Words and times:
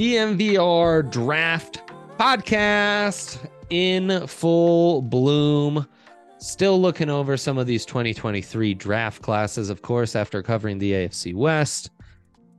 DNVR 0.00 1.10
Draft 1.10 1.82
Podcast 2.18 3.46
in 3.68 4.26
full 4.26 5.02
bloom. 5.02 5.86
Still 6.38 6.80
looking 6.80 7.10
over 7.10 7.36
some 7.36 7.58
of 7.58 7.66
these 7.66 7.84
2023 7.84 8.72
draft 8.72 9.20
classes, 9.20 9.68
of 9.68 9.82
course, 9.82 10.16
after 10.16 10.42
covering 10.42 10.78
the 10.78 10.92
AFC 10.92 11.34
West. 11.34 11.90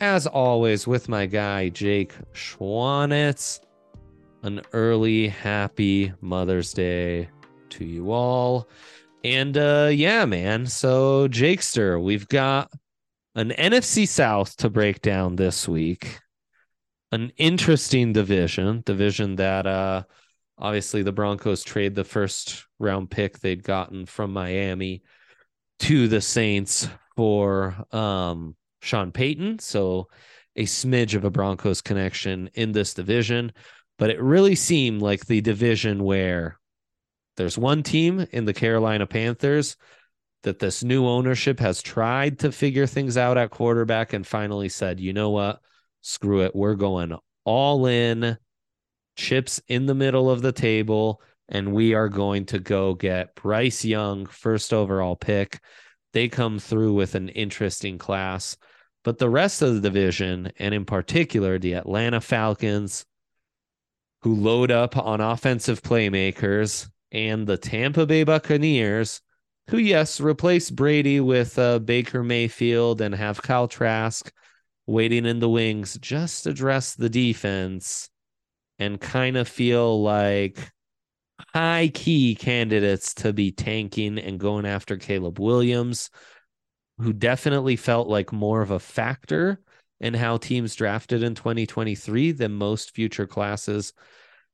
As 0.01 0.27
always, 0.27 0.85
with 0.85 1.09
my 1.09 1.25
guy, 1.25 1.69
Jake 1.69 2.13
Schwanitz. 2.33 3.59
An 4.43 4.61
early 4.73 5.27
happy 5.27 6.13
Mother's 6.21 6.71
Day 6.73 7.27
to 7.71 7.83
you 7.83 8.11
all. 8.11 8.69
And 9.23 9.57
uh 9.57 9.89
yeah, 9.91 10.25
man. 10.25 10.67
So 10.67 11.27
Jakester, 11.27 11.99
we've 11.99 12.27
got 12.27 12.69
an 13.33 13.49
NFC 13.49 14.07
South 14.07 14.55
to 14.57 14.69
break 14.69 15.01
down 15.01 15.37
this 15.37 15.67
week 15.67 16.20
an 17.11 17.31
interesting 17.37 18.13
division, 18.13 18.83
division 18.85 19.35
that 19.37 19.67
uh 19.67 20.03
obviously 20.57 21.01
the 21.01 21.11
Broncos 21.11 21.63
trade 21.63 21.95
the 21.95 22.03
first 22.03 22.65
round 22.79 23.09
pick 23.09 23.39
they'd 23.39 23.63
gotten 23.63 24.05
from 24.05 24.31
Miami 24.31 25.03
to 25.79 26.07
the 26.07 26.21
Saints 26.21 26.87
for 27.15 27.75
um 27.91 28.55
Sean 28.81 29.11
Payton. 29.11 29.59
So 29.59 30.07
a 30.55 30.63
smidge 30.63 31.15
of 31.15 31.23
a 31.23 31.29
Broncos 31.29 31.81
connection 31.81 32.49
in 32.53 32.71
this 32.71 32.93
division, 32.93 33.53
but 33.97 34.09
it 34.09 34.21
really 34.21 34.55
seemed 34.55 35.01
like 35.01 35.25
the 35.25 35.41
division 35.41 36.03
where 36.03 36.59
there's 37.37 37.57
one 37.57 37.83
team 37.83 38.25
in 38.31 38.45
the 38.45 38.53
Carolina 38.53 39.07
Panthers 39.07 39.77
that 40.43 40.59
this 40.59 40.83
new 40.83 41.05
ownership 41.07 41.59
has 41.59 41.81
tried 41.81 42.39
to 42.39 42.51
figure 42.51 42.87
things 42.87 43.15
out 43.15 43.37
at 43.37 43.51
quarterback 43.51 44.13
and 44.13 44.25
finally 44.25 44.69
said, 44.69 44.99
you 44.99 45.13
know 45.13 45.29
what? 45.29 45.61
Screw 46.01 46.41
it. 46.41 46.55
We're 46.55 46.75
going 46.75 47.15
all 47.45 47.85
in, 47.85 48.37
chips 49.15 49.61
in 49.67 49.85
the 49.85 49.95
middle 49.95 50.29
of 50.29 50.41
the 50.41 50.51
table, 50.51 51.21
and 51.49 51.73
we 51.73 51.93
are 51.93 52.09
going 52.09 52.45
to 52.47 52.59
go 52.59 52.93
get 52.93 53.35
Bryce 53.35 53.83
Young, 53.83 54.25
first 54.25 54.73
overall 54.73 55.15
pick. 55.15 55.59
They 56.13 56.27
come 56.27 56.59
through 56.59 56.93
with 56.93 57.15
an 57.15 57.29
interesting 57.29 57.97
class. 57.97 58.57
But 59.03 59.17
the 59.17 59.29
rest 59.29 59.61
of 59.61 59.73
the 59.73 59.81
division, 59.81 60.51
and 60.59 60.73
in 60.73 60.85
particular 60.85 61.57
the 61.57 61.73
Atlanta 61.73 62.21
Falcons, 62.21 63.05
who 64.21 64.35
load 64.35 64.69
up 64.69 64.95
on 64.95 65.19
offensive 65.19 65.81
playmakers, 65.81 66.87
and 67.11 67.47
the 67.47 67.57
Tampa 67.57 68.05
Bay 68.05 68.23
Buccaneers, 68.23 69.21
who, 69.69 69.77
yes, 69.77 70.21
replace 70.21 70.69
Brady 70.69 71.19
with 71.19 71.57
uh, 71.57 71.79
Baker 71.79 72.23
Mayfield 72.23 73.01
and 73.01 73.13
have 73.15 73.41
Kyle 73.41 73.67
Trask 73.67 74.31
waiting 74.87 75.25
in 75.25 75.39
the 75.39 75.49
wings, 75.49 75.97
just 76.01 76.47
address 76.47 76.95
the 76.95 77.09
defense 77.09 78.09
and 78.79 78.99
kind 78.99 79.37
of 79.37 79.47
feel 79.47 80.01
like 80.01 80.71
high 81.53 81.91
key 81.93 82.35
candidates 82.35 83.13
to 83.15 83.33
be 83.33 83.51
tanking 83.51 84.17
and 84.17 84.39
going 84.39 84.65
after 84.65 84.97
Caleb 84.97 85.39
Williams, 85.39 86.09
who 86.97 87.13
definitely 87.13 87.75
felt 87.75 88.07
like 88.07 88.31
more 88.31 88.61
of 88.61 88.71
a 88.71 88.79
factor 88.79 89.59
in 89.99 90.13
how 90.13 90.37
teams 90.37 90.75
drafted 90.75 91.23
in 91.23 91.35
2023 91.35 92.31
than 92.31 92.51
most 92.51 92.95
future 92.95 93.27
classes 93.27 93.93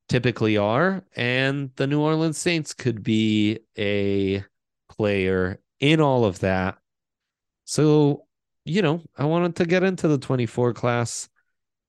typically 0.10 0.58
are. 0.58 1.04
And 1.16 1.72
the 1.76 1.88
New 1.88 2.02
Orleans 2.02 2.38
Saints 2.38 2.74
could 2.74 3.04
be 3.04 3.60
a 3.78 4.44
player 4.90 5.60
in 5.80 6.02
all 6.02 6.26
of 6.26 6.40
that. 6.40 6.78
So 7.66 8.27
you 8.68 8.82
know, 8.82 9.02
I 9.18 9.26
wanted 9.26 9.56
to 9.58 9.66
get 9.66 9.84
into 9.84 10.08
the 10.08 10.18
24 10.18 10.74
class, 10.74 11.30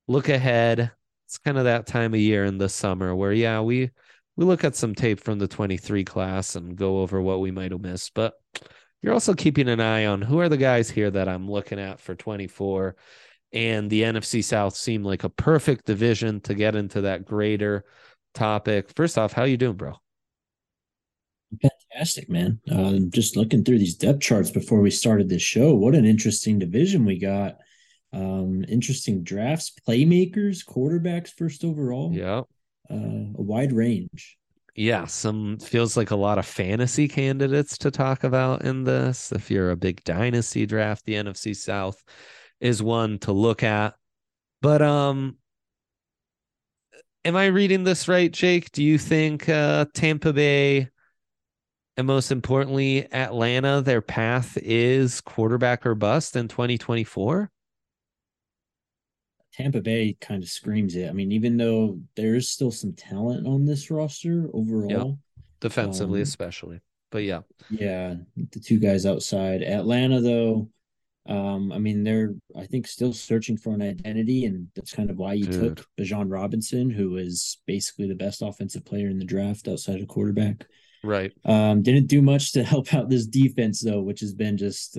look 0.06 0.28
ahead. 0.28 0.92
It's 1.26 1.38
kind 1.38 1.58
of 1.58 1.64
that 1.64 1.86
time 1.86 2.14
of 2.14 2.20
year 2.20 2.44
in 2.44 2.58
the 2.58 2.68
summer 2.68 3.14
where, 3.14 3.32
yeah, 3.32 3.60
we 3.60 3.90
we 4.36 4.44
look 4.44 4.64
at 4.64 4.76
some 4.76 4.94
tape 4.94 5.20
from 5.20 5.38
the 5.38 5.48
23 5.48 6.04
class 6.04 6.54
and 6.56 6.76
go 6.76 7.00
over 7.00 7.20
what 7.20 7.40
we 7.40 7.50
might 7.50 7.72
have 7.72 7.80
missed. 7.80 8.14
But 8.14 8.34
you're 9.02 9.12
also 9.12 9.34
keeping 9.34 9.68
an 9.68 9.80
eye 9.80 10.06
on 10.06 10.22
who 10.22 10.38
are 10.40 10.48
the 10.48 10.56
guys 10.56 10.88
here 10.88 11.10
that 11.10 11.28
I'm 11.28 11.50
looking 11.50 11.78
at 11.80 12.00
for 12.00 12.14
24. 12.14 12.96
And 13.52 13.90
the 13.90 14.02
NFC 14.02 14.44
South 14.44 14.76
seemed 14.76 15.04
like 15.04 15.24
a 15.24 15.28
perfect 15.28 15.86
division 15.86 16.40
to 16.42 16.54
get 16.54 16.76
into 16.76 17.02
that 17.02 17.24
greater 17.24 17.84
topic. 18.34 18.90
First 18.94 19.18
off, 19.18 19.32
how 19.32 19.44
you 19.44 19.56
doing, 19.56 19.76
bro? 19.76 19.94
Fantastic, 21.62 22.28
man. 22.28 22.60
Uh, 22.70 22.98
just 23.08 23.36
looking 23.36 23.64
through 23.64 23.78
these 23.78 23.96
depth 23.96 24.20
charts 24.20 24.50
before 24.50 24.80
we 24.80 24.90
started 24.90 25.28
this 25.28 25.42
show, 25.42 25.74
what 25.74 25.94
an 25.94 26.04
interesting 26.04 26.58
division 26.58 27.04
we 27.04 27.18
got. 27.18 27.56
Um, 28.12 28.64
interesting 28.68 29.22
drafts, 29.22 29.72
playmakers, 29.86 30.64
quarterbacks, 30.66 31.30
first 31.30 31.64
overall. 31.64 32.12
Yeah. 32.12 32.42
Uh, 32.90 33.32
a 33.36 33.42
wide 33.42 33.72
range. 33.72 34.38
Yeah, 34.74 35.06
some 35.06 35.58
feels 35.58 35.96
like 35.96 36.12
a 36.12 36.16
lot 36.16 36.38
of 36.38 36.46
fantasy 36.46 37.08
candidates 37.08 37.76
to 37.78 37.90
talk 37.90 38.22
about 38.22 38.62
in 38.62 38.84
this. 38.84 39.32
If 39.32 39.50
you're 39.50 39.72
a 39.72 39.76
big 39.76 40.04
dynasty 40.04 40.66
draft, 40.66 41.04
the 41.04 41.14
NFC 41.14 41.56
South 41.56 42.02
is 42.60 42.80
one 42.82 43.18
to 43.20 43.32
look 43.32 43.64
at. 43.64 43.94
But 44.62 44.80
um 44.80 45.36
am 47.24 47.34
I 47.34 47.46
reading 47.46 47.82
this 47.82 48.06
right, 48.06 48.30
Jake? 48.30 48.70
Do 48.70 48.84
you 48.84 48.98
think 48.98 49.48
uh 49.48 49.86
Tampa 49.94 50.32
Bay 50.32 50.90
and 51.98 52.06
most 52.06 52.30
importantly, 52.30 53.12
Atlanta, 53.12 53.82
their 53.82 54.00
path 54.00 54.56
is 54.62 55.20
quarterback 55.20 55.84
or 55.84 55.96
bust 55.96 56.36
in 56.36 56.46
2024. 56.46 57.50
Tampa 59.52 59.80
Bay 59.80 60.16
kind 60.20 60.44
of 60.44 60.48
screams 60.48 60.94
it. 60.94 61.08
I 61.08 61.12
mean, 61.12 61.32
even 61.32 61.56
though 61.56 61.98
there 62.14 62.36
is 62.36 62.48
still 62.48 62.70
some 62.70 62.92
talent 62.92 63.48
on 63.48 63.66
this 63.66 63.90
roster 63.90 64.48
overall, 64.54 64.90
yep. 64.90 65.44
defensively, 65.58 66.20
um, 66.20 66.22
especially. 66.22 66.80
But 67.10 67.24
yeah, 67.24 67.40
yeah, 67.68 68.14
the 68.36 68.60
two 68.60 68.78
guys 68.78 69.04
outside 69.04 69.62
Atlanta, 69.62 70.20
though. 70.20 70.70
Um, 71.26 71.72
I 71.72 71.78
mean, 71.78 72.04
they're 72.04 72.34
I 72.56 72.66
think 72.66 72.86
still 72.86 73.12
searching 73.12 73.56
for 73.56 73.74
an 73.74 73.82
identity, 73.82 74.44
and 74.44 74.68
that's 74.76 74.94
kind 74.94 75.10
of 75.10 75.16
why 75.16 75.32
you 75.32 75.46
Dude. 75.46 75.76
took 75.78 75.86
Bijan 75.98 76.30
Robinson, 76.30 76.90
who 76.90 77.16
is 77.16 77.58
basically 77.66 78.06
the 78.06 78.14
best 78.14 78.40
offensive 78.40 78.84
player 78.84 79.08
in 79.08 79.18
the 79.18 79.24
draft 79.24 79.66
outside 79.66 80.00
of 80.00 80.06
quarterback. 80.06 80.64
Right. 81.08 81.32
Um, 81.46 81.82
didn't 81.82 82.08
do 82.08 82.20
much 82.20 82.52
to 82.52 82.62
help 82.72 82.92
out 82.92 83.08
this 83.08 83.26
defense 83.26 83.80
though, 83.80 84.02
which 84.02 84.20
has 84.20 84.34
been 84.34 84.58
just 84.58 84.98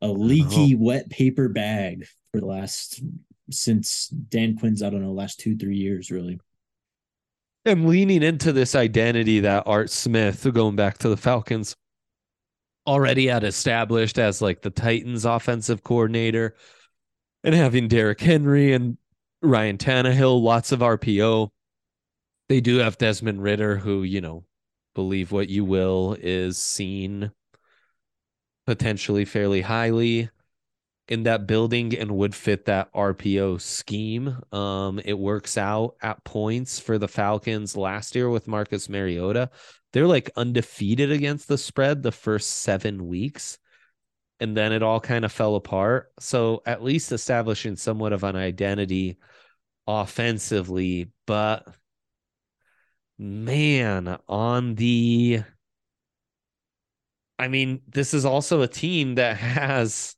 a 0.00 0.06
leaky, 0.06 0.76
wet 0.76 1.10
paper 1.10 1.48
bag 1.48 2.06
for 2.30 2.38
the 2.38 2.46
last 2.46 3.02
since 3.50 4.08
Dan 4.08 4.56
Quinn's, 4.56 4.82
I 4.82 4.90
don't 4.90 5.02
know, 5.02 5.12
last 5.12 5.40
two, 5.40 5.56
three 5.56 5.76
years, 5.76 6.12
really. 6.12 6.38
And 7.64 7.88
leaning 7.88 8.22
into 8.22 8.52
this 8.52 8.76
identity 8.76 9.40
that 9.40 9.64
Art 9.66 9.90
Smith, 9.90 10.46
going 10.54 10.76
back 10.76 10.98
to 10.98 11.08
the 11.08 11.16
Falcons, 11.16 11.74
already 12.86 13.26
had 13.26 13.42
established 13.42 14.18
as 14.18 14.40
like 14.40 14.62
the 14.62 14.70
Titans 14.70 15.24
offensive 15.24 15.82
coordinator 15.82 16.54
and 17.42 17.54
having 17.54 17.88
Derrick 17.88 18.20
Henry 18.20 18.74
and 18.74 18.96
Ryan 19.42 19.76
Tannehill, 19.76 20.40
lots 20.40 20.70
of 20.70 20.80
RPO. 20.80 21.50
They 22.48 22.60
do 22.60 22.76
have 22.76 22.96
Desmond 22.96 23.42
Ridder, 23.42 23.76
who, 23.76 24.04
you 24.04 24.20
know, 24.20 24.44
believe 24.98 25.30
what 25.30 25.48
you 25.48 25.64
will 25.64 26.16
is 26.18 26.58
seen 26.58 27.30
potentially 28.66 29.24
fairly 29.24 29.60
highly 29.60 30.28
in 31.06 31.22
that 31.22 31.46
building 31.46 31.96
and 31.96 32.10
would 32.10 32.34
fit 32.34 32.64
that 32.64 32.92
RPO 32.92 33.60
scheme. 33.60 34.42
Um, 34.50 35.00
it 35.04 35.16
works 35.16 35.56
out 35.56 35.94
at 36.02 36.24
points 36.24 36.80
for 36.80 36.98
the 36.98 37.06
Falcons 37.06 37.76
last 37.76 38.16
year 38.16 38.28
with 38.28 38.48
Marcus 38.48 38.88
Mariota. 38.88 39.50
They're 39.92 40.08
like 40.08 40.32
undefeated 40.34 41.12
against 41.12 41.46
the 41.46 41.58
spread 41.58 42.02
the 42.02 42.10
first 42.10 42.50
seven 42.50 43.06
weeks. 43.06 43.56
And 44.40 44.56
then 44.56 44.72
it 44.72 44.82
all 44.82 44.98
kind 44.98 45.24
of 45.24 45.30
fell 45.30 45.54
apart. 45.54 46.10
So 46.18 46.60
at 46.66 46.82
least 46.82 47.12
establishing 47.12 47.76
somewhat 47.76 48.12
of 48.12 48.24
an 48.24 48.34
identity 48.34 49.18
offensively. 49.86 51.12
But 51.24 51.68
man, 53.18 54.18
on 54.28 54.74
the 54.74 55.42
I 57.40 57.48
mean, 57.48 57.82
this 57.86 58.14
is 58.14 58.24
also 58.24 58.62
a 58.62 58.68
team 58.68 59.14
that 59.14 59.36
has 59.36 60.16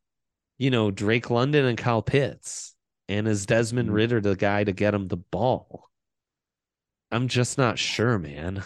you 0.60 0.70
know, 0.70 0.90
Drake 0.90 1.30
London 1.30 1.64
and 1.64 1.78
Kyle 1.78 2.02
Pitts. 2.02 2.74
And 3.08 3.26
is 3.26 3.46
Desmond 3.46 3.88
mm-hmm. 3.88 4.20
The 4.20 4.36
guy 4.36 4.62
to 4.62 4.72
get 4.72 4.94
him 4.94 5.08
the 5.08 5.16
ball? 5.16 5.88
I'm 7.10 7.28
just 7.28 7.56
not 7.56 7.78
sure, 7.78 8.18
man. 8.18 8.62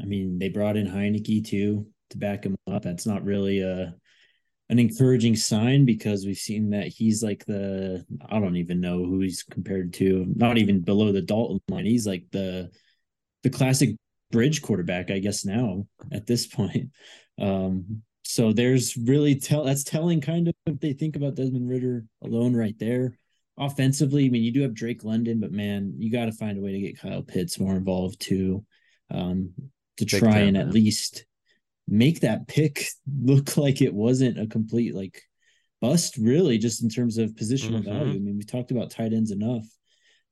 I 0.00 0.04
mean, 0.04 0.38
they 0.38 0.48
brought 0.48 0.76
in 0.76 0.86
Heinicke 0.86 1.44
too 1.44 1.88
to 2.10 2.18
back 2.18 2.44
him 2.44 2.56
up. 2.70 2.82
That's 2.82 3.04
not 3.04 3.24
really 3.24 3.60
a 3.60 3.94
an 4.70 4.78
encouraging 4.78 5.36
sign 5.36 5.84
because 5.84 6.24
we've 6.24 6.38
seen 6.38 6.70
that 6.70 6.86
he's 6.86 7.22
like 7.22 7.44
the 7.44 8.06
I 8.30 8.38
don't 8.38 8.56
even 8.56 8.80
know 8.80 9.04
who 9.04 9.20
he's 9.20 9.42
compared 9.42 9.92
to. 9.94 10.24
Not 10.36 10.56
even 10.56 10.80
below 10.80 11.10
the 11.10 11.20
Dalton 11.20 11.60
line. 11.68 11.84
He's 11.84 12.06
like 12.06 12.26
the 12.30 12.70
the 13.44 13.50
classic 13.50 13.90
bridge 14.32 14.62
quarterback, 14.62 15.12
I 15.12 15.20
guess 15.20 15.44
now 15.44 15.86
at 16.10 16.26
this 16.26 16.46
point. 16.58 16.90
Um, 17.40 18.02
so 18.24 18.52
there's 18.52 18.96
really 18.96 19.36
tell 19.36 19.64
that's 19.64 19.84
telling 19.84 20.20
kind 20.20 20.48
of 20.48 20.54
if 20.66 20.80
they 20.80 20.92
think 20.92 21.14
about 21.14 21.36
Desmond 21.36 21.68
Ridder 21.68 22.04
alone 22.22 22.56
right 22.56 22.76
there. 22.80 23.16
Offensively, 23.56 24.26
I 24.26 24.28
mean, 24.30 24.42
you 24.42 24.50
do 24.50 24.62
have 24.62 24.74
Drake 24.74 25.04
London, 25.04 25.38
but 25.38 25.52
man, 25.52 25.94
you 25.98 26.10
got 26.10 26.24
to 26.24 26.32
find 26.32 26.58
a 26.58 26.60
way 26.60 26.72
to 26.72 26.80
get 26.80 26.98
Kyle 26.98 27.22
Pitts 27.22 27.60
more 27.60 27.76
involved 27.76 28.20
too, 28.20 28.64
um, 29.12 29.52
to 29.98 30.04
try 30.04 30.18
time, 30.18 30.48
and 30.48 30.56
man. 30.56 30.66
at 30.66 30.74
least 30.74 31.24
make 31.86 32.20
that 32.20 32.48
pick 32.48 32.88
look 33.22 33.56
like 33.56 33.80
it 33.80 33.94
wasn't 33.94 34.40
a 34.40 34.48
complete 34.48 34.94
like 34.94 35.22
bust, 35.80 36.16
really, 36.16 36.58
just 36.58 36.82
in 36.82 36.88
terms 36.88 37.18
of 37.18 37.34
positional 37.34 37.82
mm-hmm. 37.82 37.92
value. 37.92 38.14
I 38.14 38.18
mean, 38.18 38.38
we 38.38 38.42
talked 38.42 38.72
about 38.72 38.90
tight 38.90 39.12
ends 39.12 39.30
enough, 39.30 39.66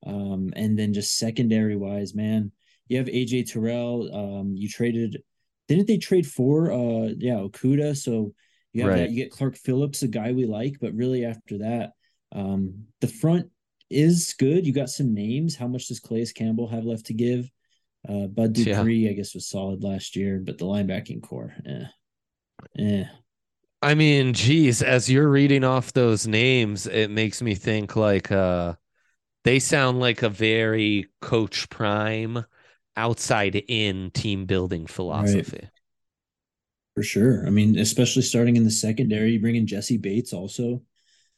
um, 0.04 0.52
and 0.56 0.76
then 0.76 0.92
just 0.92 1.16
secondary 1.16 1.76
wise, 1.76 2.16
man, 2.16 2.50
you 2.88 2.98
have 2.98 3.06
AJ 3.06 3.50
Terrell. 3.52 4.14
Um, 4.14 4.54
you 4.56 4.68
traded 4.68 5.22
didn't 5.68 5.86
they 5.86 5.98
trade 5.98 6.26
for 6.26 6.72
uh 6.72 7.12
yeah 7.18 7.34
Okudah? 7.36 7.96
So 7.96 8.32
you 8.72 8.82
have 8.82 8.90
right. 8.90 8.98
that 8.98 9.10
you 9.10 9.16
get 9.16 9.32
Clark 9.32 9.56
Phillips, 9.56 10.02
a 10.02 10.08
guy 10.08 10.32
we 10.32 10.46
like, 10.46 10.76
but 10.80 10.94
really 10.94 11.24
after 11.24 11.58
that, 11.58 11.92
um, 12.34 12.86
the 13.00 13.06
front 13.06 13.50
is 13.90 14.34
good. 14.38 14.66
You 14.66 14.72
got 14.72 14.88
some 14.88 15.12
names. 15.14 15.54
How 15.54 15.68
much 15.68 15.88
does 15.88 16.00
Calais 16.00 16.32
Campbell 16.34 16.68
have 16.68 16.84
left 16.84 17.06
to 17.06 17.14
give? 17.14 17.50
Uh, 18.08 18.26
Bud 18.26 18.54
Dupree, 18.54 18.96
yeah. 18.96 19.10
I 19.10 19.12
guess, 19.12 19.34
was 19.34 19.48
solid 19.48 19.84
last 19.84 20.16
year, 20.16 20.40
but 20.44 20.58
the 20.58 20.64
linebacking 20.64 21.22
core, 21.22 21.54
eh, 21.66 21.84
eh. 22.78 23.04
I 23.80 23.94
mean, 23.94 24.32
geez, 24.32 24.82
as 24.82 25.10
you're 25.10 25.28
reading 25.28 25.64
off 25.64 25.92
those 25.92 26.26
names, 26.26 26.86
it 26.86 27.10
makes 27.10 27.42
me 27.42 27.54
think 27.54 27.94
like 27.94 28.32
uh, 28.32 28.74
they 29.44 29.58
sound 29.58 30.00
like 30.00 30.22
a 30.22 30.28
very 30.28 31.08
Coach 31.20 31.68
Prime 31.68 32.44
outside 32.96 33.56
in 33.68 34.10
team 34.10 34.46
building 34.46 34.86
philosophy. 34.86 35.60
Right. 35.62 35.70
For 36.94 37.02
sure. 37.02 37.46
I 37.46 37.50
mean, 37.50 37.78
especially 37.78 38.22
starting 38.22 38.56
in 38.56 38.64
the 38.64 38.70
secondary, 38.70 39.32
you 39.32 39.40
bring 39.40 39.56
in 39.56 39.66
Jessie 39.66 39.96
Bates 39.96 40.32
also. 40.32 40.82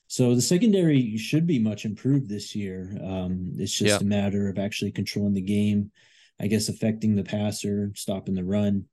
So 0.08 0.34
the 0.34 0.42
secondary 0.42 1.16
should 1.16 1.46
be 1.46 1.58
much 1.58 1.84
improved 1.84 2.28
this 2.28 2.54
year. 2.54 2.96
Um, 3.02 3.52
it's 3.56 3.72
just 3.72 4.02
a 4.02 4.04
matter 4.04 4.48
of 4.48 4.58
actually 4.58 4.92
controlling 4.92 5.34
the 5.34 5.40
game, 5.40 5.90
I 6.40 6.48
guess 6.48 6.68
affecting 6.68 7.14
the 7.14 7.24
passer, 7.24 7.92
stopping 7.94 8.34
the 8.34 8.44
run. 8.44 8.86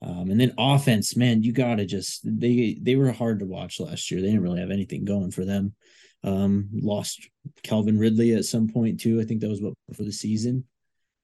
Um, 0.00 0.30
and 0.30 0.40
then 0.40 0.54
offense, 0.58 1.16
man, 1.16 1.42
you 1.42 1.52
gotta 1.52 1.84
just 1.84 2.20
they 2.24 2.78
they 2.80 2.94
were 2.96 3.10
hard 3.12 3.40
to 3.40 3.46
watch 3.46 3.80
last 3.80 4.10
year. 4.10 4.20
They 4.20 4.28
didn't 4.28 4.42
really 4.42 4.60
have 4.60 4.70
anything 4.70 5.04
going 5.04 5.30
for 5.30 5.44
them. 5.44 5.74
Um, 6.24 6.68
lost 6.72 7.28
Calvin 7.62 7.98
Ridley 7.98 8.34
at 8.34 8.44
some 8.44 8.68
point 8.68 9.00
too. 9.00 9.20
I 9.20 9.24
think 9.24 9.40
that 9.40 9.48
was 9.48 9.60
what 9.60 9.74
for 9.94 10.04
the 10.04 10.12
season. 10.12 10.64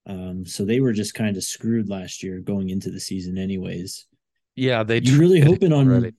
Um, 0.06 0.44
so 0.44 0.64
they 0.64 0.80
were 0.80 0.92
just 0.92 1.14
kind 1.14 1.36
of 1.36 1.44
screwed 1.44 1.88
last 1.88 2.22
year 2.22 2.40
going 2.40 2.70
into 2.70 2.90
the 2.90 3.00
season, 3.00 3.38
anyways. 3.38 4.06
Yeah, 4.54 4.82
they 4.82 5.00
you're 5.00 5.18
really 5.18 5.40
hoping 5.40 5.72
on. 5.72 5.88
Ready. 5.88 6.12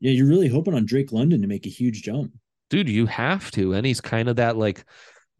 Yeah, 0.00 0.12
you're 0.12 0.28
really 0.28 0.48
hoping 0.48 0.74
on 0.74 0.86
Drake 0.86 1.12
London 1.12 1.42
to 1.42 1.48
make 1.48 1.66
a 1.66 1.70
huge 1.70 2.02
jump, 2.02 2.32
dude. 2.70 2.88
You 2.88 3.06
have 3.06 3.50
to, 3.52 3.74
and 3.74 3.86
he's 3.86 4.00
kind 4.00 4.28
of 4.28 4.36
that 4.36 4.56
like 4.56 4.84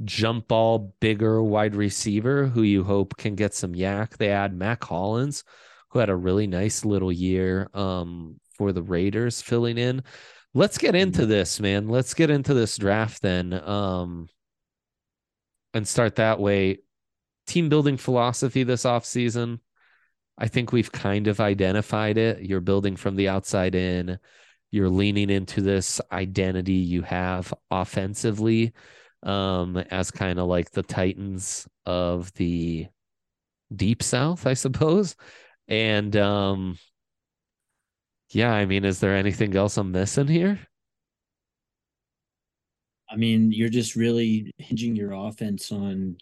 jump 0.05 0.49
ball 0.49 0.95
bigger 1.01 1.43
wide 1.43 1.75
receiver 1.75 2.47
who 2.47 2.63
you 2.63 2.85
hope 2.85 3.17
can 3.17 3.35
get 3.35 3.55
some 3.55 3.73
YAC. 3.73 4.17
They 4.17 4.31
add 4.31 4.55
Mack 4.55 4.85
Hollins, 4.85 5.45
who 5.91 5.99
had 6.01 6.11
a 6.11 6.17
really 6.17 6.47
nice 6.47 6.85
little 6.85 7.13
year 7.13 7.69
um, 7.73 8.41
for 8.57 8.73
the 8.73 8.83
Raiders 8.83 9.41
filling 9.41 9.79
in. 9.79 10.03
Let's 10.55 10.77
get 10.77 10.95
into 10.95 11.23
mm-hmm. 11.23 11.31
this, 11.31 11.61
man. 11.61 11.89
Let's 11.89 12.15
get 12.15 12.31
into 12.31 12.53
this 12.53 12.77
draft 12.77 13.23
then. 13.23 13.55
Um, 13.55 14.29
and 15.75 15.89
start 15.89 16.17
that 16.17 16.39
way 16.39 16.79
team 17.47 17.69
building 17.69 17.97
philosophy 17.97 18.63
this 18.63 18.85
offseason. 18.85 19.61
I 20.39 20.49
think 20.49 20.73
we've 20.73 20.91
kind 20.91 21.29
of 21.29 21.41
identified 21.41 22.19
it. 22.19 22.43
You're 22.43 22.61
building 22.61 22.97
from 22.97 23.17
the 23.17 23.29
outside 23.29 23.75
in. 23.75 24.19
You're 24.71 24.89
leaning 24.89 25.29
into 25.29 25.61
this 25.61 26.01
identity 26.11 26.73
you 26.73 27.03
have 27.03 27.53
offensively 27.71 28.73
um, 29.23 29.77
as 29.77 30.11
kind 30.11 30.39
of 30.39 30.49
like 30.49 30.71
the 30.71 30.83
Titans 30.83 31.69
of 31.85 32.33
the 32.35 32.87
deep 33.75 34.03
south, 34.03 34.47
I 34.47 34.55
suppose. 34.55 35.15
And 35.69 36.17
um, 36.17 36.79
yeah, 38.31 38.53
I 38.53 38.65
mean, 38.65 38.85
is 38.85 39.01
there 39.01 39.15
anything 39.15 39.55
else 39.55 39.77
I'm 39.77 39.93
missing 39.93 40.29
here? 40.29 40.59
I 43.11 43.17
mean, 43.17 43.53
you're 43.53 43.69
just 43.69 43.95
really 43.95 44.55
hinging 44.57 44.97
your 44.97 45.13
offense 45.13 45.71
on 45.71 46.17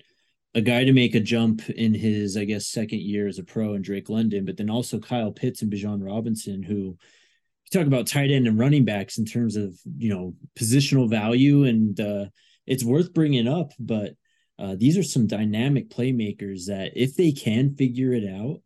a 0.54 0.60
guy 0.60 0.84
to 0.84 0.92
make 0.92 1.14
a 1.14 1.20
jump 1.20 1.68
in 1.70 1.94
his, 1.94 2.36
I 2.36 2.44
guess, 2.44 2.66
second 2.66 3.00
year 3.00 3.28
as 3.28 3.38
a 3.38 3.44
pro 3.44 3.74
in 3.74 3.82
Drake 3.82 4.08
London, 4.08 4.44
but 4.44 4.56
then 4.56 4.70
also 4.70 4.98
Kyle 4.98 5.30
Pitts 5.30 5.62
and 5.62 5.72
Bijan 5.72 6.04
Robinson, 6.04 6.62
who 6.62 6.74
you 6.74 7.70
talk 7.72 7.86
about 7.86 8.08
tight 8.08 8.30
end 8.30 8.48
and 8.48 8.58
running 8.58 8.84
backs 8.84 9.18
in 9.18 9.24
terms 9.24 9.54
of, 9.54 9.78
you 9.96 10.08
know, 10.08 10.34
positional 10.58 11.08
value. 11.08 11.64
And 11.64 11.98
uh, 12.00 12.26
it's 12.66 12.84
worth 12.84 13.14
bringing 13.14 13.46
up, 13.46 13.72
but 13.78 14.14
uh, 14.58 14.74
these 14.76 14.98
are 14.98 15.02
some 15.02 15.26
dynamic 15.26 15.88
playmakers 15.88 16.66
that 16.66 16.92
if 16.96 17.16
they 17.16 17.32
can 17.32 17.74
figure 17.76 18.12
it 18.12 18.28
out, 18.28 18.60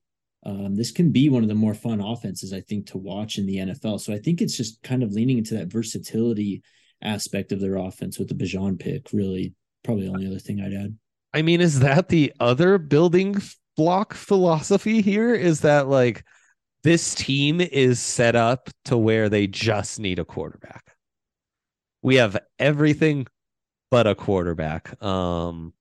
um, 0.47 0.75
this 0.75 0.91
can 0.91 1.13
be 1.13 1.29
one 1.29 1.43
of 1.43 1.49
the 1.49 1.55
more 1.55 1.75
fun 1.75 2.01
offenses, 2.01 2.53
I 2.53 2.61
think, 2.61 2.87
to 2.89 2.99
watch 2.99 3.39
in 3.39 3.47
the 3.47 3.57
NFL. 3.57 4.01
So 4.01 4.13
I 4.13 4.19
think 4.19 4.41
it's 4.41 4.57
just 4.57 4.83
kind 4.83 5.03
of 5.03 5.13
leaning 5.13 5.39
into 5.39 5.55
that 5.55 5.73
versatility 5.73 6.63
aspect 7.03 7.53
of 7.53 7.61
their 7.61 7.77
offense 7.77 8.19
with 8.19 8.29
the 8.29 8.35
Bijan 8.35 8.79
pick. 8.79 9.13
Really, 9.13 9.55
probably 9.85 10.07
the 10.07 10.13
only 10.13 10.27
other 10.27 10.39
thing 10.39 10.61
I'd 10.61 10.75
add. 10.75 10.99
I 11.35 11.43
mean, 11.43 11.61
is 11.61 11.81
that 11.81 12.09
the 12.09 12.33
other 12.39 12.79
building 12.79 13.37
block 13.77 14.15
philosophy 14.15 15.03
here? 15.03 15.35
Is 15.35 15.61
that 15.61 15.89
like 15.89 16.25
this 16.85 17.15
team 17.15 17.61
is 17.61 17.99
set 17.99 18.37
up 18.37 18.71
to 18.85 18.97
where 18.97 19.29
they 19.29 19.49
just 19.49 19.99
need 19.99 20.21
a 20.21 20.25
quarterback? 20.25 20.95
We 22.03 22.17
have 22.17 22.39
everything 22.59 23.27
but 23.91 24.07
a 24.07 24.15
quarterback. 24.15 25.03
Um, 25.03 25.73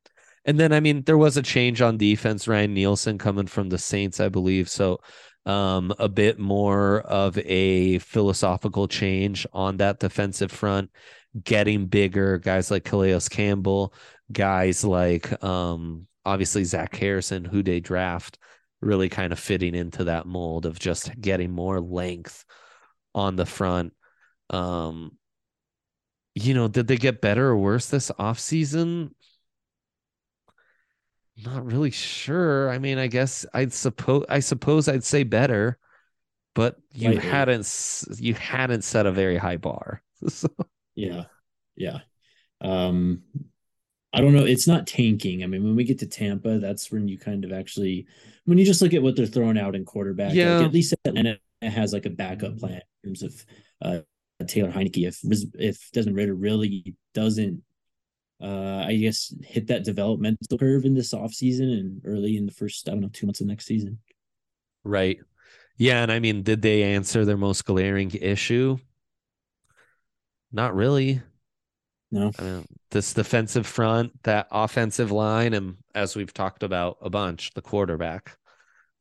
and 0.44 0.60
then 0.60 0.74
I 0.74 0.80
mean, 0.80 1.04
there 1.04 1.18
was 1.18 1.38
a 1.38 1.44
change 1.44 1.82
on 1.82 1.98
defense. 1.98 2.48
Ryan 2.48 2.74
Nielsen 2.74 3.18
coming 3.20 3.48
from 3.48 3.70
the 3.70 3.78
Saints, 3.78 4.20
I 4.20 4.30
believe. 4.30 4.70
So 4.70 5.02
um, 5.46 5.94
a 6.00 6.10
bit 6.10 6.40
more 6.40 7.02
of 7.02 7.38
a 7.38 8.00
philosophical 8.00 8.88
change 8.88 9.46
on 9.54 9.78
that 9.78 10.00
defensive 10.00 10.52
front, 10.52 10.90
getting 11.44 11.86
bigger. 11.86 12.38
Guys 12.40 12.72
like 12.72 12.86
Calais 12.86 13.20
Campbell, 13.30 13.94
guys 14.34 14.84
like 14.84 15.44
um, 15.44 16.08
obviously 16.26 16.64
Zach 16.64 16.96
Harrison, 16.96 17.46
who 17.46 17.64
they 17.64 17.80
draft, 17.80 18.38
really 18.82 19.10
kind 19.10 19.32
of 19.32 19.40
fitting 19.40 19.76
into 19.76 20.06
that 20.06 20.26
mold 20.26 20.66
of 20.66 20.80
just 20.80 21.20
getting 21.20 21.52
more 21.52 21.80
length 21.80 22.46
on 23.16 23.36
the 23.36 23.46
front. 23.46 23.94
Um, 24.50 25.18
you 26.36 26.54
know, 26.54 26.68
did 26.68 26.88
they 26.88 26.98
get 26.98 27.22
better 27.22 27.48
or 27.48 27.58
worse 27.58 27.88
this 27.88 28.12
offseason? 28.20 29.12
Not 31.38 31.66
really 31.66 31.92
sure. 31.92 32.70
I 32.70 32.78
mean, 32.78 32.98
I 32.98 33.08
guess 33.08 33.46
I'd 33.54 33.74
suppose 33.74 34.26
I 34.30 34.40
suppose 34.40 34.88
I'd 34.88 35.04
say 35.04 35.24
better, 35.24 35.78
but 36.54 36.78
you 36.92 37.18
hadn't 37.18 37.68
you 38.18 38.36
hadn't 38.36 38.84
set 38.84 39.06
a 39.06 39.12
very 39.12 39.38
high 39.38 39.58
bar. 39.58 40.04
so. 40.28 40.50
Yeah. 40.96 41.26
Yeah. 41.76 42.00
Um 42.62 43.24
I 44.14 44.22
don't 44.22 44.34
know. 44.34 44.46
It's 44.46 44.68
not 44.68 44.86
tanking. 44.86 45.44
I 45.44 45.48
mean, 45.48 45.64
when 45.64 45.76
we 45.76 45.84
get 45.84 46.00
to 46.00 46.06
Tampa, 46.06 46.60
that's 46.60 46.92
when 46.92 47.08
you 47.08 47.18
kind 47.18 47.44
of 47.44 47.52
actually, 47.52 48.06
when 48.46 48.60
you 48.60 48.66
just 48.66 48.82
look 48.82 48.94
at 48.94 49.02
what 49.02 49.16
they're 49.16 49.26
throwing 49.26 49.58
out 49.58 49.76
in 49.76 49.86
quarterback, 49.86 50.34
yeah. 50.34 50.58
like 50.58 50.68
at 50.68 50.74
least 50.74 50.94
Atlanta 51.06 51.40
has 51.62 51.94
like 51.94 52.06
a 52.06 52.12
backup 52.12 52.60
plan 52.60 52.82
in 53.04 53.10
terms 53.10 53.24
of 53.24 53.46
uh, 53.82 54.00
Taylor 54.46 54.72
Heinicke. 54.72 55.08
If 55.08 55.20
if 55.56 55.90
Desmond 55.94 56.16
Ridder 56.16 56.36
really 56.36 56.96
doesn't, 57.16 57.64
uh, 58.40 58.84
I 58.86 58.96
guess, 58.98 59.34
hit 59.44 59.68
that 59.68 59.84
developmental 59.84 60.60
curve 60.60 60.86
in 60.86 60.94
this 60.94 61.14
offseason 61.14 61.72
and 61.80 62.02
early 62.06 62.38
in 62.38 62.46
the 62.46 62.52
first, 62.52 62.88
I 62.88 62.92
don't 62.92 63.02
know, 63.02 63.10
two 63.12 63.26
months 63.26 63.42
of 63.42 63.48
next 63.48 63.66
season. 63.66 63.98
Right. 64.84 65.18
Yeah. 65.78 66.04
And 66.04 66.12
I 66.12 66.20
mean, 66.20 66.44
did 66.44 66.62
they 66.62 66.84
answer 66.84 67.26
their 67.26 67.38
most 67.38 67.66
glaring 67.66 68.12
issue? 68.12 68.78
Not 70.52 70.76
really. 70.76 71.22
No. 72.14 72.32
I 72.38 72.44
mean, 72.44 72.66
this 72.92 73.14
defensive 73.14 73.66
front, 73.66 74.12
that 74.24 74.48
offensive 74.52 75.12
line, 75.12 75.54
and 75.54 75.78
as 75.96 76.16
we've 76.16 76.34
talked 76.34 76.62
about 76.62 76.98
a 77.02 77.10
bunch, 77.10 77.52
the 77.56 77.62
quarterback 77.62 78.38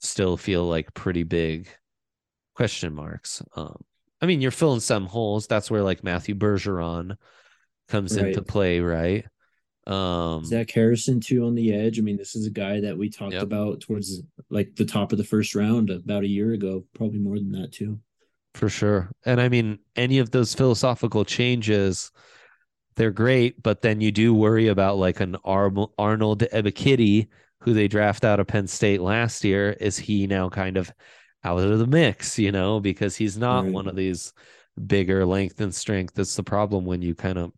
still 0.01 0.39
feel 0.39 0.65
like 0.65 0.95
pretty 0.95 1.23
big 1.23 1.69
question 2.55 2.95
marks. 2.95 3.43
Um, 3.55 3.77
I 4.23 4.27
mean, 4.27 4.41
you're 4.41 4.51
filling 4.51 4.81
some 4.81 5.07
holes. 5.07 5.47
That's 5.47 5.71
where 5.71 5.83
like 5.83 6.03
Matthew 6.03 6.35
Bergeron 6.35 7.17
comes 7.89 8.17
Right. 8.17 8.29
into 8.29 8.41
play, 8.43 8.81
right? 8.81 9.27
Um, 9.87 10.45
Zach 10.45 10.71
Harrison 10.71 11.21
too 11.21 11.45
on 11.45 11.55
the 11.55 11.75
edge. 11.75 11.99
I 11.99 12.03
mean, 12.03 12.17
this 12.17 12.35
is 12.35 12.47
a 12.47 12.51
guy 12.51 12.81
that 12.81 12.97
we 12.97 13.11
talked 13.11 13.35
Yep. 13.35 13.43
about 13.43 13.81
towards 13.81 14.23
like 14.49 14.75
the 14.75 14.85
top 14.87 15.13
of 15.13 15.19
the 15.19 15.25
first 15.25 15.55
round 15.55 15.91
about 15.91 16.25
a 16.25 16.29
year 16.29 16.53
ago, 16.53 16.87
probably 16.95 17.19
more 17.19 17.37
than 17.39 17.53
that 17.53 17.73
too. 17.73 17.99
For 18.55 18.69
sure. 18.69 19.11
And 19.27 19.41
I 19.41 19.49
mean, 19.49 19.81
any 19.97 20.19
of 20.19 20.31
those 20.31 20.55
philosophical 20.55 21.25
changes, 21.25 22.11
they're 22.97 23.11
great, 23.11 23.63
but 23.63 23.83
then 23.83 24.01
you 24.01 24.13
do 24.13 24.35
worry 24.35 24.69
about 24.69 24.99
like 24.99 25.21
an 25.21 25.37
Ar- 25.45 25.73
Arnold 25.99 26.41
Ebiketie, 26.53 27.29
who 27.61 27.75
they 27.75 27.89
draft 27.89 28.25
out 28.25 28.41
of 28.41 28.47
Penn 28.47 28.67
State 28.67 29.01
last 29.01 29.45
year. 29.45 29.71
Is 29.81 29.99
he 29.99 30.27
now 30.27 30.49
kind 30.49 30.77
of 30.77 30.93
out 31.45 31.61
of 31.61 31.79
the 31.79 31.87
mix, 31.87 32.39
you 32.39 32.53
know, 32.53 32.81
because 32.81 33.17
he's 33.17 33.37
not 33.39 33.67
Right. 33.67 33.73
one 33.73 33.89
of 33.89 33.97
these 33.97 34.33
bigger 34.87 35.25
length 35.27 35.61
and 35.61 35.75
strength. 35.75 36.15
That's 36.15 36.37
the 36.37 36.43
problem 36.43 36.85
when 36.85 37.03
you 37.03 37.15
kind 37.15 37.39
of 37.39 37.53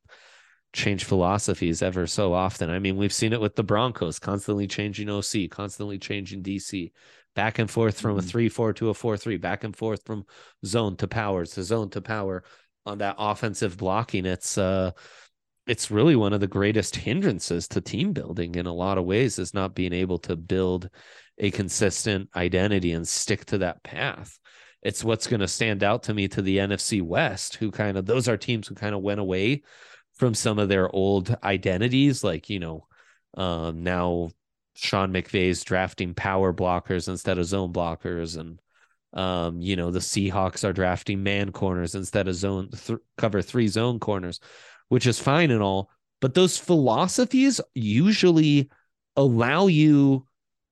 change 0.73 1.05
philosophies 1.05 1.83
ever 1.83 2.07
so 2.07 2.33
often. 2.33 2.71
I 2.71 2.79
mean, 2.79 2.97
we've 2.97 3.13
seen 3.13 3.33
it 3.33 3.41
with 3.41 3.55
the 3.55 3.63
Broncos 3.63 4.19
constantly 4.19 4.67
changing 4.67 5.09
OC, 5.09 5.49
constantly 5.49 5.99
changing 5.99 6.43
DC, 6.43 6.93
back 7.35 7.59
and 7.59 7.71
forth 7.71 8.01
from 8.01 8.19
a 8.19 8.23
Mhm. 8.23 8.29
3 8.29 8.49
4 8.49 8.73
to 8.75 8.89
a 8.91 8.95
4 8.95 9.17
3, 9.17 9.37
back 9.37 9.65
and 9.65 9.77
forth 9.77 10.03
from 10.05 10.25
zone 10.67 10.97
to 10.97 11.07
power 11.09 11.45
to 11.47 11.63
zone 11.63 11.91
to 11.91 12.01
power 12.01 12.43
on 12.87 12.99
that 12.99 13.17
offensive 13.19 13.77
blocking. 13.77 14.27
It's, 14.27 14.59
uh, 14.59 14.91
it's 15.67 15.91
really 15.91 16.17
one 16.17 16.33
of 16.33 16.41
the 16.41 16.47
greatest 16.47 16.97
hindrances 16.97 17.69
to 17.69 17.81
team 17.81 18.13
building 18.13 18.55
in 18.55 18.67
a 18.67 18.73
lot 18.73 18.99
of 18.99 19.05
ways 19.05 19.39
is 19.39 19.55
not 19.55 19.75
being 19.75 19.93
able 19.93 20.19
to 20.19 20.37
build 20.37 20.91
a 21.39 21.51
consistent 21.51 22.29
identity 22.37 22.93
and 22.93 23.09
stick 23.09 23.45
to 23.47 23.59
that 23.59 23.83
path. 23.83 24.39
It's 24.83 25.03
what's 25.03 25.27
going 25.27 25.41
to 25.41 25.49
stand 25.49 25.83
out 25.83 26.05
to 26.05 26.15
me 26.15 26.29
to 26.29 26.43
the 26.43 26.59
NFC 26.59 27.01
West, 27.01 27.57
who 27.57 27.71
kind 27.71 27.97
of 27.97 28.05
those 28.05 28.29
are 28.29 28.37
teams 28.37 28.69
who 28.69 28.75
kind 28.75 28.95
of 28.95 29.01
went 29.01 29.21
away 29.21 29.63
from 30.19 30.35
some 30.35 30.59
of 30.59 30.69
their 30.69 30.95
old 30.95 31.35
identities, 31.43 32.23
like 32.23 32.51
you 32.51 32.61
know, 32.61 32.87
um, 33.37 33.83
now 33.83 34.31
Sean 34.75 35.13
McVay's 35.13 35.65
drafting 35.65 36.15
power 36.15 36.53
blockers 36.53 37.09
instead 37.09 37.39
of 37.39 37.47
zone 37.47 37.73
blockers, 37.73 38.39
and 38.39 38.61
um, 39.15 39.61
you 39.63 39.75
know 39.77 39.91
the 39.91 40.01
Seahawks 40.01 40.65
are 40.65 40.73
drafting 40.75 41.23
man 41.23 41.51
corners 41.51 41.95
instead 41.95 42.29
of 42.29 42.35
zone 42.35 42.69
th- 42.71 42.99
cover 43.17 43.41
three 43.41 43.69
zone 43.69 43.99
corners, 43.99 44.39
which 44.89 45.07
is 45.07 45.19
fine 45.19 45.51
and 45.51 45.63
all. 45.63 45.91
But 46.21 46.35
those 46.35 46.59
philosophies 46.59 47.61
usually 47.75 48.71
allow 49.17 49.67
you, 49.67 50.27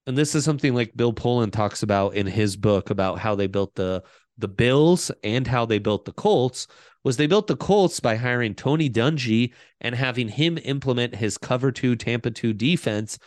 and 0.07 0.17
this 0.17 0.35
is 0.35 0.45
something 0.45 0.75
like 0.75 0.97
Bill 0.97 1.13
Polian 1.13 1.53
talks 1.53 1.83
about 1.83 2.15
in 2.15 2.27
his 2.27 2.57
book 2.57 2.91
about 2.91 3.19
how 3.19 3.35
they 3.35 3.47
built 3.47 3.75
the 3.75 4.03
the 4.39 4.49
Bills 4.49 5.11
and 5.23 5.47
how 5.47 5.67
they 5.67 5.79
built 5.79 6.05
the 6.05 6.13
Colts 6.13 6.67
was 7.05 7.17
they 7.17 7.27
built 7.27 7.47
the 7.47 7.57
Colts 7.57 8.01
by 8.01 8.17
hiring 8.17 8.55
Tony 8.55 8.89
Dungy 8.89 9.53
and 9.81 9.95
having 9.95 10.29
him 10.29 10.59
implement 10.65 11.15
his 11.15 11.37
cover 11.37 11.71
two 11.71 11.97
Tampa 11.97 12.31
2 12.31 12.53
defense 12.55 13.19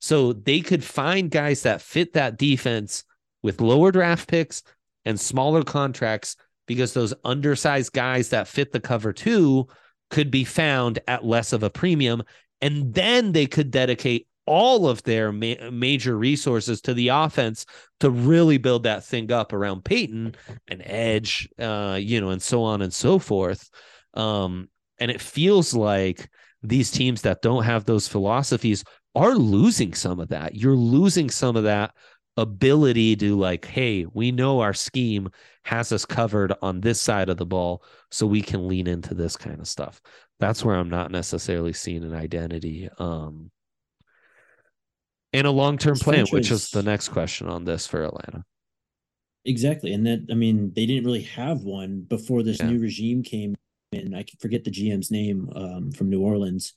so 0.00 0.32
they 0.32 0.60
could 0.60 0.84
find 0.84 1.30
guys 1.30 1.62
that 1.62 1.80
fit 1.80 2.12
that 2.14 2.38
defense 2.38 3.04
with 3.42 3.60
lower 3.60 3.92
draft 3.92 4.28
picks 4.28 4.62
and 5.04 5.18
smaller 5.18 5.62
contracts 5.62 6.36
because 6.66 6.92
those 6.92 7.14
undersized 7.24 7.92
guys 7.92 8.30
that 8.30 8.48
fit 8.48 8.72
the 8.72 8.80
cover 8.80 9.12
two 9.12 9.66
could 10.14 10.30
be 10.30 10.44
found 10.44 11.00
at 11.08 11.24
less 11.24 11.52
of 11.52 11.64
a 11.64 11.70
premium 11.70 12.22
and 12.60 12.94
then 12.94 13.32
they 13.32 13.46
could 13.46 13.72
dedicate 13.72 14.28
all 14.46 14.86
of 14.86 15.02
their 15.02 15.32
ma- 15.32 15.70
major 15.72 16.16
resources 16.16 16.80
to 16.82 16.94
the 16.94 17.08
offense 17.08 17.66
to 17.98 18.10
really 18.10 18.56
build 18.56 18.84
that 18.84 19.02
thing 19.02 19.32
up 19.32 19.52
around 19.52 19.84
Peyton 19.84 20.36
and 20.68 20.82
Edge, 20.84 21.48
uh, 21.58 21.98
you 22.00 22.20
know, 22.20 22.30
and 22.30 22.40
so 22.40 22.62
on 22.62 22.80
and 22.80 22.94
so 22.94 23.18
forth. 23.18 23.68
Um, 24.14 24.68
and 25.00 25.10
it 25.10 25.20
feels 25.20 25.74
like 25.74 26.30
these 26.62 26.92
teams 26.92 27.22
that 27.22 27.42
don't 27.42 27.64
have 27.64 27.84
those 27.84 28.06
philosophies 28.06 28.84
are 29.16 29.34
losing 29.34 29.94
some 29.94 30.20
of 30.20 30.28
that. 30.28 30.54
You're 30.54 30.76
losing 30.76 31.28
some 31.28 31.56
of 31.56 31.64
that 31.64 31.92
ability 32.36 33.16
to 33.16 33.36
like, 33.38 33.64
hey, 33.64 34.06
we 34.12 34.32
know 34.32 34.60
our 34.60 34.74
scheme 34.74 35.30
has 35.64 35.92
us 35.92 36.04
covered 36.04 36.52
on 36.62 36.80
this 36.80 37.00
side 37.00 37.28
of 37.28 37.36
the 37.36 37.46
ball, 37.46 37.82
so 38.10 38.26
we 38.26 38.42
can 38.42 38.68
lean 38.68 38.86
into 38.86 39.14
this 39.14 39.36
kind 39.36 39.60
of 39.60 39.68
stuff. 39.68 40.00
That's 40.40 40.64
where 40.64 40.76
I'm 40.76 40.90
not 40.90 41.10
necessarily 41.10 41.72
seeing 41.72 42.04
an 42.04 42.14
identity. 42.14 42.88
Um, 42.98 43.50
and 45.32 45.46
a 45.46 45.50
long-term 45.50 45.94
This 45.94 46.02
plan, 46.02 46.26
which 46.28 46.50
is 46.50 46.70
the 46.70 46.82
next 46.82 47.08
question 47.08 47.48
on 47.48 47.64
this 47.64 47.86
for 47.86 48.04
Atlanta. 48.04 48.44
Exactly. 49.44 49.92
And 49.92 50.06
that, 50.06 50.26
I 50.30 50.34
mean, 50.34 50.72
they 50.74 50.86
didn't 50.86 51.04
really 51.04 51.22
have 51.22 51.62
one 51.62 52.00
before 52.00 52.42
this 52.42 52.60
Yeah. 52.60 52.70
new 52.70 52.78
regime 52.78 53.22
came 53.22 53.54
in. 53.92 54.14
I 54.14 54.24
forget 54.40 54.64
the 54.64 54.70
GM's 54.70 55.10
name 55.10 55.50
um, 55.54 55.92
from 55.92 56.08
New 56.08 56.20
Orleans. 56.22 56.74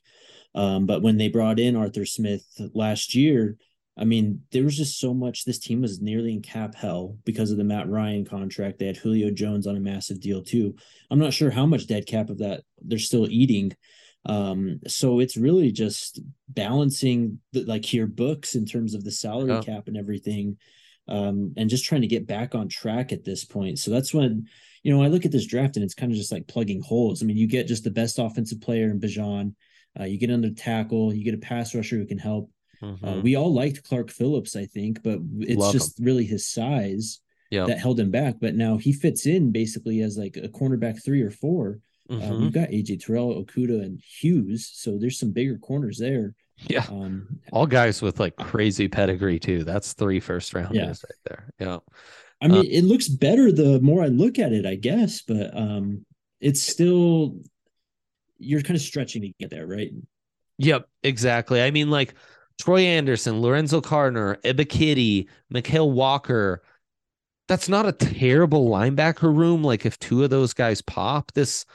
Um, 0.56 0.86
but 0.86 1.02
when 1.02 1.18
they 1.18 1.30
brought 1.30 1.60
in 1.60 1.76
Arthur 1.76 2.06
Smith 2.06 2.46
last 2.74 3.14
year, 3.14 3.58
I 3.98 4.06
mean, 4.06 4.44
there 4.52 4.64
was 4.64 4.78
just 4.78 5.00
so 5.00 5.14
much. 5.14 5.44
This 5.44 5.60
team 5.60 5.82
was 5.82 6.02
nearly 6.02 6.34
in 6.34 6.42
cap 6.42 6.76
hell 6.76 7.18
because 7.26 7.52
of 7.52 7.58
the 7.58 7.64
Matt 7.64 7.90
Ryan 7.90 8.26
contract. 8.26 8.78
They 8.78 8.86
had 8.86 8.98
Julio 8.98 9.32
Jones 9.32 9.66
on 9.66 9.76
a 9.76 9.80
massive 9.80 10.22
deal 10.22 10.44
too. 10.44 10.76
I'm 11.10 11.20
not 11.20 11.34
sure 11.34 11.50
how 11.50 11.66
much 11.66 11.88
dead 11.88 12.06
cap 12.06 12.30
of 12.30 12.38
that 12.40 12.64
they're 12.82 13.00
still 13.00 13.28
eating. 13.30 13.74
Um, 14.26 14.82
so 14.88 15.20
it's 15.20 15.38
really 15.38 15.72
just 15.72 16.20
balancing 16.50 17.40
the, 17.54 17.64
like 17.64 17.92
your 17.94 18.08
books 18.08 18.56
in 18.56 18.66
terms 18.66 18.94
of 18.94 19.04
the 19.04 19.12
salary 19.12 19.64
cap 19.64 19.88
and 19.88 19.98
everything 19.98 20.58
um, 21.08 21.54
and 21.56 21.70
just 21.70 21.86
trying 21.86 22.02
to 22.02 22.08
get 22.08 22.28
back 22.28 22.54
on 22.54 22.68
track 22.68 23.12
at 23.12 23.24
this 23.24 23.46
point. 23.46 23.80
So 23.80 23.92
that's 23.92 24.14
when, 24.14 24.48
you 24.84 24.94
know, 24.94 25.02
I 25.02 25.08
look 25.08 25.26
at 25.26 25.32
this 25.32 25.48
draft 25.48 25.78
and 25.78 25.84
it's 25.84 25.94
kind 25.94 26.12
of 26.12 26.18
just 26.18 26.32
like 26.32 26.48
plugging 26.48 26.82
holes. 26.82 27.24
I 27.24 27.26
mean, 27.26 27.38
you 27.38 27.48
get 27.48 27.68
just 27.68 27.84
the 27.84 27.92
best 27.92 28.20
offensive 28.20 28.62
player 28.62 28.90
in 28.90 29.00
Bijan, 29.00 29.54
uh, 30.00 30.04
you 30.04 30.20
get 30.20 30.32
under 30.32 30.52
tackle, 30.52 31.14
you 31.14 31.24
get 31.24 31.34
a 31.34 31.38
pass 31.38 31.74
rusher 31.74 31.96
who 31.98 32.06
can 32.06 32.18
help. 32.18 32.52
Uh, 32.82 32.86
Mhm. 32.94 33.24
we 33.24 33.36
all 33.36 33.54
liked 33.54 33.84
Clark 33.84 34.10
Phillips, 34.12 34.56
I 34.56 34.66
think, 34.66 35.02
but 35.04 35.20
it's 35.40 35.60
Love 35.60 35.74
just 35.74 35.98
really 36.00 36.26
his 36.26 36.46
size 36.46 37.20
yeah. 37.50 37.66
that 37.66 37.80
held 37.80 38.00
him 38.00 38.12
back. 38.12 38.36
But 38.40 38.56
now 38.56 38.78
he 38.78 38.94
fits 38.94 39.26
in 39.26 39.52
basically 39.52 40.02
as 40.02 40.18
like 40.18 40.38
a 40.38 40.48
cornerback 40.50 41.04
three 41.04 41.22
or 41.22 41.32
4 41.32 41.80
Uh, 42.10 42.14
Mhm. 42.16 42.40
we've 42.40 42.54
got 42.54 42.70
AJ 42.72 42.96
Terrell, 42.98 43.44
Okudah, 43.44 43.84
and 43.84 44.00
Hughes, 44.00 44.66
so 44.74 44.98
there's 44.98 45.20
some 45.20 45.32
bigger 45.32 45.58
corners 45.58 45.98
there. 45.98 46.36
yeah. 46.70 46.86
Um, 46.90 47.40
All 47.52 47.68
guys 47.68 48.02
with 48.02 48.20
like 48.20 48.36
crazy 48.38 48.88
pedigree 48.88 49.40
too. 49.40 49.64
That's 49.66 49.92
three 49.94 50.20
first 50.22 50.54
rounders 50.54 50.74
Yeah. 50.76 50.88
right 50.88 51.24
there. 51.26 51.54
Yeah. 51.60 51.80
I 52.42 52.48
mean, 52.48 52.60
Uh, 52.66 52.70
it 52.70 52.84
looks 52.84 53.08
better 53.10 53.52
the 53.52 53.80
more 53.82 54.02
I 54.04 54.08
look 54.08 54.40
at 54.40 54.54
it, 54.54 54.66
I 54.66 54.76
guess, 54.76 55.22
but 55.22 55.56
um, 55.56 56.06
it's 56.40 56.62
still 56.62 57.42
you're 58.40 58.62
kind 58.62 58.76
of 58.78 58.82
stretching 58.82 59.24
to 59.24 59.34
get 59.40 59.50
there, 59.50 59.68
right? 59.68 59.92
Yep, 60.60 60.88
exactly. 61.04 61.62
I 61.62 61.72
mean, 61.72 61.90
like 61.90 62.14
Troy 62.60 62.82
Anderson, 62.82 63.42
Lorenzo 63.42 63.82
Carter, 63.82 64.38
Ebiketie, 64.44 65.28
Mykal 65.54 65.92
Walker. 65.92 66.64
That's 67.48 67.70
not 67.70 67.86
a 67.86 67.92
terrible 67.92 68.70
linebacker 68.70 69.34
room. 69.34 69.64
Like 69.64 69.86
if 69.86 69.98
two 70.00 70.24
of 70.24 70.30
those 70.30 70.54
guys 70.54 70.82
pop, 70.82 71.32
this 71.34 71.66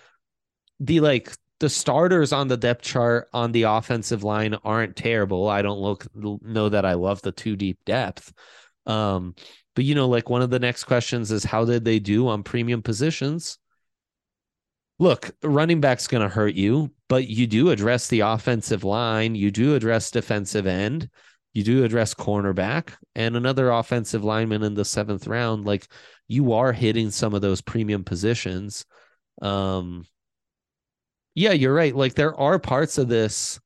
the 0.80 1.00
like 1.00 1.32
the 1.60 1.68
starters 1.68 2.32
on 2.32 2.48
the 2.48 2.56
depth 2.56 2.82
chart 2.82 3.28
on 3.32 3.52
the 3.52 3.62
offensive 3.62 4.24
line 4.24 4.54
aren't 4.64 4.96
terrible. 4.96 5.48
I 5.48 5.62
don't 5.62 5.78
look 5.78 6.06
know 6.14 6.68
that 6.68 6.84
I 6.84 6.94
love 6.94 7.22
the 7.22 7.32
two 7.32 7.56
deep 7.56 7.78
depth. 7.86 8.32
Um, 8.84 9.36
but 9.76 9.84
you 9.84 9.94
know, 9.94 10.08
like 10.08 10.28
one 10.28 10.42
of 10.42 10.50
the 10.50 10.58
next 10.58 10.84
questions 10.84 11.30
is 11.30 11.44
how 11.44 11.64
did 11.64 11.84
they 11.84 12.00
do 12.00 12.26
on 12.28 12.42
premium 12.42 12.82
positions? 12.82 13.58
Look, 15.02 15.32
running 15.42 15.80
back's 15.80 16.06
going 16.06 16.22
to 16.22 16.32
hurt 16.32 16.54
you, 16.54 16.92
but 17.08 17.26
you 17.26 17.48
do 17.48 17.70
address 17.70 18.06
the 18.06 18.20
offensive 18.20 18.84
line. 18.84 19.34
You 19.34 19.50
do 19.50 19.74
address 19.74 20.12
defensive 20.12 20.64
end. 20.64 21.10
You 21.54 21.64
do 21.64 21.82
address 21.82 22.14
cornerback 22.14 22.92
and 23.16 23.36
another 23.36 23.72
offensive 23.72 24.22
lineman 24.22 24.62
in 24.62 24.74
the 24.74 24.84
seventh 24.84 25.26
round. 25.26 25.64
Like 25.64 25.88
you 26.28 26.52
are 26.52 26.72
hitting 26.72 27.10
some 27.10 27.34
of 27.34 27.42
those 27.42 27.60
premium 27.60 28.04
positions. 28.04 28.84
Um, 29.42 30.04
yeah, 31.34 31.50
you're 31.50 31.74
right. 31.74 31.96
Like 31.96 32.14
there 32.14 32.38
are 32.38 32.60
parts 32.60 32.96
of 32.96 33.08
this 33.08 33.58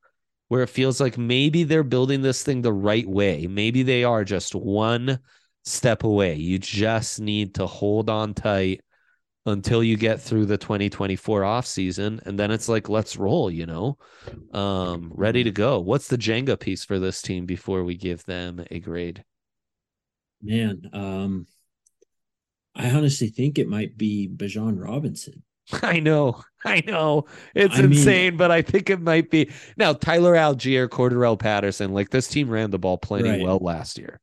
where 0.49 0.63
it 0.63 0.71
feels 0.71 1.03
like 1.03 1.19
maybe 1.19 1.65
they're 1.65 1.83
building 1.83 2.23
this 2.23 2.43
thing 2.45 2.63
the 2.63 2.73
right 2.73 3.07
way. 3.07 3.47
Maybe 3.47 3.83
they 3.83 4.05
are 4.05 4.25
just 4.25 4.55
one 4.55 5.19
step 5.67 6.03
away. 6.03 6.37
You 6.37 6.59
just 6.59 7.21
need 7.21 7.57
to 7.57 7.67
hold 7.67 8.09
on 8.09 8.33
tight 8.33 8.81
until 9.47 9.83
you 9.83 9.97
get 9.97 10.21
through 10.21 10.45
the 10.45 10.59
2024 10.59 11.45
off 11.45 11.67
season 11.67 12.21
and 12.27 12.39
then 12.39 12.51
it's 12.51 12.69
like 12.69 12.89
let's 12.89 13.17
roll 13.17 13.51
you 13.51 13.65
know 13.65 13.97
um 14.53 15.11
ready 15.15 15.45
to 15.45 15.53
go 15.53 15.79
what's 15.79 16.09
the 16.09 16.19
jenga 16.19 16.59
piece 16.59 16.85
for 16.85 16.99
this 16.99 17.23
team 17.23 17.47
before 17.47 17.85
we 17.85 17.97
give 17.97 18.25
them 18.25 18.65
a 18.71 18.81
grade 18.81 19.25
man 20.43 20.83
um 20.93 21.47
i 22.75 22.91
honestly 22.91 23.29
think 23.29 23.59
it 23.59 23.69
might 23.69 23.97
be 23.97 24.29
Bijan 24.29 24.83
Robinson 24.83 25.43
I 25.83 25.99
know, 25.99 26.43
I 26.65 26.81
know, 26.87 27.25
it's 27.53 27.75
I 27.75 27.83
insane, 27.83 28.33
mean, 28.33 28.37
but 28.37 28.53
I 28.53 28.63
think 28.63 28.89
it 28.89 29.01
might 29.01 29.31
be 29.31 29.51
now. 29.77 29.95
Tyler 29.95 30.35
Allgeier, 30.35 30.89
Cordarrelle 30.89 31.37
Patterson, 31.37 31.93
like 31.93 32.11
this 32.11 32.29
team 32.29 32.49
ran 32.49 32.71
the 32.71 32.79
ball 32.79 32.99
plenty 32.99 33.31
right. 33.31 33.41
well 33.41 33.59
last 33.59 33.99
year. 33.99 34.21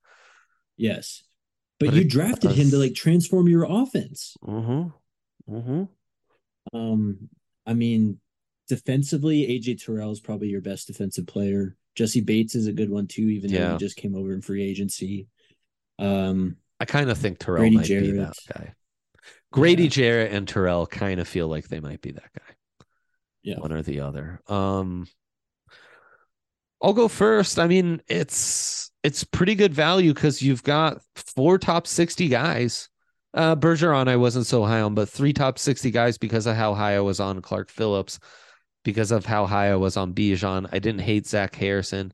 Yes, 0.77 1.21
but, 1.81 1.87
but 1.87 1.95
you 1.95 2.05
drafted 2.05 2.51
him 2.51 2.69
to 2.69 2.77
like 2.77 2.95
transform 2.95 3.49
your 3.49 3.65
offense. 3.69 4.37
Mm-hmm. 4.41 4.95
Mm-hmm. 5.49 5.83
Um, 6.77 7.29
I 7.65 7.73
mean, 7.73 8.19
defensively, 8.67 9.47
AJ 9.47 9.83
Terrell 9.83 10.11
is 10.11 10.19
probably 10.19 10.47
your 10.47 10.61
best 10.61 10.87
defensive 10.87 11.27
player. 11.27 11.75
Jessie 11.95 12.21
Bates 12.21 12.55
is 12.55 12.67
a 12.67 12.73
good 12.73 12.89
one 12.89 13.07
too, 13.07 13.29
even 13.29 13.51
yeah. 13.51 13.67
though 13.67 13.71
he 13.73 13.77
just 13.79 13.97
came 13.97 14.15
over 14.15 14.33
in 14.33 14.41
free 14.41 14.63
agency. 14.63 15.27
Um, 15.99 16.57
I 16.79 16.85
kind 16.85 17.09
of 17.09 17.17
think 17.17 17.39
Terrell 17.39 17.61
Grady 17.61 17.77
might 17.77 17.85
Jarrett. 17.85 18.05
be 18.05 18.17
that 18.17 18.35
guy. 18.53 18.73
Grady 19.51 19.83
yeah. 19.83 19.89
Jarrett 19.89 20.31
and 20.31 20.47
Terrell 20.47 20.87
kind 20.87 21.19
of 21.19 21.27
feel 21.27 21.47
like 21.47 21.67
they 21.67 21.79
might 21.79 22.01
be 22.01 22.11
that 22.11 22.31
guy. 22.35 22.85
Yeah, 23.43 23.59
one 23.59 23.71
or 23.71 23.81
the 23.81 23.99
other. 23.99 24.41
Um, 24.47 25.05
I'll 26.81 26.93
go 26.93 27.07
first. 27.07 27.59
I 27.59 27.67
mean, 27.67 28.01
it's 28.07 28.91
it's 29.03 29.23
pretty 29.23 29.55
good 29.55 29.73
value 29.73 30.13
because 30.13 30.41
you've 30.41 30.63
got 30.63 31.01
four 31.15 31.57
top 31.59 31.85
sixty 31.87 32.27
guys 32.27 32.89
uh, 33.33 33.55
Bergeron, 33.55 34.07
I 34.07 34.15
wasn't 34.15 34.45
so 34.45 34.63
high 34.63 34.81
on, 34.81 34.95
but 34.95 35.09
three 35.09 35.33
top 35.33 35.57
60 35.59 35.91
guys 35.91 36.17
because 36.17 36.45
of 36.45 36.55
how 36.55 36.73
high 36.73 36.95
I 36.95 36.99
was 37.01 37.19
on 37.19 37.41
Clark 37.41 37.69
Phillips, 37.69 38.19
because 38.83 39.11
of 39.11 39.25
how 39.25 39.45
high 39.45 39.71
I 39.71 39.75
was 39.75 39.97
on 39.97 40.13
Bijan. 40.13 40.67
I 40.71 40.79
didn't 40.79 41.01
hate 41.01 41.27
Zach 41.27 41.55
Harrison. 41.55 42.13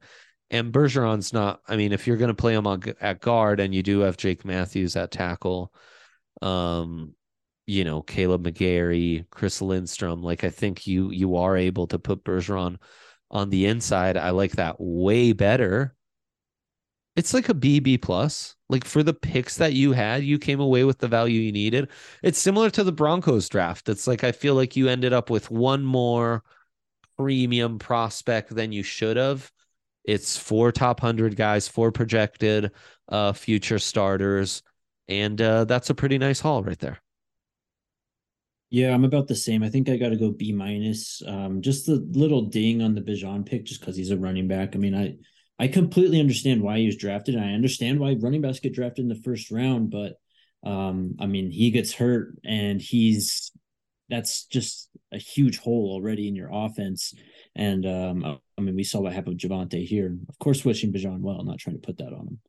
And 0.51 0.73
Bergeron's 0.73 1.31
not, 1.31 1.61
I 1.67 1.75
mean, 1.75 1.91
if 1.91 2.07
you're 2.07 2.17
going 2.17 2.29
to 2.29 2.33
play 2.33 2.55
him 2.55 2.65
on 2.65 2.81
at 3.01 3.21
guard 3.21 3.59
and 3.59 3.73
you 3.73 3.83
do 3.83 3.99
have 3.99 4.17
Jake 4.17 4.45
Matthews 4.45 4.95
at 4.95 5.11
tackle, 5.11 5.71
um, 6.41 7.13
you 7.67 7.83
know, 7.83 8.01
Kaleb 8.01 8.47
McGary, 8.47 9.25
Chris 9.29 9.61
Lindstrom, 9.61 10.23
like 10.23 10.43
I 10.43 10.49
think 10.49 10.87
you 10.87 11.11
you 11.11 11.35
are 11.35 11.55
able 11.55 11.85
to 11.87 11.99
put 11.99 12.23
Bergeron 12.23 12.77
on 13.29 13.51
the 13.51 13.67
inside. 13.67 14.17
I 14.17 14.31
like 14.31 14.53
that 14.53 14.77
way 14.79 15.33
better 15.33 15.95
it's 17.19 17.33
like 17.33 17.49
a 17.49 17.53
BB 17.53 18.01
plus. 18.01 18.55
Like 18.69 18.85
for 18.85 19.01
the 19.03 19.13
picks 19.13 19.57
that 19.57 19.73
you 19.73 19.93
had, 19.93 20.23
you 20.23 20.37
came 20.39 20.59
away 20.59 20.83
with 20.83 20.99
the 20.99 21.07
value 21.07 21.41
you 21.41 21.51
needed. 21.51 21.89
It's 22.23 22.37
similar 22.39 22.69
to 22.71 22.83
the 22.83 22.91
Broncos 22.91 23.49
draft. 23.49 23.89
It's 23.89 24.07
like 24.07 24.23
I 24.23 24.31
feel 24.31 24.55
like 24.55 24.75
you 24.75 24.87
ended 24.87 25.13
up 25.13 25.29
with 25.29 25.49
one 25.51 25.83
more 25.83 26.43
premium 27.17 27.79
prospect 27.79 28.55
than 28.55 28.71
you 28.71 28.83
should 28.83 29.17
have. 29.17 29.51
It's 30.05 30.37
four 30.37 30.71
top 30.71 31.01
100 31.01 31.35
guys, 31.35 31.67
four 31.67 31.91
projected 31.91 32.71
uh 33.09 33.33
future 33.33 33.79
starters, 33.79 34.63
and 35.07 35.41
uh 35.41 35.65
that's 35.65 35.89
a 35.89 35.95
pretty 35.95 36.17
nice 36.17 36.39
haul 36.41 36.63
right 36.63 36.79
there. 36.79 36.99
Yeah, 38.71 38.93
I'm 38.93 39.03
about 39.03 39.27
the 39.27 39.35
same. 39.35 39.63
I 39.63 39.69
think 39.69 39.89
I 39.89 39.97
got 39.97 40.09
to 40.09 40.15
go 40.15 40.31
B 40.31 40.51
minus. 40.53 41.23
Um, 41.25 41.61
just 41.61 41.87
the 41.87 41.95
little 42.11 42.43
ding 42.43 42.81
on 42.83 42.93
the 42.93 43.01
Bijan 43.01 43.45
pick, 43.45 43.63
just 43.65 43.79
because 43.79 43.95
he's 43.97 44.11
a 44.11 44.17
running 44.17 44.47
back. 44.47 44.75
I 44.75 44.79
mean, 44.79 44.93
I 44.93 45.17
I 45.59 45.67
completely 45.67 46.19
understand 46.19 46.61
why 46.61 46.79
he 46.79 46.85
was 46.85 46.95
drafted. 46.95 47.35
And 47.35 47.43
I 47.43 47.53
understand 47.53 47.99
why 47.99 48.15
running 48.19 48.41
backs 48.41 48.59
get 48.59 48.73
drafted 48.73 49.03
in 49.03 49.09
the 49.09 49.15
first 49.15 49.51
round, 49.51 49.91
but 49.91 50.13
um, 50.63 51.15
I 51.19 51.25
mean, 51.25 51.51
he 51.51 51.71
gets 51.71 51.93
hurt 51.93 52.35
and 52.45 52.81
he's 52.81 53.51
that's 54.09 54.45
just 54.45 54.89
a 55.11 55.17
huge 55.17 55.59
hole 55.59 55.91
already 55.91 56.27
in 56.27 56.35
your 56.35 56.49
offense. 56.51 57.13
And 57.55 57.85
um, 57.85 58.39
I 58.57 58.61
mean, 58.61 58.75
we 58.75 58.83
saw 58.83 59.01
what 59.01 59.13
happened 59.13 59.39
with 59.41 59.51
Javonte 59.51 59.85
here. 59.85 60.17
Of 60.27 60.39
course, 60.39 60.65
wishing 60.65 60.91
Bijan 60.91 61.19
well, 61.19 61.43
not 61.43 61.59
trying 61.59 61.75
to 61.79 61.85
put 61.85 61.97
that 61.97 62.13
on 62.13 62.27
him. 62.27 62.39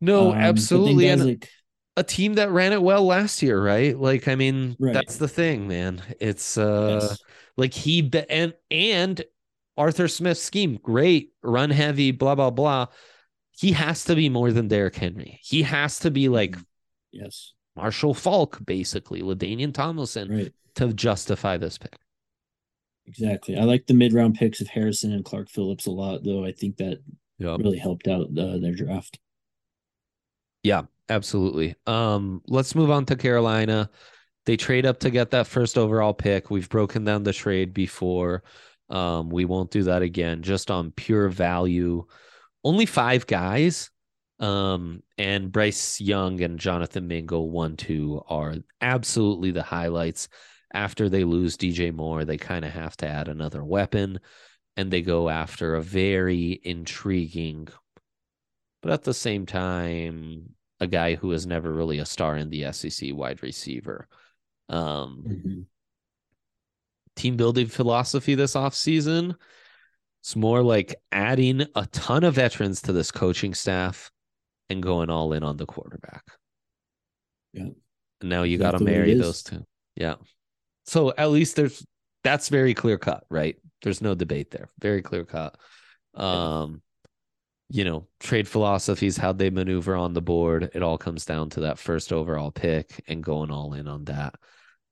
No, 0.00 0.30
um, 0.30 0.38
absolutely. 0.38 1.08
And 1.08 1.24
like, 1.24 1.48
a 1.96 2.04
team 2.04 2.34
that 2.34 2.50
ran 2.50 2.72
it 2.72 2.82
well 2.82 3.04
last 3.04 3.42
year, 3.42 3.62
right? 3.62 3.98
Like, 3.98 4.28
I 4.28 4.34
mean, 4.34 4.76
right. 4.78 4.94
that's 4.94 5.16
the 5.16 5.28
thing, 5.28 5.66
man. 5.68 6.02
It's 6.20 6.56
uh 6.56 7.00
yes. 7.02 7.18
like 7.56 7.74
he 7.74 8.02
be- 8.02 8.30
and 8.30 8.54
and 8.70 9.22
Arthur 9.76 10.08
Smith's 10.08 10.42
scheme, 10.42 10.78
great, 10.82 11.32
run 11.42 11.70
heavy, 11.70 12.10
blah, 12.10 12.34
blah, 12.34 12.50
blah. 12.50 12.86
He 13.58 13.72
has 13.72 14.04
to 14.04 14.14
be 14.14 14.28
more 14.28 14.52
than 14.52 14.68
Derrick 14.68 14.96
Henry. 14.96 15.40
He 15.42 15.62
has 15.62 15.98
to 16.00 16.10
be 16.10 16.28
like 16.28 16.56
yes, 17.12 17.52
Marshall 17.76 18.14
Faulk, 18.14 18.58
basically, 18.64 19.22
LaDainian 19.22 19.74
Tomlinson 19.74 20.28
right. 20.30 20.52
to 20.76 20.92
justify 20.92 21.56
this 21.56 21.78
pick. 21.78 21.96
Exactly. 23.06 23.58
I 23.58 23.64
like 23.64 23.86
the 23.86 23.94
mid 23.94 24.12
round 24.12 24.36
picks 24.36 24.60
of 24.60 24.68
Harrison 24.68 25.12
and 25.12 25.24
Clark 25.24 25.48
Phillips 25.48 25.86
a 25.86 25.90
lot, 25.90 26.22
though. 26.24 26.44
I 26.44 26.52
think 26.52 26.76
that 26.76 26.98
yep. 27.38 27.58
really 27.58 27.78
helped 27.78 28.06
out 28.06 28.26
uh, 28.38 28.58
their 28.58 28.74
draft. 28.74 29.18
Yeah, 30.62 30.82
absolutely. 31.08 31.74
Um, 31.86 32.42
let's 32.46 32.74
move 32.74 32.90
on 32.90 33.06
to 33.06 33.16
Carolina. 33.16 33.90
They 34.46 34.56
trade 34.56 34.86
up 34.86 35.00
to 35.00 35.10
get 35.10 35.30
that 35.30 35.46
first 35.46 35.76
overall 35.76 36.14
pick. 36.14 36.50
We've 36.50 36.68
broken 36.68 37.04
down 37.04 37.22
the 37.22 37.32
trade 37.32 37.74
before. 37.74 38.42
Um, 38.90 39.30
we 39.30 39.44
won't 39.44 39.70
do 39.70 39.84
that 39.84 40.02
again, 40.02 40.42
just 40.42 40.70
on 40.70 40.90
pure 40.90 41.28
value. 41.28 42.04
Only 42.64 42.86
five 42.86 43.26
guys. 43.26 43.90
Um, 44.40 45.02
and 45.18 45.52
Bryce 45.52 46.00
Young 46.00 46.40
and 46.42 46.58
Jonathan 46.58 47.06
Mingo, 47.06 47.40
one, 47.40 47.76
two, 47.76 48.22
are 48.28 48.56
absolutely 48.80 49.52
the 49.52 49.62
highlights. 49.62 50.28
After 50.72 51.08
they 51.08 51.24
lose 51.24 51.56
DJ 51.56 51.94
Moore, 51.94 52.24
they 52.24 52.36
kind 52.36 52.64
of 52.64 52.72
have 52.72 52.96
to 52.98 53.08
add 53.08 53.28
another 53.28 53.62
weapon 53.64 54.18
and 54.76 54.90
they 54.90 55.02
go 55.02 55.28
after 55.28 55.74
a 55.74 55.82
very 55.82 56.60
intriguing, 56.62 57.68
but 58.82 58.92
at 58.92 59.02
the 59.02 59.12
same 59.12 59.44
time, 59.44 60.54
a 60.78 60.86
guy 60.86 61.16
who 61.16 61.32
is 61.32 61.46
never 61.46 61.70
really 61.70 61.98
a 61.98 62.06
star 62.06 62.36
in 62.36 62.50
the 62.50 62.72
SEC 62.72 63.10
wide 63.12 63.42
receiver. 63.42 64.08
Um, 64.68 65.24
mm-hmm 65.28 65.60
team 67.20 67.36
building 67.36 67.66
philosophy 67.66 68.34
this 68.34 68.54
offseason. 68.54 69.34
It's 70.22 70.36
more 70.36 70.62
like 70.62 70.94
adding 71.12 71.66
a 71.74 71.86
ton 71.92 72.24
of 72.24 72.34
veterans 72.34 72.82
to 72.82 72.92
this 72.92 73.10
coaching 73.10 73.54
staff 73.54 74.10
and 74.68 74.82
going 74.82 75.10
all 75.10 75.32
in 75.32 75.42
on 75.42 75.56
the 75.56 75.66
quarterback. 75.66 76.24
Yeah. 77.52 77.68
And 78.20 78.30
now 78.30 78.42
you 78.42 78.58
got 78.58 78.72
to 78.72 78.84
marry 78.84 79.14
those 79.14 79.42
two. 79.42 79.64
Yeah. 79.96 80.16
So 80.86 81.12
at 81.16 81.30
least 81.30 81.56
there's 81.56 81.84
that's 82.22 82.48
very 82.48 82.74
clear 82.74 82.98
cut, 82.98 83.24
right? 83.30 83.56
There's 83.82 84.02
no 84.02 84.14
debate 84.14 84.50
there. 84.50 84.68
Very 84.80 85.02
clear 85.02 85.24
cut. 85.24 85.56
Um, 86.14 86.82
you 87.70 87.84
know, 87.84 88.08
trade 88.18 88.48
philosophies, 88.48 89.16
how 89.16 89.32
they 89.32 89.48
maneuver 89.48 89.94
on 89.94 90.12
the 90.12 90.20
board. 90.20 90.70
It 90.74 90.82
all 90.82 90.98
comes 90.98 91.24
down 91.24 91.50
to 91.50 91.60
that 91.60 91.78
first 91.78 92.12
overall 92.12 92.50
pick 92.50 93.02
and 93.08 93.22
going 93.22 93.50
all 93.50 93.74
in 93.74 93.88
on 93.88 94.04
that 94.04 94.34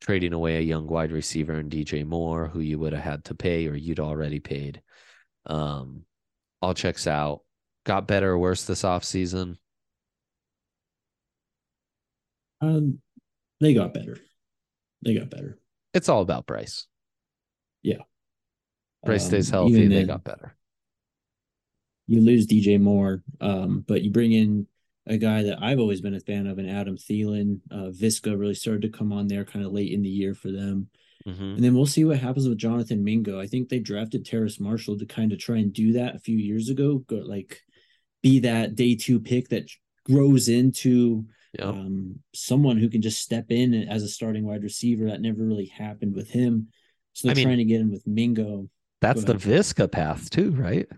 trading 0.01 0.33
away 0.33 0.57
a 0.57 0.61
young 0.61 0.87
wide 0.87 1.13
receiver 1.13 1.55
and 1.55 1.71
DJ 1.71 2.07
Moore, 2.07 2.49
who 2.49 2.61
you 2.61 2.79
would 2.79 2.93
have 2.93 3.03
had 3.03 3.25
to 3.25 3.35
pay 3.35 3.67
or 3.67 3.75
you'd 3.75 4.01
already 4.01 4.41
paid. 4.41 4.83
Um, 5.47 6.05
all 6.63 6.75
checks 6.75 7.07
out. 7.07 7.41
Got 7.85 8.07
better 8.07 8.33
or 8.33 8.39
worse 8.39 8.65
this 8.65 8.83
offseason? 8.83 9.57
Um, 12.61 12.99
they 13.61 13.75
got 13.75 13.95
better. 13.95 14.19
They 15.05 15.15
got 15.15 15.31
better. 15.31 15.59
It's 15.95 16.09
all 16.09 16.23
about 16.23 16.47
Bryce. 16.47 16.87
Yeah. 17.83 18.03
Bryce 19.05 19.25
um, 19.25 19.29
stays 19.29 19.51
healthy. 19.51 19.87
They 19.87 20.05
got 20.05 20.25
better. 20.25 20.55
You 22.07 22.21
lose 22.21 22.47
DJ 22.47 22.81
Moore, 22.81 23.23
um, 23.41 23.85
but 23.87 24.03
you 24.03 24.11
bring 24.11 24.33
in 24.33 24.67
a 25.09 25.16
guy 25.16 25.42
that 25.42 25.59
I've 25.62 25.79
always 25.79 26.01
been 26.01 26.14
a 26.14 26.21
fan 26.21 26.47
of, 26.47 26.59
and 26.59 26.71
Adam 26.71 26.97
Thielen. 26.97 27.61
Uh, 27.71 27.90
Viska 27.90 28.38
really 28.38 28.55
started 28.55 28.83
to 28.83 28.97
come 28.97 29.12
on 29.12 29.27
there 29.27 29.44
kind 29.44 29.64
of 29.64 29.73
late 29.73 29.92
in 29.92 30.03
the 30.03 30.09
year 30.09 30.35
for 30.35 30.51
them. 30.51 30.88
Mm-hmm. 31.27 31.42
And 31.42 31.64
then 31.64 31.75
we'll 31.75 31.87
see 31.87 32.05
what 32.05 32.18
happens 32.18 32.49
with 32.49 32.59
Jonathan 32.59 33.05
Mingo. 33.05 33.40
I 33.40 33.47
think 33.47 33.68
they 33.68 33.81
drafted 33.81 34.25
Terrace 34.25 34.61
Marshall 34.61 34.99
to 34.99 35.07
kind 35.07 35.33
of 35.33 35.38
try 35.38 35.57
and 35.57 35.73
do 35.73 35.92
that 35.94 36.14
a 36.14 36.21
few 36.21 36.37
years 36.37 36.68
ago, 36.68 36.99
go, 36.99 37.16
like 37.16 37.61
be 38.23 38.40
that 38.40 38.77
day 38.77 38.94
two 38.94 39.21
pick 39.21 39.49
that 39.49 39.71
grows 40.05 40.49
into 40.49 41.27
yep. 41.59 41.68
um, 41.68 42.21
someone 42.35 42.79
who 42.79 42.88
can 42.88 43.03
just 43.03 43.21
step 43.21 43.47
in 43.51 43.75
as 43.75 44.03
a 44.03 44.09
starting 44.09 44.47
wide 44.47 44.62
receiver. 44.62 45.07
That 45.07 45.21
never 45.21 45.42
really 45.42 45.66
happened 45.66 46.14
with 46.14 46.31
him. 46.31 46.68
So 47.12 47.29
they're 47.29 47.33
I 47.33 47.37
mean, 47.37 47.44
trying 47.44 47.59
to 47.59 47.64
get 47.64 47.81
him 47.81 47.90
with 47.90 48.07
Mingo. 48.07 48.68
That's 49.01 49.25
the 49.25 49.35
Viska 49.35 49.90
path 49.90 50.31
too, 50.31 50.53
right? 50.53 50.88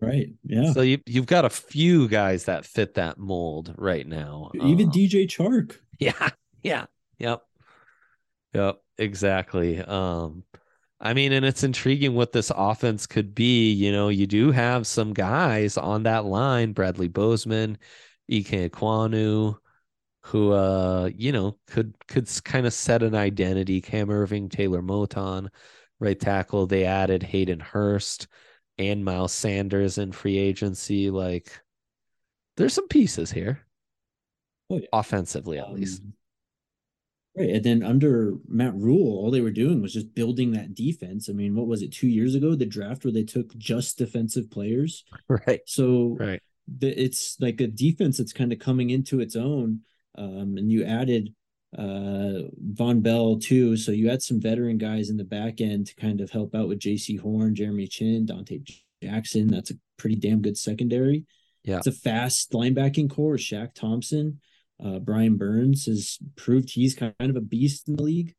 Right. 0.00 0.28
Yeah. 0.44 0.72
So 0.72 0.82
you 0.82 0.98
you've 1.06 1.26
got 1.26 1.44
a 1.44 1.50
few 1.50 2.08
guys 2.08 2.44
that 2.44 2.66
fit 2.66 2.94
that 2.94 3.18
mold 3.18 3.74
right 3.78 4.06
now. 4.06 4.50
Even 4.54 4.88
uh, 4.88 4.92
DJ 4.92 5.26
Chark. 5.26 5.76
Yeah. 5.98 6.28
Yeah. 6.62 6.84
Yep. 7.18 7.42
Yep. 8.52 8.82
Exactly. 8.98 9.80
Um 9.80 10.44
I 11.00 11.14
mean, 11.14 11.32
and 11.32 11.44
it's 11.44 11.62
intriguing 11.62 12.14
what 12.14 12.32
this 12.32 12.50
offense 12.54 13.06
could 13.06 13.34
be. 13.34 13.72
You 13.72 13.92
know, 13.92 14.08
you 14.08 14.26
do 14.26 14.50
have 14.50 14.86
some 14.86 15.12
guys 15.12 15.76
on 15.76 16.04
that 16.04 16.24
line, 16.24 16.72
Bradley 16.72 17.08
Bozeman, 17.08 17.78
Ike 18.30 18.70
Ekwonu, 18.70 19.56
who 20.22 20.52
uh, 20.52 21.10
you 21.14 21.32
know, 21.32 21.58
could 21.66 21.94
could 22.08 22.28
kind 22.44 22.66
of 22.66 22.72
set 22.72 23.02
an 23.02 23.14
identity. 23.14 23.80
Cam 23.80 24.08
Erving, 24.08 24.50
Taylor 24.50 24.82
Moton, 24.82 25.48
right 26.00 26.18
tackle. 26.18 26.66
They 26.66 26.84
added 26.84 27.22
Hayden 27.22 27.60
Hurst 27.60 28.26
and 28.78 29.04
Miles 29.04 29.32
Sanders 29.32 29.98
in 29.98 30.12
free 30.12 30.38
agency. 30.38 31.10
Like 31.10 31.52
there's 32.56 32.74
some 32.74 32.88
pieces 32.88 33.30
here. 33.30 33.60
Oh, 34.70 34.78
yeah. 34.78 34.86
Offensively, 34.92 35.58
at 35.58 35.66
um, 35.66 35.74
least. 35.74 36.02
Right. 37.36 37.50
And 37.50 37.64
then 37.64 37.82
under 37.82 38.34
Matt 38.48 38.74
Rhule, 38.74 39.18
all 39.18 39.30
they 39.30 39.42
were 39.42 39.50
doing 39.50 39.82
was 39.82 39.92
just 39.92 40.14
building 40.14 40.52
that 40.52 40.74
defense. 40.74 41.28
I 41.28 41.32
mean, 41.32 41.54
what 41.54 41.66
was 41.66 41.82
it, 41.82 41.92
two 41.92 42.08
years 42.08 42.34
ago, 42.34 42.54
the 42.54 42.64
draft 42.64 43.04
where 43.04 43.12
they 43.12 43.24
took 43.24 43.56
just 43.56 43.98
defensive 43.98 44.50
players? 44.50 45.04
Right. 45.28 45.60
So 45.66 46.16
right. 46.18 46.42
The, 46.78 46.88
it's 46.88 47.36
like 47.40 47.60
a 47.60 47.66
defense 47.66 48.18
that's 48.18 48.32
kind 48.32 48.52
of 48.52 48.58
coming 48.58 48.90
into 48.90 49.20
its 49.20 49.36
own. 49.36 49.80
Um, 50.16 50.56
and 50.56 50.72
you 50.72 50.84
added 50.84 51.34
uh, 51.76 52.48
Vonn 52.72 53.02
Bell 53.02 53.38
too. 53.38 53.76
So 53.76 53.92
you 53.92 54.08
had 54.08 54.22
some 54.22 54.40
veteran 54.40 54.78
guys 54.78 55.10
in 55.10 55.16
the 55.16 55.24
back 55.24 55.60
end 55.60 55.86
to 55.88 55.94
kind 55.94 56.20
of 56.20 56.30
help 56.30 56.54
out 56.54 56.68
with 56.68 56.78
Jaycee 56.78 57.20
Horn, 57.20 57.54
Jeremy 57.54 57.86
Chinn, 57.86 58.26
Donte 58.26 58.62
Jackson. 59.02 59.48
That's 59.48 59.70
a 59.70 59.74
pretty 59.98 60.16
damn 60.16 60.40
good 60.40 60.56
secondary. 60.56 61.24
Yeah. 61.64 61.78
It's 61.78 61.86
a 61.86 61.92
fast 61.92 62.52
linebacking 62.52 63.10
core. 63.10 63.36
Shaq 63.36 63.74
Thompson. 63.74 64.40
Uh, 64.82 64.98
Brian 64.98 65.36
Burns 65.36 65.86
has 65.86 66.18
proved 66.36 66.70
he's 66.70 66.94
kind 66.94 67.14
of 67.20 67.36
a 67.36 67.40
beast 67.40 67.88
in 67.88 67.96
the 67.96 68.02
league. 68.02 68.34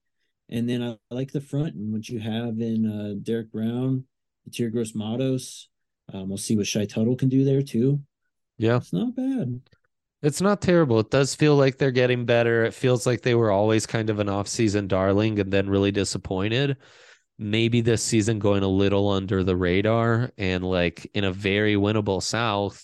And 0.50 0.68
then 0.68 0.82
I, 0.82 0.98
like 1.14 1.32
the 1.32 1.42
front 1.42 1.76
and 1.76 1.92
what 1.92 2.08
you 2.08 2.20
have 2.20 2.60
in 2.60 2.86
uh, 2.86 3.16
Derrick 3.22 3.52
Brown, 3.52 4.06
Yetur 4.50 4.72
Gross 4.72 4.96
Matos. 4.96 5.68
Um, 6.14 6.30
we'll 6.30 6.38
see 6.38 6.56
what 6.56 6.68
Shy 6.68 6.86
Tuttle 6.86 7.18
can 7.18 7.28
do 7.28 7.44
there 7.44 7.62
too. 7.62 8.02
Yeah. 8.58 8.78
It's 8.78 8.94
not 8.94 9.16
bad. 9.16 9.62
It's 10.24 10.42
not 10.42 10.62
terrible. 10.62 11.00
It 11.00 11.12
does 11.12 11.36
feel 11.36 11.56
like 11.56 11.78
they're 11.78 11.92
getting 11.92 12.26
better. 12.26 12.66
It 12.66 12.74
feels 12.74 13.06
like 13.06 13.22
they 13.22 13.36
were 13.36 13.52
always 13.52 13.86
kind 13.86 14.10
of 14.10 14.20
an 14.20 14.30
off-season 14.30 14.88
darling 14.88 15.40
and 15.40 15.52
then 15.52 15.70
really 15.70 15.92
disappointed. 15.92 16.78
Maybe 17.38 17.82
this 17.82 18.02
season 18.02 18.40
going 18.40 18.64
a 18.64 18.68
little 18.68 19.10
under 19.10 19.44
the 19.44 19.56
radar 19.56 20.32
and 20.38 20.64
like 20.64 21.10
in 21.14 21.24
a 21.24 21.32
very 21.32 21.76
winnable 21.76 22.24
South. 22.24 22.84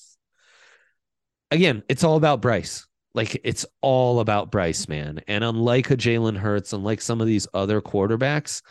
Again, 1.50 1.82
it's 1.90 2.04
all 2.04 2.18
about 2.18 2.42
Bryce. 2.42 2.86
Like 3.16 3.42
it's 3.44 3.66
all 3.82 4.20
about 4.20 4.52
Bryce, 4.52 4.88
man. 4.88 5.22
And 5.28 5.44
unlike 5.44 5.90
a 5.90 5.98
Jalen 5.98 6.38
Hurts, 6.38 6.72
unlike 6.74 7.02
some 7.02 7.20
of 7.20 7.26
these 7.26 7.48
other 7.52 7.82
quarterbacks, 7.82 8.62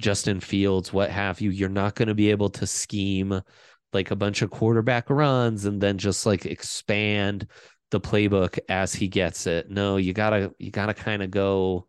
Justin 0.00 0.38
Fields, 0.38 0.92
what 0.92 1.10
have 1.10 1.40
you, 1.40 1.50
you're 1.50 1.68
not 1.68 1.96
going 1.96 2.08
to 2.08 2.14
be 2.14 2.30
able 2.30 2.50
to 2.50 2.66
scheme 2.66 3.40
like 3.92 4.10
a 4.10 4.16
bunch 4.16 4.42
of 4.42 4.50
quarterback 4.50 5.10
runs 5.10 5.64
and 5.64 5.80
then 5.80 5.98
just 5.98 6.26
like 6.26 6.46
expand 6.46 7.46
the 7.94 8.00
playbook 8.00 8.58
as 8.68 8.92
he 8.92 9.06
gets 9.06 9.46
it. 9.46 9.70
No, 9.70 9.98
you 9.98 10.12
gotta 10.12 10.52
you 10.58 10.72
gotta 10.72 10.94
kind 10.94 11.22
of 11.22 11.30
go 11.30 11.86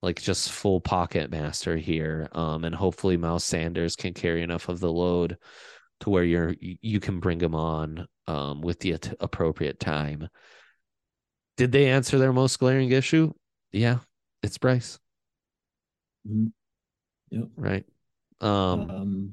like 0.00 0.22
just 0.22 0.50
full 0.50 0.80
pocket 0.80 1.30
master 1.30 1.76
here. 1.76 2.28
Um, 2.32 2.64
and 2.64 2.74
hopefully 2.74 3.18
Miles 3.18 3.44
Sanders 3.44 3.94
can 3.94 4.14
carry 4.14 4.42
enough 4.42 4.70
of 4.70 4.80
the 4.80 4.90
load 4.90 5.36
to 6.00 6.10
where 6.10 6.24
you're 6.24 6.54
you 6.60 6.98
can 6.98 7.20
bring 7.20 7.40
him 7.40 7.54
on 7.54 8.08
um 8.26 8.62
with 8.62 8.80
the 8.80 8.96
appropriate 9.20 9.78
time. 9.78 10.28
Did 11.58 11.72
they 11.72 11.88
answer 11.88 12.18
their 12.18 12.32
most 12.32 12.58
glaring 12.58 12.90
issue? 12.90 13.34
Yeah, 13.70 13.98
it's 14.42 14.56
Bryce. 14.56 14.98
Mm-hmm. 16.26 16.46
Yep. 17.30 17.48
Right. 17.56 17.84
Um, 18.40 18.90
um, 18.90 19.32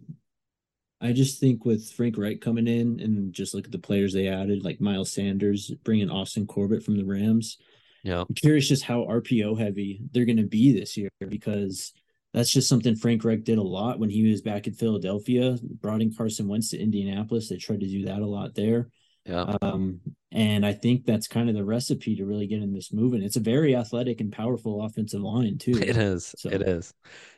I 1.02 1.12
just 1.12 1.40
think 1.40 1.66
with 1.66 1.92
Frank 1.92 2.18
Reich 2.18 2.42
coming 2.42 2.68
in 2.68 3.00
and 3.00 3.34
just 3.34 3.54
look 3.54 3.66
at 3.66 3.72
the 3.72 3.80
players 3.80 4.14
they 4.14 4.28
added, 4.28 4.64
like 4.64 4.80
Miles 4.80 5.12
Sanders, 5.12 5.72
bringing 5.84 6.10
Austin 6.10 6.48
Corbett 6.48 6.84
from 6.84 6.98
the 6.98 7.06
Rams. 7.06 7.58
Yeah. 8.04 8.22
I'm 8.22 8.36
curious 8.36 8.68
just 8.68 8.84
how 8.84 9.02
RPO 9.06 9.60
heavy 9.60 10.02
they're 10.12 10.26
going 10.26 10.38
to 10.38 10.44
be 10.44 10.72
this 10.72 10.96
year 10.96 11.10
because 11.28 11.92
that's 12.34 12.52
just 12.52 12.70
something 12.70 12.96
Frank 12.96 13.24
Reich 13.24 13.44
did 13.44 13.58
a 13.58 13.64
lot 13.64 14.00
when 14.00 14.10
he 14.10 14.30
was 14.30 14.42
back 14.42 14.68
in 14.68 14.74
Philadelphia. 14.74 15.58
Brought 15.82 16.02
in 16.02 16.14
Carson 16.14 16.48
Wentz 16.48 16.70
to 16.70 16.80
Indianapolis. 16.80 17.50
They 17.50 17.58
tried 17.58 17.80
to 17.80 17.88
do 17.88 18.06
that 18.06 18.20
a 18.20 18.26
lot 18.26 18.56
there. 18.56 18.90
Yeah. 19.26 19.56
Um, 19.62 20.02
and 20.32 20.66
I 20.66 20.74
think 20.74 21.06
that's 21.06 21.28
kind 21.28 21.50
of 21.50 21.56
the 21.56 21.64
recipe 21.64 22.16
to 22.18 22.26
really 22.26 22.46
get 22.46 22.62
in 22.62 22.74
this 22.74 22.94
moving. 22.94 23.24
It's 23.24 23.38
a 23.38 23.42
very 23.42 23.76
athletic 23.76 24.22
and 24.22 24.32
powerful 24.32 24.84
offensive 24.84 25.22
line, 25.22 25.58
too. 25.58 25.72
It 25.72 25.98
is. 25.98 26.36
So. 26.38 26.50
It 26.50 26.62
is. 26.62 26.94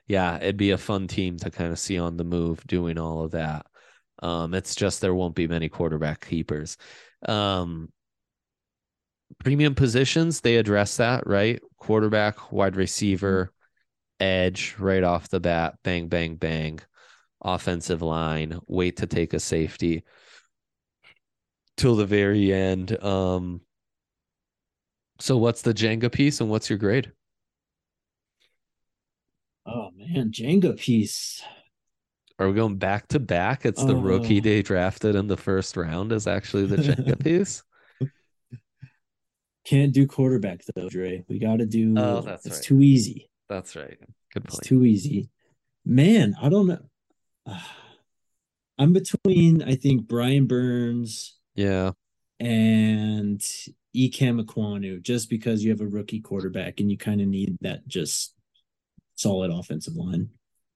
Yeah. 0.07 0.37
It'd 0.37 0.57
be 0.57 0.71
a 0.71 0.77
fun 0.77 1.07
team 1.07 1.37
to 1.37 1.49
kind 1.49 1.71
of 1.71 1.79
see 1.79 1.97
on 1.97 2.17
the 2.17 2.23
move 2.23 2.65
doing 2.67 2.97
all 2.97 3.23
of 3.23 3.31
that. 3.31 3.65
Um, 4.21 4.53
it's 4.53 4.75
just 4.75 4.99
there 4.99 5.15
won't 5.15 5.35
be 5.35 5.47
many 5.47 5.69
quarterback 5.69 6.25
keepers. 6.25 6.75
Um, 7.27 7.89
premium 9.39 9.75
positions, 9.75 10.41
they 10.41 10.57
address 10.57 10.97
that, 10.97 11.27
right? 11.27 11.61
Quarterback, 11.77 12.51
wide 12.51 12.75
receiver, 12.75 13.53
edge 14.19 14.75
right 14.79 15.03
off 15.03 15.29
the 15.29 15.39
bat, 15.39 15.75
bang, 15.83 16.07
bang, 16.07 16.35
bang. 16.35 16.79
Offensive 17.41 18.01
line, 18.01 18.59
wait 18.67 18.97
to 18.97 19.05
take 19.05 19.33
a 19.33 19.39
safety 19.39 20.03
till 21.77 21.95
the 21.95 22.05
very 22.05 22.51
end. 22.51 23.01
Um, 23.03 23.61
so 25.19 25.37
what's 25.37 25.61
the 25.61 25.73
Jenga 25.73 26.11
piece 26.11 26.41
and 26.41 26.49
what's 26.49 26.69
your 26.69 26.79
grade? 26.79 27.11
Oh 29.65 29.89
man, 29.95 30.31
Jenga 30.31 30.77
piece. 30.77 31.41
Are 32.39 32.47
we 32.47 32.53
going 32.53 32.77
back 32.77 33.07
to 33.09 33.19
back? 33.19 33.65
It's 33.65 33.83
the 33.83 33.95
rookie 33.95 34.39
they 34.39 34.61
drafted 34.61 35.15
in 35.15 35.27
the 35.27 35.37
first 35.37 35.75
round 35.75 36.11
is 36.11 36.27
actually 36.27 36.67
the 36.67 36.77
Jenga 36.77 37.19
piece. 37.23 37.63
Can't 39.65 39.91
do 39.91 40.07
quarterback 40.07 40.61
though, 40.75 40.87
Dre. 40.87 41.25
We 41.27 41.39
got 41.39 41.57
to 41.57 41.65
do. 41.65 41.95
Oh, 41.97 42.21
that's 42.21 42.45
it's 42.45 42.57
right. 42.57 42.63
too 42.63 42.81
easy. 42.81 43.29
That's 43.49 43.75
right. 43.75 43.97
Good 44.33 44.43
point. 44.43 44.59
It's 44.59 44.67
too 44.67 44.85
easy. 44.85 45.29
Man, 45.83 46.35
I 46.41 46.49
don't 46.49 46.67
know. 46.67 46.85
I'm 48.77 48.93
between. 48.93 49.63
I 49.63 49.75
think 49.75 50.07
Brian 50.07 50.45
Burns 50.45 51.36
yeah. 51.57 51.91
And 52.39 53.41
Ikem 53.95 54.41
Ekwonu, 54.43 55.01
just 55.01 55.29
because 55.29 55.63
you 55.63 55.71
have 55.71 55.81
a 55.81 55.87
rookie 55.87 56.21
quarterback 56.21 56.79
and 56.79 56.89
you 56.89 56.97
kind 56.97 57.19
of 57.19 57.27
need 57.27 57.57
that 57.61 57.87
just 57.87 58.33
solid 59.15 59.51
offensive 59.51 59.95
line. 59.95 60.29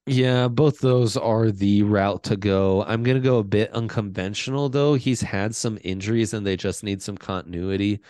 Yeah, 0.06 0.48
both 0.48 0.80
those 0.80 1.16
are 1.16 1.52
the 1.52 1.84
route 1.84 2.24
to 2.24 2.36
go. 2.36 2.82
I'm 2.82 3.04
going 3.04 3.16
to 3.16 3.22
go 3.22 3.38
a 3.38 3.44
bit 3.44 3.70
unconventional, 3.72 4.68
though. 4.68 4.94
He's 4.94 5.20
had 5.20 5.54
some 5.54 5.78
injuries 5.84 6.34
and 6.34 6.44
they 6.44 6.56
just 6.56 6.82
need 6.82 7.00
some 7.00 7.16
continuity 7.16 8.00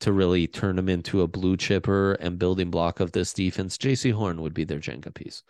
to 0.00 0.12
really 0.12 0.46
turn 0.46 0.78
him 0.78 0.90
into 0.90 1.22
a 1.22 1.26
blue 1.26 1.56
chipper 1.56 2.12
and 2.14 2.38
building 2.38 2.70
block 2.70 3.00
of 3.00 3.12
this 3.12 3.32
defense. 3.32 3.78
Jaycee 3.78 4.12
Horn 4.12 4.42
would 4.42 4.52
be 4.52 4.64
their 4.64 4.78
Jenga 4.78 5.14
piece. 5.14 5.42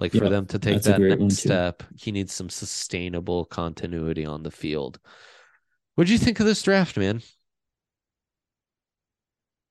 Like 0.00 0.12
for 0.12 0.28
them 0.28 0.46
to 0.46 0.58
take 0.58 0.82
that 0.82 1.00
next 1.00 1.38
step, 1.38 1.82
he 1.96 2.12
needs 2.12 2.32
some 2.32 2.50
sustainable 2.50 3.44
continuity 3.44 4.26
on 4.26 4.42
the 4.42 4.50
field. 4.50 4.98
What 5.98 6.06
do 6.06 6.12
you 6.12 6.18
think 6.20 6.38
of 6.38 6.46
this 6.46 6.62
draft, 6.62 6.96
man? 6.96 7.22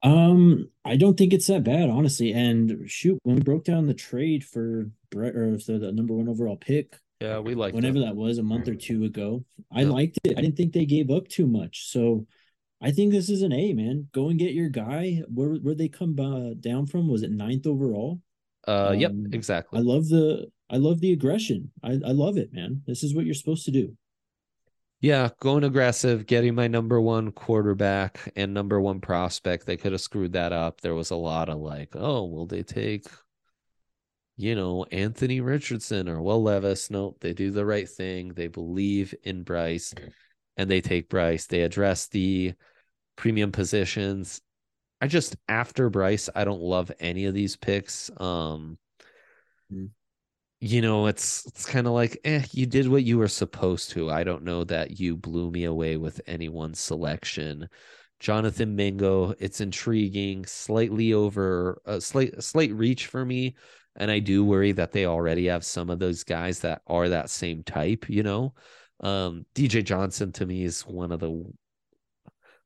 Um, 0.03 0.67
I 0.83 0.97
don't 0.97 1.17
think 1.17 1.31
it's 1.31 1.47
that 1.47 1.63
bad, 1.63 1.89
honestly. 1.89 2.33
And 2.33 2.83
shoot, 2.85 3.17
when 3.23 3.37
we 3.37 3.41
broke 3.41 3.63
down 3.63 3.87
the 3.87 3.93
trade 3.93 4.43
for 4.43 4.91
Brett 5.09 5.37
or 5.37 5.55
the, 5.55 5.79
the 5.79 5.93
number 5.93 6.13
one 6.13 6.27
overall 6.27 6.57
pick, 6.57 6.99
yeah, 7.21 7.39
we 7.39 7.55
like 7.55 7.73
whenever 7.73 7.99
that. 7.99 8.07
that 8.07 8.15
was 8.17 8.39
a 8.39 8.43
month 8.43 8.67
or 8.67 8.75
two 8.75 9.05
ago. 9.05 9.45
I 9.71 9.83
yeah. 9.83 9.87
liked 9.87 10.19
it. 10.25 10.37
I 10.37 10.41
didn't 10.41 10.57
think 10.57 10.73
they 10.73 10.85
gave 10.85 11.09
up 11.09 11.29
too 11.29 11.47
much. 11.47 11.87
So 11.87 12.27
I 12.81 12.91
think 12.91 13.13
this 13.13 13.29
is 13.29 13.41
an 13.41 13.53
A, 13.53 13.71
man. 13.71 14.09
Go 14.11 14.27
and 14.27 14.37
get 14.37 14.51
your 14.51 14.67
guy. 14.67 15.21
Where 15.33 15.53
where 15.53 15.75
they 15.75 15.87
come 15.87 16.19
uh, 16.19 16.55
down 16.59 16.87
from? 16.87 17.07
Was 17.07 17.23
it 17.23 17.31
ninth 17.31 17.65
overall? 17.65 18.19
Uh, 18.67 18.89
um, 18.89 18.99
yep, 18.99 19.13
exactly. 19.31 19.79
I 19.79 19.81
love 19.81 20.09
the 20.09 20.51
I 20.69 20.75
love 20.75 20.99
the 20.99 21.13
aggression. 21.13 21.71
I 21.81 21.91
I 21.91 22.11
love 22.11 22.35
it, 22.35 22.51
man. 22.51 22.81
This 22.85 23.01
is 23.01 23.15
what 23.15 23.23
you're 23.23 23.33
supposed 23.33 23.63
to 23.63 23.71
do 23.71 23.95
yeah, 24.99 25.29
going 25.39 25.63
aggressive, 25.63 26.25
getting 26.25 26.55
my 26.55 26.67
number 26.67 26.99
one 26.99 27.31
quarterback 27.31 28.31
and 28.35 28.53
number 28.53 28.81
one 28.81 28.99
prospect. 28.99 29.65
They 29.65 29.77
could 29.77 29.91
have 29.91 30.01
screwed 30.01 30.33
that 30.33 30.51
up. 30.53 30.81
There 30.81 30.95
was 30.95 31.11
a 31.11 31.15
lot 31.15 31.49
of 31.49 31.59
like, 31.59 31.89
oh, 31.95 32.25
will 32.25 32.47
they 32.47 32.63
take, 32.63 33.05
you 34.37 34.55
know, 34.55 34.85
Anthony 34.91 35.39
Richardson 35.41 36.09
or 36.09 36.21
Will 36.21 36.41
Levis? 36.41 36.89
Nope, 36.89 37.17
they 37.21 37.33
do 37.33 37.51
the 37.51 37.65
right 37.65 37.87
thing. 37.87 38.33
They 38.33 38.47
believe 38.47 39.13
in 39.23 39.43
Bryce 39.43 39.93
and 40.57 40.69
they 40.69 40.81
take 40.81 41.09
Bryce. 41.09 41.45
They 41.45 41.61
address 41.61 42.07
the 42.07 42.53
premium 43.15 43.51
positions. 43.51 44.41
I 44.99 45.07
just 45.07 45.35
after 45.47 45.91
Bryce, 45.91 46.27
I 46.33 46.43
don't 46.43 46.61
love 46.61 46.91
any 46.99 47.25
of 47.25 47.35
these 47.35 47.55
picks. 47.55 48.09
Um, 48.17 48.79
mm 49.71 49.89
you 50.59 50.81
know, 50.81 51.05
it's 51.07 51.45
it's 51.47 51.65
kind 51.65 51.85
of 51.87 51.93
like, 51.93 52.19
eh, 52.23 52.43
you 52.51 52.65
did 52.65 52.87
what 52.87 53.03
you 53.03 53.17
were 53.17 53.27
supposed 53.27 53.91
to. 53.91 54.09
I 54.09 54.23
don't 54.23 54.43
know 54.43 54.63
that 54.65 54.99
you 54.99 55.15
blew 55.17 55.51
me 55.51 55.65
away 55.65 55.97
with 55.97 56.21
anyone's 56.27 56.79
selection. 56.79 57.69
Jonathan 58.19 58.75
Mingo, 58.75 59.33
it's 59.39 59.61
intriguing, 59.61 60.45
slightly 60.45 61.13
over 61.13 61.81
a 61.85 62.01
slight 62.01 62.41
slight 62.43 62.71
reach 62.73 63.07
for 63.07 63.23
me 63.25 63.55
And 63.97 64.11
I 64.11 64.19
do 64.19 64.45
worry 64.45 64.73
that 64.73 64.93
they 64.93 65.07
already 65.07 65.47
have 65.47 65.65
some 65.65 65.89
of 65.91 65.99
those 65.99 66.23
guys 66.23 66.61
that 66.61 66.83
are 66.87 67.09
that 67.09 67.31
same 67.31 67.63
type, 67.63 68.09
you 68.09 68.23
know. 68.23 68.55
Um, 69.01 69.45
DJ 69.55 69.83
Johnson 69.83 70.31
to 70.33 70.45
me 70.47 70.63
is 70.65 70.83
one 70.87 71.11
of 71.11 71.19
the 71.21 71.45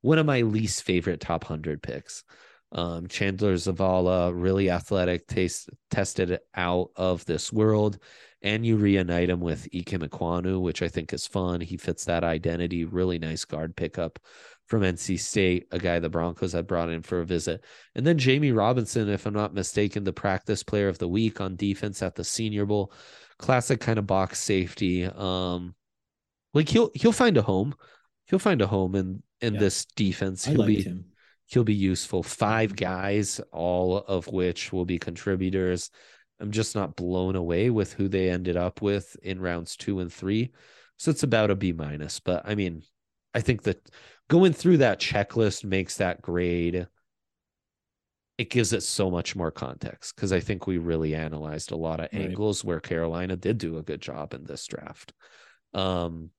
one 0.01 0.17
of 0.17 0.25
my 0.25 0.41
least 0.41 0.83
favorite 0.83 1.19
top 1.19 1.43
100 1.45 1.81
picks. 1.81 2.23
Um, 2.71 3.07
Chandler 3.07 3.55
Zavala, 3.55 4.31
really 4.33 4.69
athletic, 4.69 5.27
taste, 5.27 5.69
tested 5.89 6.39
out 6.55 6.91
of 6.95 7.25
this 7.25 7.51
world. 7.51 7.99
And 8.43 8.65
you 8.65 8.77
reunite 8.77 9.29
him 9.29 9.39
with 9.39 9.69
Ekwonu, 9.71 10.61
which 10.61 10.81
I 10.81 10.87
think 10.87 11.13
is 11.13 11.27
fun. 11.27 11.61
He 11.61 11.77
fits 11.77 12.05
that 12.05 12.23
identity. 12.23 12.85
Really 12.85 13.19
nice 13.19 13.45
guard 13.45 13.75
pickup 13.75 14.17
from 14.71 14.83
NC 14.83 15.19
State, 15.19 15.67
a 15.71 15.77
guy 15.77 15.99
the 15.99 16.09
Broncos 16.09 16.53
had 16.53 16.65
brought 16.65 16.89
in 16.89 17.01
for 17.01 17.19
a 17.19 17.25
visit. 17.25 17.63
And 17.93 18.07
then 18.07 18.17
Jammie 18.17 18.55
Robinson, 18.55 19.09
if 19.09 19.25
I'm 19.25 19.33
not 19.33 19.53
mistaken, 19.53 20.05
the 20.05 20.13
practice 20.13 20.63
player 20.63 20.87
of 20.87 20.97
the 20.97 21.09
week 21.09 21.41
on 21.41 21.57
defense 21.57 22.01
at 22.01 22.15
the 22.15 22.23
Senior 22.23 22.65
Bowl. 22.65 22.93
Classic 23.37 23.79
kind 23.79 23.99
of 23.99 24.07
box 24.07 24.39
safety. 24.39 25.05
Um, 25.05 25.75
like 26.53 26.69
he'll 26.69 26.89
he'll 26.93 27.11
find 27.11 27.35
a 27.37 27.41
home. 27.41 27.75
He'll 28.27 28.39
find 28.39 28.61
a 28.61 28.67
home 28.67 28.95
in 28.95 29.23
in 29.41 29.55
yeah. 29.55 29.59
this 29.59 29.85
defense. 29.85 30.45
He'll 30.45 30.65
be 30.65 30.81
him. 30.81 31.10
He'll 31.51 31.63
be 31.65 31.73
useful. 31.73 32.23
Five 32.23 32.75
guys, 32.75 33.41
all 33.51 33.97
of 33.97 34.27
which 34.27 34.71
will 34.71 34.85
be 34.85 34.97
contributors. 34.97 35.91
I'm 36.39 36.51
just 36.51 36.75
not 36.75 36.95
blown 36.95 37.35
away 37.35 37.69
with 37.69 37.93
who 37.93 38.07
they 38.07 38.29
ended 38.29 38.55
up 38.55 38.81
with 38.81 39.15
in 39.21 39.39
rounds 39.39 39.75
two 39.75 39.99
and 39.99 40.11
three. 40.11 40.51
So 40.97 41.11
it's 41.11 41.23
about 41.23 41.51
a 41.51 41.55
B 41.55 41.73
minus. 41.73 42.19
But 42.21 42.43
I 42.45 42.55
mean, 42.55 42.83
I 43.33 43.41
think 43.41 43.63
that 43.63 43.89
going 44.29 44.53
through 44.53 44.77
that 44.77 44.99
checklist 44.99 45.63
makes 45.65 45.97
that 45.97 46.21
grade. 46.21 46.87
It 48.37 48.49
gives 48.49 48.73
it 48.73 48.81
so 48.81 49.11
much 49.11 49.35
more 49.35 49.51
context 49.51 50.15
because 50.15 50.31
I 50.31 50.39
think 50.39 50.65
we 50.65 50.79
really 50.79 51.13
analyzed 51.13 51.71
a 51.71 51.75
lot 51.75 51.99
of 51.99 52.07
right. 52.11 52.23
angles 52.23 52.63
where 52.63 52.79
Carolina 52.79 53.35
did 53.35 53.59
do 53.59 53.77
a 53.77 53.83
good 53.83 54.01
job 54.01 54.33
in 54.33 54.45
this 54.45 54.65
draft. 54.65 55.13
Um, 55.75 56.31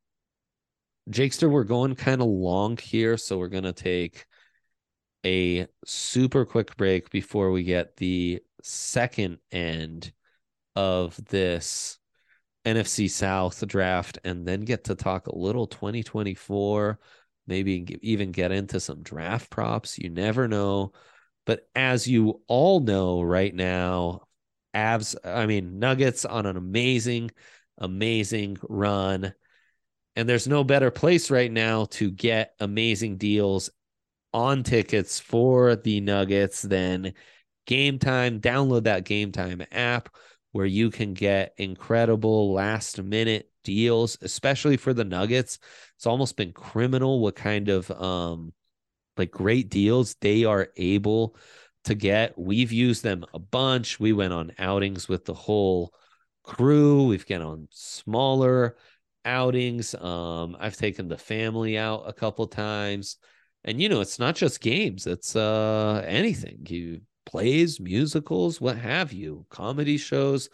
Jakester, 1.10 1.48
we're 1.48 1.62
going 1.62 1.94
kind 1.94 2.20
of 2.20 2.26
long 2.26 2.76
here, 2.76 3.16
so 3.16 3.38
we're 3.38 3.46
going 3.48 3.62
to 3.64 3.72
take 3.72 4.24
a 5.24 5.66
super 5.84 6.44
quick 6.44 6.76
break 6.76 7.10
before 7.10 7.50
we 7.50 7.62
get 7.62 7.96
the 7.96 8.42
second 8.62 9.38
end 9.50 10.12
of 10.76 11.22
this 11.26 11.98
NFC 12.64 13.10
South 13.10 13.66
draft 13.66 14.18
and 14.24 14.46
then 14.46 14.62
get 14.62 14.84
to 14.84 14.94
talk 14.94 15.26
a 15.26 15.36
little 15.36 15.66
2024, 15.66 16.98
maybe 17.46 17.98
even 18.02 18.32
get 18.32 18.52
into 18.52 18.80
some 18.80 19.02
draft 19.02 19.50
props. 19.50 19.98
You 19.98 20.10
never 20.10 20.48
know. 20.48 20.92
But 21.44 21.68
as 21.74 22.06
you 22.06 22.40
all 22.46 22.80
know 22.80 23.22
right 23.22 23.54
now, 23.54 24.22
Avs, 24.74 25.16
I 25.24 25.46
mean, 25.46 25.78
Nuggets 25.78 26.24
on 26.24 26.46
an 26.46 26.56
amazing, 26.56 27.30
amazing 27.78 28.58
run. 28.68 29.34
And 30.14 30.28
there's 30.28 30.46
no 30.46 30.62
better 30.62 30.90
place 30.90 31.30
right 31.30 31.50
now 31.50 31.86
to 31.86 32.10
get 32.10 32.54
amazing 32.60 33.16
deals 33.16 33.70
on 34.32 34.62
tickets 34.62 35.20
for 35.20 35.76
the 35.76 36.00
Nuggets 36.00 36.62
then 36.62 37.14
Game 37.66 37.98
Time. 37.98 38.40
Download 38.40 38.84
that 38.84 39.04
Game 39.04 39.32
Time 39.32 39.62
app 39.72 40.08
where 40.52 40.66
you 40.66 40.90
can 40.90 41.14
get 41.14 41.54
incredible 41.56 42.52
last 42.52 43.02
minute 43.02 43.50
deals, 43.64 44.18
especially 44.22 44.76
for 44.76 44.92
the 44.92 45.04
Nuggets. 45.04 45.58
It's 45.96 46.06
almost 46.06 46.36
been 46.36 46.52
criminal 46.52 47.20
what 47.20 47.36
kind 47.36 47.68
of 47.68 47.90
um 47.90 48.52
like 49.16 49.30
great 49.30 49.68
deals 49.68 50.14
they 50.20 50.44
are 50.44 50.68
able 50.76 51.36
to 51.84 51.94
get. 51.94 52.38
We've 52.38 52.72
used 52.72 53.02
them 53.02 53.24
a 53.34 53.38
bunch. 53.38 54.00
We 54.00 54.12
went 54.12 54.32
on 54.32 54.52
outings 54.58 55.08
with 55.08 55.24
the 55.24 55.34
whole 55.34 55.92
crew. 56.42 57.06
We've 57.06 57.26
gone 57.26 57.42
on 57.42 57.68
smaller 57.70 58.76
outings. 59.24 59.94
Um, 59.94 60.56
I've 60.58 60.76
taken 60.76 61.08
the 61.08 61.18
family 61.18 61.78
out 61.78 62.04
a 62.06 62.12
couple 62.12 62.46
times. 62.46 63.16
And 63.64 63.80
you 63.80 63.88
know, 63.88 64.00
it's 64.00 64.18
not 64.18 64.34
just 64.34 64.60
games, 64.60 65.06
it's 65.06 65.36
uh 65.36 66.04
anything. 66.06 66.66
You 66.68 67.02
plays, 67.26 67.80
musicals, 67.80 68.60
what 68.60 68.76
have 68.76 69.12
you, 69.12 69.46
comedy 69.50 69.96
shows, 69.96 70.48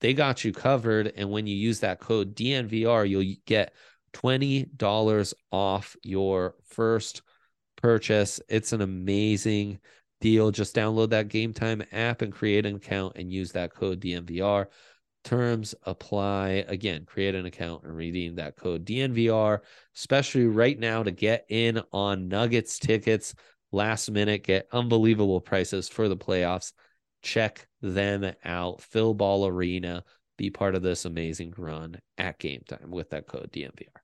they 0.00 0.14
got 0.14 0.44
you 0.44 0.52
covered. 0.52 1.12
And 1.16 1.30
when 1.30 1.46
you 1.46 1.56
use 1.56 1.80
that 1.80 2.00
code 2.00 2.34
DNVR, 2.34 3.08
you'll 3.08 3.36
get 3.46 3.74
$20 4.12 5.34
off 5.50 5.96
your 6.02 6.54
first 6.66 7.22
purchase. 7.76 8.40
It's 8.48 8.72
an 8.72 8.80
amazing 8.80 9.80
deal. 10.20 10.50
Just 10.50 10.74
download 10.74 11.10
that 11.10 11.28
Game 11.28 11.52
Time 11.52 11.82
app 11.92 12.22
and 12.22 12.32
create 12.32 12.66
an 12.66 12.76
account 12.76 13.16
and 13.16 13.32
use 13.32 13.52
that 13.52 13.74
code 13.74 14.00
DNVR. 14.00 14.66
Terms 15.24 15.74
apply. 15.84 16.64
Again, 16.68 17.04
create 17.06 17.34
an 17.34 17.46
account 17.46 17.84
and 17.84 17.96
redeem 17.96 18.34
that 18.36 18.56
code 18.56 18.84
DNVR, 18.84 19.60
especially 19.96 20.46
right 20.46 20.78
now 20.78 21.02
to 21.02 21.10
get 21.10 21.46
in 21.48 21.80
on 21.92 22.28
Nuggets 22.28 22.78
tickets 22.78 23.34
last 23.72 24.10
minute, 24.10 24.44
get 24.44 24.68
unbelievable 24.72 25.40
prices 25.40 25.88
for 25.88 26.08
the 26.08 26.16
playoffs. 26.16 26.72
Check 27.22 27.66
them 27.82 28.32
out. 28.44 28.82
Phil 28.82 29.14
Ball 29.14 29.46
Arena. 29.46 30.04
Be 30.36 30.50
part 30.50 30.74
of 30.74 30.82
this 30.82 31.04
amazing 31.04 31.54
run 31.56 31.98
at 32.18 32.38
game 32.38 32.62
time 32.68 32.90
with 32.90 33.10
that 33.10 33.26
code 33.26 33.50
DNVR. 33.52 34.03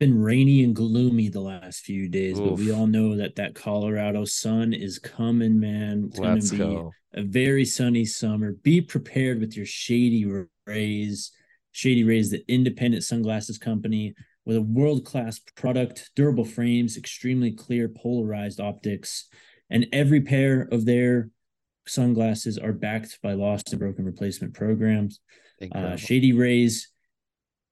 Been 0.00 0.20
rainy 0.20 0.64
and 0.64 0.74
gloomy 0.74 1.28
the 1.28 1.40
last 1.40 1.80
few 1.80 2.08
days, 2.08 2.38
Oof. 2.38 2.48
but 2.48 2.58
we 2.58 2.72
all 2.72 2.86
know 2.86 3.16
that 3.16 3.36
that 3.36 3.54
Colorado 3.54 4.24
sun 4.24 4.72
is 4.72 4.98
coming, 4.98 5.60
man. 5.60 6.06
It's 6.08 6.18
going 6.18 6.40
to 6.40 6.50
be 6.50 6.56
go 6.56 6.92
a 7.14 7.22
very 7.22 7.64
sunny 7.64 8.04
summer. 8.04 8.52
Be 8.52 8.80
prepared 8.80 9.40
with 9.40 9.56
your 9.56 9.66
shady 9.66 10.26
rays. 10.66 11.32
Shady 11.72 12.04
Rays, 12.04 12.30
the 12.30 12.44
independent 12.46 13.02
sunglasses 13.02 13.58
company 13.58 14.14
with 14.44 14.56
a 14.56 14.62
world 14.62 15.04
class 15.04 15.40
product, 15.56 16.10
durable 16.14 16.44
frames, 16.44 16.96
extremely 16.96 17.50
clear 17.50 17.88
polarized 17.88 18.60
optics, 18.60 19.28
and 19.70 19.86
every 19.92 20.20
pair 20.20 20.68
of 20.70 20.84
their 20.84 21.30
sunglasses 21.86 22.58
are 22.58 22.72
backed 22.72 23.18
by 23.22 23.32
lost 23.32 23.72
and 23.72 23.80
broken 23.80 24.04
replacement 24.04 24.54
programs. 24.54 25.20
Uh, 25.74 25.96
shady 25.96 26.32
Rays 26.32 26.90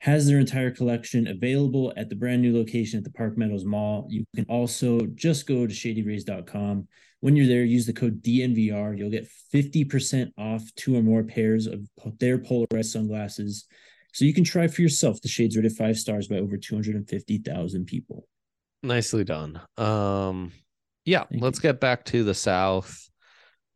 has 0.03 0.27
their 0.27 0.41
entire 0.41 0.73
collection 0.73 1.29
available 1.29 1.93
at 1.97 2.09
the 2.09 2.17
brand 2.17 2.43
new 2.43 2.53
location 2.53 2.99
at 2.99 3.05
the 3.05 3.13
Park 3.13 3.39
Meadows 3.39 3.65
Mall. 3.65 4.05
You 4.11 4.25
can 4.35 4.45
also 4.49 5.03
just 5.15 5.47
go 5.47 5.65
to 5.65 5.73
shadyrays.com. 5.73 6.89
When 7.21 7.37
you're 7.37 7.47
there, 7.47 7.63
use 7.63 7.87
the 7.87 7.93
code 7.93 8.21
DNVR. 8.21 8.99
You'll 8.99 9.11
get 9.13 9.29
50% 9.55 10.33
off 10.37 10.65
two 10.75 10.97
or 10.97 11.05
more 11.05 11.23
pairs 11.23 11.69
of 11.69 11.87
their 12.19 12.39
polarized 12.39 12.91
sunglasses. 12.91 13.67
So 14.13 14.25
you 14.25 14.35
can 14.35 14.43
try 14.43 14.67
for 14.67 14.83
yourself. 14.83 15.23
The 15.23 15.29
Shades 15.29 15.57
rated 15.57 15.71
five 15.71 15.97
stars 15.97 16.27
by 16.27 16.39
over 16.39 16.57
250,000 16.57 17.85
people. 17.85 18.27
Nicely 18.83 19.23
done. 19.23 19.61
Um, 19.77 20.51
yeah, 21.05 21.27
Thank 21.31 21.45
let's 21.45 21.59
you. 21.59 21.63
get 21.63 21.79
back 21.79 22.05
to 22.07 22.25
the 22.25 22.35
South. 22.35 23.09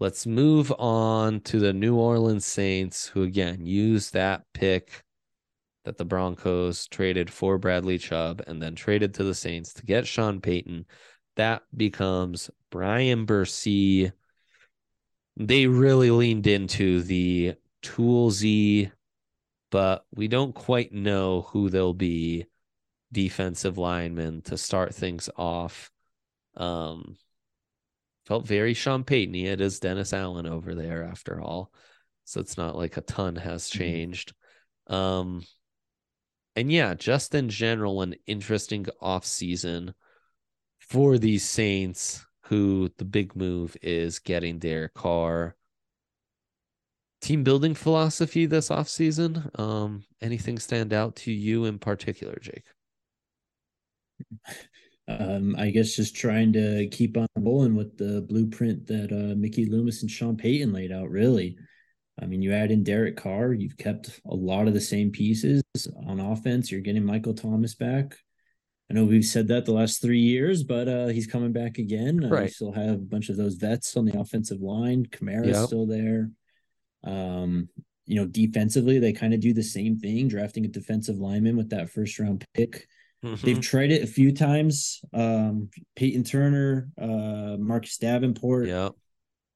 Let's 0.00 0.26
move 0.26 0.72
on 0.72 1.38
to 1.42 1.60
the 1.60 1.72
New 1.72 1.94
Orleans 1.94 2.44
Saints, 2.44 3.06
who 3.06 3.22
again 3.22 3.64
use 3.64 4.10
that 4.10 4.42
pick 4.54 5.04
that 5.86 5.96
the 5.96 6.04
Broncos 6.04 6.88
traded 6.88 7.30
for 7.30 7.58
Bradley 7.58 7.96
Chubb 7.96 8.42
and 8.48 8.60
then 8.60 8.74
traded 8.74 9.14
to 9.14 9.24
the 9.24 9.34
Saints 9.34 9.72
to 9.74 9.86
get 9.86 10.06
Sean 10.06 10.40
Payton. 10.40 10.84
That 11.36 11.62
becomes 11.74 12.50
Bryan 12.70 13.24
Bresee. 13.24 14.10
They 15.36 15.66
really 15.68 16.10
leaned 16.10 16.48
into 16.48 17.02
the 17.02 17.54
toolsy, 17.82 18.90
but 19.70 20.04
we 20.12 20.26
don't 20.26 20.54
quite 20.54 20.92
know 20.92 21.42
who 21.42 21.70
they'll 21.70 21.94
be 21.94 22.46
defensive 23.12 23.78
linemen 23.78 24.42
to 24.42 24.58
start 24.58 24.92
things 24.92 25.30
off. 25.36 25.92
Um, 26.56 27.16
felt 28.26 28.44
very 28.44 28.74
Sean 28.74 29.04
Payton. 29.04 29.36
It 29.36 29.60
is 29.60 29.78
Dennis 29.78 30.12
Allen 30.12 30.46
over 30.46 30.74
there 30.74 31.04
after 31.04 31.40
all. 31.40 31.70
So 32.24 32.40
it's 32.40 32.58
not 32.58 32.74
like 32.74 32.96
a 32.96 33.02
ton 33.02 33.36
has 33.36 33.70
mm-hmm. 33.70 33.78
changed. 33.78 34.32
Um, 34.88 35.42
and 36.56 36.72
yeah, 36.72 36.94
just 36.94 37.34
in 37.34 37.48
general, 37.48 38.02
an 38.02 38.14
interesting 38.26 38.86
off 39.00 39.24
season 39.24 39.94
for 40.80 41.18
these 41.18 41.44
Saints. 41.44 42.24
Who 42.48 42.90
the 42.96 43.04
big 43.04 43.34
move 43.34 43.76
is 43.82 44.20
getting 44.20 44.60
their 44.60 44.88
Carr 44.90 45.56
team 47.20 47.42
building 47.42 47.74
philosophy 47.74 48.46
this 48.46 48.70
off 48.70 48.88
season. 48.88 49.50
Um, 49.56 50.04
anything 50.22 50.60
stand 50.60 50.92
out 50.92 51.16
to 51.16 51.32
you 51.32 51.64
in 51.64 51.80
particular, 51.80 52.38
Jake? 52.40 52.66
Um, 55.08 55.56
I 55.58 55.70
guess 55.70 55.96
just 55.96 56.14
trying 56.14 56.52
to 56.52 56.88
keep 56.88 57.16
on 57.16 57.26
rolling 57.36 57.74
with 57.74 57.96
the 57.98 58.22
blueprint 58.22 58.86
that 58.86 59.12
uh, 59.12 59.34
Mickey 59.36 59.66
Loomis 59.66 60.02
and 60.02 60.10
Sean 60.10 60.36
Payton 60.36 60.72
laid 60.72 60.92
out. 60.92 61.10
Really, 61.10 61.56
I 62.20 62.26
mean, 62.26 62.40
you 62.42 62.52
add 62.52 62.70
in 62.70 62.82
Derek 62.82 63.16
Carr, 63.16 63.52
you've 63.52 63.76
kept 63.76 64.20
a 64.24 64.34
lot 64.34 64.68
of 64.68 64.74
the 64.74 64.80
same 64.80 65.10
pieces 65.10 65.62
on 66.06 66.18
offense. 66.20 66.72
You're 66.72 66.80
getting 66.80 67.04
Michael 67.04 67.34
Thomas 67.34 67.74
back. 67.74 68.16
I 68.90 68.94
know 68.94 69.04
we've 69.04 69.24
said 69.24 69.48
that 69.48 69.66
the 69.66 69.72
last 69.72 70.00
three 70.00 70.20
years, 70.20 70.62
but 70.62 70.88
uh, 70.88 71.08
he's 71.08 71.26
coming 71.26 71.52
back 71.52 71.78
again. 71.78 72.24
Uh, 72.24 72.28
Right. 72.28 72.42
We 72.44 72.48
still 72.48 72.72
have 72.72 72.94
a 72.94 72.98
bunch 72.98 73.28
of 73.28 73.36
those 73.36 73.56
vets 73.56 73.96
on 73.96 74.04
the 74.06 74.18
offensive 74.18 74.60
line. 74.60 75.04
Kamara's 75.06 75.56
Yep. 75.58 75.66
still 75.66 75.86
there. 75.86 76.30
Um, 77.04 77.68
you 78.06 78.14
know, 78.16 78.26
defensively, 78.26 78.98
they 78.98 79.12
kind 79.12 79.34
of 79.34 79.40
do 79.40 79.52
the 79.52 79.62
same 79.62 79.98
thing, 79.98 80.28
drafting 80.28 80.64
a 80.64 80.68
defensive 80.68 81.18
lineman 81.18 81.56
with 81.56 81.70
that 81.70 81.90
first 81.90 82.18
round 82.18 82.44
pick. 82.54 82.86
They've 83.22 83.58
Mhm. 83.58 83.62
tried 83.62 83.90
it 83.90 84.02
a 84.04 84.06
few 84.06 84.30
times. 84.30 85.00
Um, 85.12 85.68
Payton 85.96 86.22
Turner, 86.24 86.88
uh, 86.96 87.56
Marcus 87.58 87.98
Davenport, 87.98 88.68
Yep. 88.68 88.92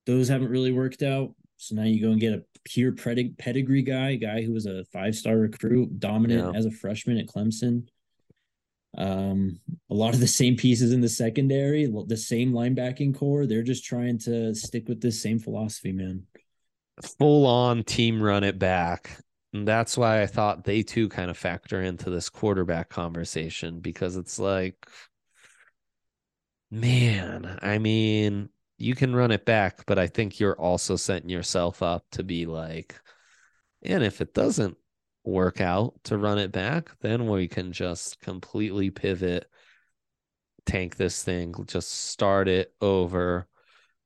those 0.07 0.29
haven't 0.29 0.49
really 0.49 0.73
worked 0.73 1.03
out. 1.03 1.35
So 1.63 1.75
now 1.75 1.83
you 1.83 2.01
go 2.01 2.11
and 2.11 2.19
get 2.21 2.33
a 2.33 2.43
pure 2.65 2.93
pedig- 2.93 3.37
pedigree 3.37 3.83
guy, 3.83 4.15
guy 4.15 4.41
who 4.41 4.53
was 4.55 4.65
a 4.65 4.83
five 4.87 5.15
star 5.15 5.37
recruit, 5.37 6.01
dominant 6.01 6.55
Yeah. 6.55 6.59
as 6.59 6.65
a 6.65 6.71
freshman 6.71 7.19
at 7.19 7.27
Clemson. 7.27 7.87
Um, 8.97 9.61
a 9.91 9.95
lot 9.95 10.15
of 10.15 10.21
the 10.21 10.27
same 10.27 10.57
pieces 10.57 10.91
in 10.91 11.03
the 11.03 11.09
secondary, 11.09 11.85
the 12.07 12.17
same 12.17 12.53
linebacking 12.53 13.15
core. 13.15 13.47
They're 13.47 13.63
just 13.63 13.85
trying 13.85 14.19
to 14.21 14.55
stick 14.55 14.89
with 14.89 15.03
this 15.03 15.21
same 15.23 15.39
philosophy, 15.39 15.93
man. 15.93 16.27
full 17.19 17.47
on 17.47 17.85
team 17.85 18.23
run 18.23 18.43
it 18.43 18.59
back. 18.59 19.19
And 19.53 19.69
that's 19.69 19.99
why 19.99 20.23
I 20.23 20.27
thought 20.27 20.65
they 20.65 20.83
too 20.83 21.09
kind 21.11 21.31
of 21.31 21.37
factor 21.37 21.83
into 21.83 22.09
this 22.09 22.29
quarterback 22.31 22.89
conversation 22.89 23.81
because 23.81 24.17
it's 24.17 24.39
like, 24.39 24.77
man, 26.71 27.59
I 27.63 27.79
mean, 27.79 28.49
you 28.81 28.95
can 28.95 29.15
run 29.15 29.31
it 29.31 29.45
back, 29.45 29.85
but 29.87 29.99
I 29.99 30.07
think 30.07 30.41
you're 30.41 30.59
also 30.59 30.97
setting 30.97 31.29
yourself 31.29 31.83
up 31.83 32.05
to 32.13 32.23
be 32.23 32.47
like, 32.47 33.01
and 33.83 34.03
if 34.03 34.21
it 34.21 34.35
doesn't 34.35 34.77
work 35.25 35.61
out 35.61 35.95
to 36.05 36.17
run 36.17 36.39
it 36.39 36.53
back, 36.53 36.91
then 37.01 37.29
we 37.29 37.47
can 37.47 37.73
just 37.73 38.21
completely 38.21 38.91
pivot, 38.91 39.51
tank 40.67 40.97
this 40.97 41.23
thing, 41.23 41.55
just 41.67 41.91
start 41.91 42.49
it 42.49 42.73
over. 42.81 43.47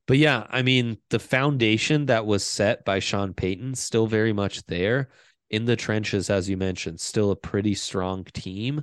But 0.07 0.19
yeah, 0.19 0.47
I 0.51 0.63
mean, 0.63 0.99
the 1.11 1.19
foundation 1.19 2.07
that 2.07 2.27
was 2.27 2.45
set 2.45 2.85
by 2.85 2.99
Sean 2.99 3.33
Payton 3.33 3.75
still 3.77 4.07
very 4.07 4.33
much 4.33 4.67
there 4.67 5.09
in 5.51 5.65
the 5.65 5.77
trenches, 5.77 6.31
as 6.31 6.49
you 6.49 6.57
mentioned, 6.57 7.01
still 7.01 7.31
a 7.31 7.37
pretty 7.37 7.75
strong 7.75 8.25
team. 8.25 8.83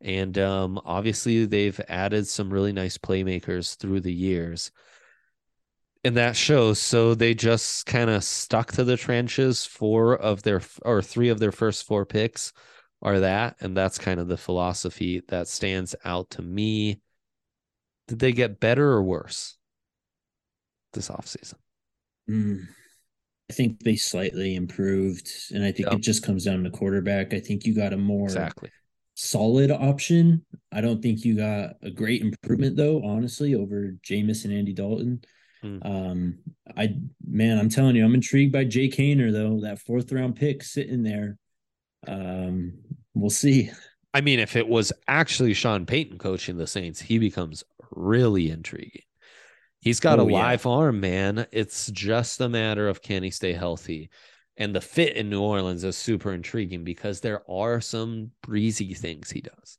And 0.00 0.38
um, 0.38 0.80
obviously, 0.84 1.44
they've 1.44 1.80
added 1.88 2.26
some 2.26 2.52
really 2.52 2.72
nice 2.72 2.98
playmakers 2.98 3.76
through 3.76 4.00
the 4.00 4.12
years. 4.12 4.70
And 6.04 6.16
that 6.18 6.36
show. 6.36 6.74
So 6.74 7.14
they 7.14 7.34
just 7.34 7.86
kind 7.86 8.10
of 8.10 8.22
stuck 8.24 8.72
to 8.72 8.84
the 8.84 8.96
trenches. 8.96 9.64
Four 9.64 10.16
of 10.16 10.42
their, 10.42 10.60
or 10.82 11.00
three 11.00 11.30
of 11.30 11.40
their 11.40 11.52
first 11.52 11.86
four 11.86 12.04
picks 12.04 12.52
are 13.00 13.20
that. 13.20 13.56
And 13.60 13.76
that's 13.76 13.98
kind 13.98 14.20
of 14.20 14.28
the 14.28 14.36
philosophy 14.36 15.22
that 15.28 15.48
stands 15.48 15.94
out 16.04 16.30
to 16.30 16.42
me. 16.42 17.00
Did 18.08 18.18
they 18.18 18.32
get 18.32 18.60
better 18.60 18.86
or 18.92 19.02
worse 19.02 19.56
this 20.92 21.08
offseason? 21.08 21.54
Mm. 22.28 22.66
I 23.50 23.52
think 23.52 23.82
they 23.82 23.96
slightly 23.96 24.54
improved, 24.54 25.30
and 25.52 25.62
I 25.64 25.70
think 25.72 25.88
Yep. 25.90 25.98
it 25.98 26.02
just 26.02 26.22
comes 26.22 26.44
down 26.44 26.64
to 26.64 26.70
quarterback. 26.70 27.34
I 27.34 27.40
think 27.40 27.66
you 27.66 27.74
got 27.74 27.92
a 27.92 27.96
more 27.98 28.24
Exactly. 28.24 28.70
solid 29.14 29.70
option. 29.70 30.44
I 30.72 30.80
don't 30.80 31.02
think 31.02 31.24
you 31.24 31.36
got 31.36 31.76
a 31.82 31.90
great 31.90 32.22
improvement 32.22 32.76
though, 32.76 33.02
honestly, 33.02 33.54
over 33.54 33.96
Jameis 34.02 34.44
and 34.44 34.52
Andy 34.54 34.72
Dalton. 34.72 35.22
Hmm. 35.64 35.78
Um, 35.82 36.38
I 36.76 36.96
man, 37.26 37.58
I'm 37.58 37.70
telling 37.70 37.96
you, 37.96 38.04
I'm 38.04 38.14
intrigued 38.14 38.52
by 38.52 38.64
Jake 38.64 38.94
Haener 38.96 39.32
though. 39.32 39.60
That 39.62 39.78
fourth 39.80 40.12
round 40.12 40.36
pick 40.36 40.62
sitting 40.62 41.02
there. 41.02 41.38
Um, 42.06 42.74
we'll 43.14 43.30
see. 43.30 43.70
I 44.12 44.20
mean, 44.20 44.38
if 44.38 44.56
it 44.56 44.68
was 44.68 44.92
actually 45.08 45.54
Sean 45.54 45.86
Payton 45.86 46.18
coaching 46.18 46.56
the 46.56 46.66
Saints, 46.66 47.00
he 47.00 47.18
becomes 47.18 47.64
really 47.90 48.50
intriguing. 48.50 49.02
He's 49.80 50.00
got 50.00 50.20
Oh, 50.20 50.28
a 50.28 50.30
yeah. 50.30 50.32
live 50.32 50.66
arm, 50.66 51.00
man. 51.00 51.46
It's 51.52 51.90
just 51.90 52.40
a 52.40 52.48
matter 52.48 52.88
of 52.88 53.02
can 53.02 53.22
he 53.22 53.30
stay 53.30 53.52
healthy. 53.52 54.10
And 54.56 54.74
the 54.74 54.80
fit 54.80 55.16
in 55.16 55.30
New 55.30 55.42
Orleans 55.42 55.84
is 55.84 55.96
super 55.96 56.32
intriguing 56.32 56.84
because 56.84 57.20
there 57.20 57.42
are 57.50 57.80
some 57.80 58.32
breezy 58.42 58.94
things 58.94 59.30
he 59.30 59.40
does. 59.40 59.78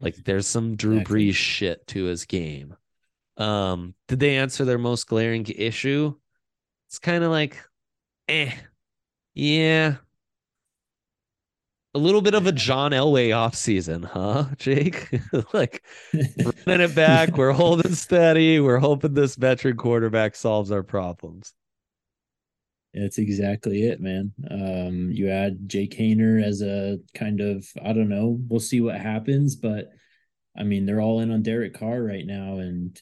Like 0.00 0.16
there's 0.16 0.46
some 0.46 0.76
Drew 0.76 0.98
Exactly. 0.98 1.30
Brees 1.30 1.34
shit 1.34 1.86
to 1.88 2.04
his 2.04 2.24
game. 2.26 2.76
Um, 3.36 3.94
did 4.08 4.20
they 4.20 4.36
answer 4.36 4.64
their 4.64 4.78
most 4.78 5.06
glaring 5.06 5.46
issue? 5.46 6.14
It's 6.88 6.98
kind 6.98 7.24
of 7.24 7.30
like, 7.30 7.56
eh, 8.28 8.52
yeah. 9.34 9.96
A 11.94 11.98
little 11.98 12.22
bit 12.22 12.34
of 12.34 12.46
a 12.46 12.52
John 12.52 12.92
Elway 12.92 13.28
offseason, 13.30 14.04
huh, 14.04 14.46
Jake? 14.58 15.08
like 15.52 15.82
running 16.66 16.88
it 16.88 16.94
back, 16.94 17.36
we're 17.36 17.52
holding 17.52 17.94
steady, 17.94 18.60
we're 18.60 18.78
hoping 18.78 19.14
this 19.14 19.36
veteran 19.36 19.76
quarterback 19.76 20.36
solves 20.36 20.70
our 20.70 20.82
problems. 20.82 21.52
That's 22.92 23.18
exactly 23.18 23.84
it, 23.84 24.00
man. 24.00 24.32
Um, 24.50 25.10
you 25.12 25.30
add 25.30 25.68
Jake 25.68 25.96
Haener 25.96 26.42
as 26.42 26.60
a 26.60 26.98
kind 27.14 27.40
of, 27.40 27.66
I 27.80 27.92
don't 27.92 28.08
know, 28.08 28.38
we'll 28.48 28.58
see 28.58 28.80
what 28.80 29.00
happens, 29.00 29.54
but 29.54 29.90
I 30.56 30.64
mean, 30.64 30.86
they're 30.86 31.00
all 31.00 31.20
in 31.20 31.30
on 31.30 31.42
Derek 31.42 31.74
Carr 31.74 32.02
right 32.02 32.26
now, 32.26 32.58
and 32.58 33.00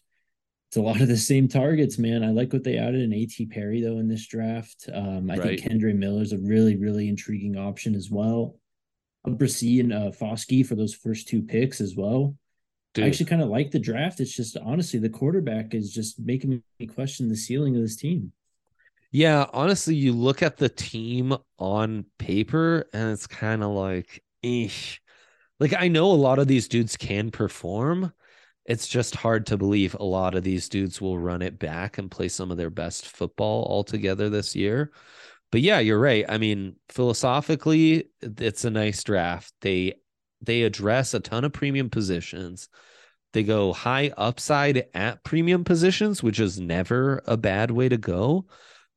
it's 0.68 0.76
a 0.76 0.82
lot 0.82 1.00
of 1.00 1.08
the 1.08 1.16
same 1.16 1.48
targets, 1.48 1.98
man. 1.98 2.22
I 2.22 2.30
like 2.30 2.52
what 2.52 2.64
they 2.64 2.76
added 2.76 3.00
in 3.00 3.12
AT 3.12 3.46
Perry 3.50 3.80
though 3.80 3.98
in 3.98 4.08
this 4.08 4.26
draft. 4.26 4.88
Um, 4.92 5.30
I 5.30 5.36
Right. 5.36 5.58
think 5.58 5.72
Kendre 5.82 5.94
Miller 5.94 6.22
is 6.22 6.32
a 6.32 6.38
really, 6.38 6.76
really 6.76 7.08
intriguing 7.08 7.56
option 7.56 7.94
as 7.94 8.10
well. 8.10 8.56
Bresee 9.26 9.80
and 9.80 9.92
uh, 9.92 10.10
Foskey 10.10 10.64
for 10.64 10.74
those 10.74 10.94
first 10.94 11.28
two 11.28 11.42
picks 11.42 11.80
as 11.80 11.94
well. 11.96 12.34
Dude, 12.94 13.04
I 13.04 13.08
actually 13.08 13.26
kind 13.26 13.42
of 13.42 13.48
like 13.48 13.70
the 13.70 13.78
draft. 13.78 14.20
It's 14.20 14.34
just 14.34 14.56
honestly 14.56 14.98
the 14.98 15.10
quarterback 15.10 15.74
is 15.74 15.92
just 15.92 16.18
making 16.18 16.62
me 16.78 16.86
question 16.86 17.28
the 17.28 17.36
ceiling 17.36 17.76
of 17.76 17.82
this 17.82 17.96
team. 17.96 18.32
yeah, 19.10 19.46
honestly, 19.52 19.94
you 19.94 20.12
look 20.12 20.42
at 20.42 20.56
the 20.58 20.68
team 20.68 21.34
on 21.58 22.04
paper 22.18 22.86
and 22.92 23.10
it's 23.10 23.26
kind 23.26 23.62
of 23.62 23.70
like, 23.70 24.22
eesh. 24.44 24.98
Like, 25.60 25.74
I 25.76 25.88
know 25.88 26.06
a 26.12 26.14
lot 26.14 26.38
of 26.38 26.46
these 26.46 26.68
dudes 26.68 26.96
can 26.96 27.30
perform. 27.30 28.12
It's 28.68 28.86
just 28.86 29.16
hard 29.16 29.46
to 29.46 29.56
believe 29.56 29.96
a 29.98 30.04
lot 30.04 30.34
of 30.34 30.44
these 30.44 30.68
dudes 30.68 31.00
will 31.00 31.18
run 31.18 31.40
it 31.40 31.58
back 31.58 31.96
and 31.96 32.10
play 32.10 32.28
some 32.28 32.50
of 32.50 32.58
their 32.58 32.68
best 32.68 33.08
football 33.08 33.64
altogether 33.64 34.28
this 34.28 34.54
year. 34.54 34.92
But 35.50 35.62
yeah, 35.62 35.78
you're 35.78 35.98
right. 35.98 36.26
I 36.28 36.36
mean, 36.36 36.76
philosophically, 36.90 38.10
it's 38.20 38.66
a 38.66 38.70
nice 38.70 39.02
draft. 39.02 39.54
They 39.62 39.94
they 40.42 40.62
address 40.62 41.14
a 41.14 41.20
ton 41.20 41.44
of 41.44 41.54
premium 41.54 41.88
positions. 41.88 42.68
They 43.32 43.42
go 43.42 43.72
high 43.72 44.12
upside 44.18 44.84
at 44.92 45.24
premium 45.24 45.64
positions, 45.64 46.22
which 46.22 46.38
is 46.38 46.60
never 46.60 47.22
a 47.26 47.38
bad 47.38 47.70
way 47.70 47.88
to 47.88 47.96
go. 47.96 48.46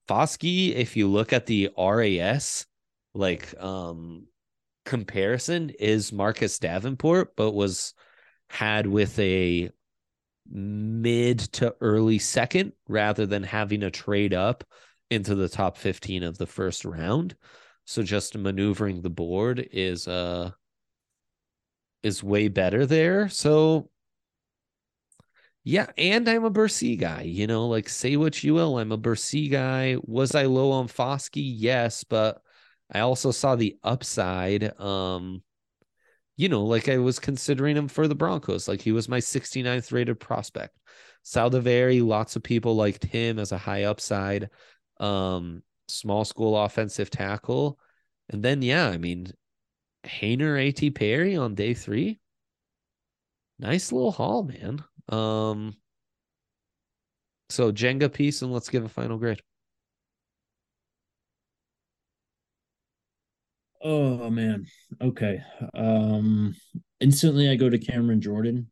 Foskey, 0.10 0.76
if 0.76 0.98
you 0.98 1.08
look 1.08 1.32
at 1.32 1.46
the 1.46 1.70
RAS 1.78 2.66
like 3.14 3.54
um 3.58 4.28
comparison, 4.84 5.70
is 5.80 6.12
Marcus 6.12 6.60
Davenport, 6.60 7.38
but 7.38 7.52
was 7.52 7.94
had 8.52 8.88
with 8.88 9.18
a 9.20 9.70
mid 10.50 11.40
to 11.40 11.76
early 11.82 12.20
second 12.20 12.74
rather 12.88 13.26
than 13.26 13.44
having 13.44 13.84
a 13.84 13.92
trade 13.92 14.34
up 14.34 14.64
into 15.10 15.36
the 15.36 15.50
top 15.50 15.78
15 15.78 16.24
of 16.24 16.38
the 16.38 16.46
first 16.46 16.86
round. 16.86 17.36
So 17.86 18.04
just 18.04 18.38
maneuvering 18.38 19.02
the 19.02 19.10
board 19.10 19.68
is 19.72 20.08
uh 20.08 20.52
is 22.04 22.24
way 22.24 22.48
better 22.48 22.86
there. 22.86 23.30
So 23.30 23.90
yeah, 25.64 25.88
and 25.98 26.28
I'm 26.28 26.44
a 26.44 26.52
Bresee 26.52 27.00
guy, 27.00 27.22
you 27.22 27.46
know, 27.46 27.68
like 27.68 27.88
say 27.88 28.16
what 28.18 28.44
you 28.44 28.56
will. 28.56 28.80
I'm 28.80 28.92
a 28.92 28.98
Bresee 28.98 29.50
guy. 29.52 29.98
Was 30.04 30.34
I 30.34 30.46
low 30.46 30.72
on 30.72 30.88
Foskey? 30.88 31.54
Yes, 31.56 32.04
but 32.04 32.42
I 32.92 33.02
also 33.02 33.32
saw 33.32 33.56
the 33.56 33.78
upside. 33.84 34.80
Um, 34.80 35.44
you 36.42 36.50
know, 36.50 36.64
like 36.64 36.90
I 36.90 36.98
was 36.98 37.20
considering 37.20 37.78
him 37.78 37.88
for 37.88 38.08
the 38.08 38.16
Broncos. 38.16 38.68
Like 38.68 38.82
he 38.82 38.92
was 38.92 39.08
my 39.08 39.20
69th 39.20 39.92
rated 39.92 40.20
prospect. 40.20 40.76
Saldiveri, 41.24 42.04
lots 42.04 42.36
of 42.36 42.42
people 42.42 42.76
liked 42.76 43.06
him 43.06 43.38
as 43.38 43.52
a 43.52 43.60
high 43.60 43.84
upside, 43.84 44.50
um, 45.00 45.62
small 45.88 46.26
school 46.26 46.58
offensive 46.58 47.12
tackle. 47.12 47.78
And 48.30 48.42
then, 48.42 48.64
yeah, 48.64 48.88
I 48.88 48.98
mean, 48.98 49.32
Haener 50.04 50.58
AT 50.68 50.96
Perry 50.96 51.36
on 51.36 51.54
day 51.54 51.76
three. 51.76 52.20
Nice 53.60 53.92
little 53.92 54.12
haul, 54.12 54.42
man. 54.42 54.84
Um, 55.10 55.76
so 57.52 57.72
Jenga 57.72 58.12
piece, 58.12 58.42
and 58.42 58.52
let's 58.52 58.70
give 58.70 58.84
a 58.84 58.90
final 58.90 59.20
grade. 59.20 59.44
Oh 63.84 64.30
man. 64.30 64.66
Okay. 65.02 65.42
Um 65.74 66.56
instantly 67.00 67.50
I 67.50 67.56
go 67.56 67.70
to 67.70 67.78
Cameron 67.78 68.22
Jordan. 68.22 68.68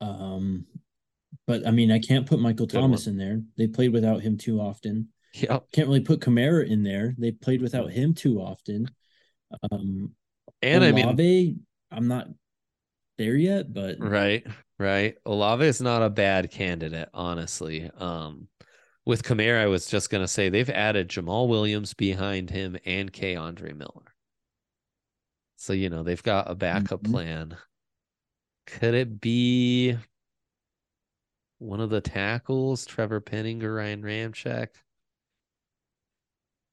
Um 0.00 0.66
but 1.46 1.66
I 1.66 1.70
mean 1.70 1.90
I 1.90 1.98
can't 1.98 2.26
put 2.26 2.40
Michael 2.40 2.66
Good 2.66 2.80
Thomas 2.80 3.06
in 3.06 3.16
there. 3.16 3.40
They 3.56 3.66
played 3.66 3.92
without 3.92 4.20
him 4.20 4.36
too 4.38 4.60
often. 4.60 5.08
Yep. 5.34 5.66
Can't 5.72 5.88
really 5.88 6.00
put 6.00 6.20
Kamara 6.20 6.66
in 6.66 6.82
there. 6.82 7.14
They 7.18 7.32
played 7.32 7.62
without 7.62 7.90
him 7.90 8.14
too 8.14 8.40
often. 8.40 8.90
Um 9.70 10.14
And 10.62 10.84
I 10.84 10.92
mean, 10.92 11.60
I'm 11.90 12.08
not 12.08 12.28
there 13.18 13.36
yet, 13.36 13.72
but 13.72 13.96
right, 13.98 14.46
right. 14.78 15.16
Olave 15.26 15.66
is 15.66 15.80
not 15.80 16.02
a 16.02 16.10
bad 16.10 16.50
candidate, 16.50 17.08
honestly. 17.12 17.90
Um, 17.98 18.48
with 19.08 19.22
Kamara, 19.22 19.62
I 19.62 19.66
was 19.66 19.86
just 19.86 20.10
gonna 20.10 20.28
say 20.28 20.50
they've 20.50 20.68
added 20.68 21.08
Jamaal 21.08 21.48
Williams 21.48 21.94
behind 21.94 22.50
him 22.50 22.76
and 22.84 23.10
K. 23.10 23.36
Andre 23.36 23.72
Miller. 23.72 24.14
So 25.56 25.72
you 25.72 25.88
know 25.88 26.02
they've 26.02 26.22
got 26.22 26.50
a 26.50 26.54
backup 26.54 27.02
mm-hmm. 27.02 27.12
plan. 27.12 27.56
Could 28.66 28.92
it 28.92 29.18
be 29.18 29.96
one 31.58 31.80
of 31.80 31.88
the 31.88 32.02
tackles, 32.02 32.84
Trevor 32.84 33.20
Penning 33.20 33.64
or 33.64 33.74
Ryan 33.74 34.02
Ramczyk? 34.02 34.68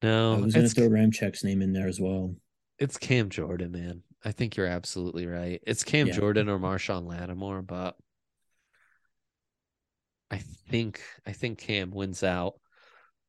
No, 0.03 0.36
I 0.36 0.39
was 0.39 0.53
going 0.53 0.67
to 0.67 0.75
throw 0.75 0.89
Ramczyk's 0.89 1.45
name 1.45 1.61
in 1.61 1.71
there 1.71 1.88
as 1.88 2.01
well. 2.01 2.36
It's 2.77 2.97
Cam 2.97 3.29
Jordan, 3.29 3.71
man. 3.71 4.03
I 4.25 4.33
think 4.33 4.57
you're 4.57 4.67
absolutely 4.67 5.25
right. 5.25 5.61
It's 5.65 5.86
Cam 5.86 6.07
yeah. 6.07 6.13
Jordan 6.13 6.49
or 6.49 6.59
Marshon 6.59 7.07
Lattimore, 7.07 7.61
but 7.61 7.95
I 10.32 10.38
think 10.69 11.01
I 11.26 11.32
think 11.32 11.59
Cam 11.59 11.91
wins 11.91 12.23
out. 12.23 12.55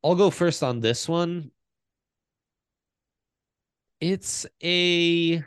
I'll 0.03 0.15
go 0.15 0.31
first 0.31 0.63
on 0.63 0.81
this 0.81 1.09
one. 1.09 1.51
It's 4.01 4.47
a 4.63 5.43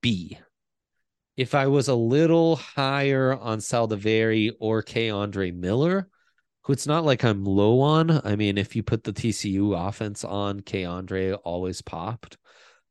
B. 0.00 0.38
If 1.36 1.54
I 1.54 1.66
was 1.66 1.88
a 1.88 1.94
little 1.94 2.56
higher 2.56 3.34
on 3.34 3.58
Saldiveri 3.58 4.52
or 4.60 4.82
K. 4.82 5.10
Andre 5.10 5.50
Miller, 5.50 6.08
who 6.62 6.72
it's 6.72 6.86
not 6.86 7.04
like 7.04 7.24
I'm 7.24 7.44
low 7.44 7.80
on. 7.80 8.20
I 8.24 8.36
mean, 8.36 8.58
if 8.58 8.76
you 8.76 8.82
put 8.82 9.04
the 9.04 9.12
TCU 9.12 9.88
offense 9.88 10.24
on, 10.24 10.60
K. 10.60 10.84
Andre 10.84 11.32
always 11.32 11.80
popped. 11.82 12.36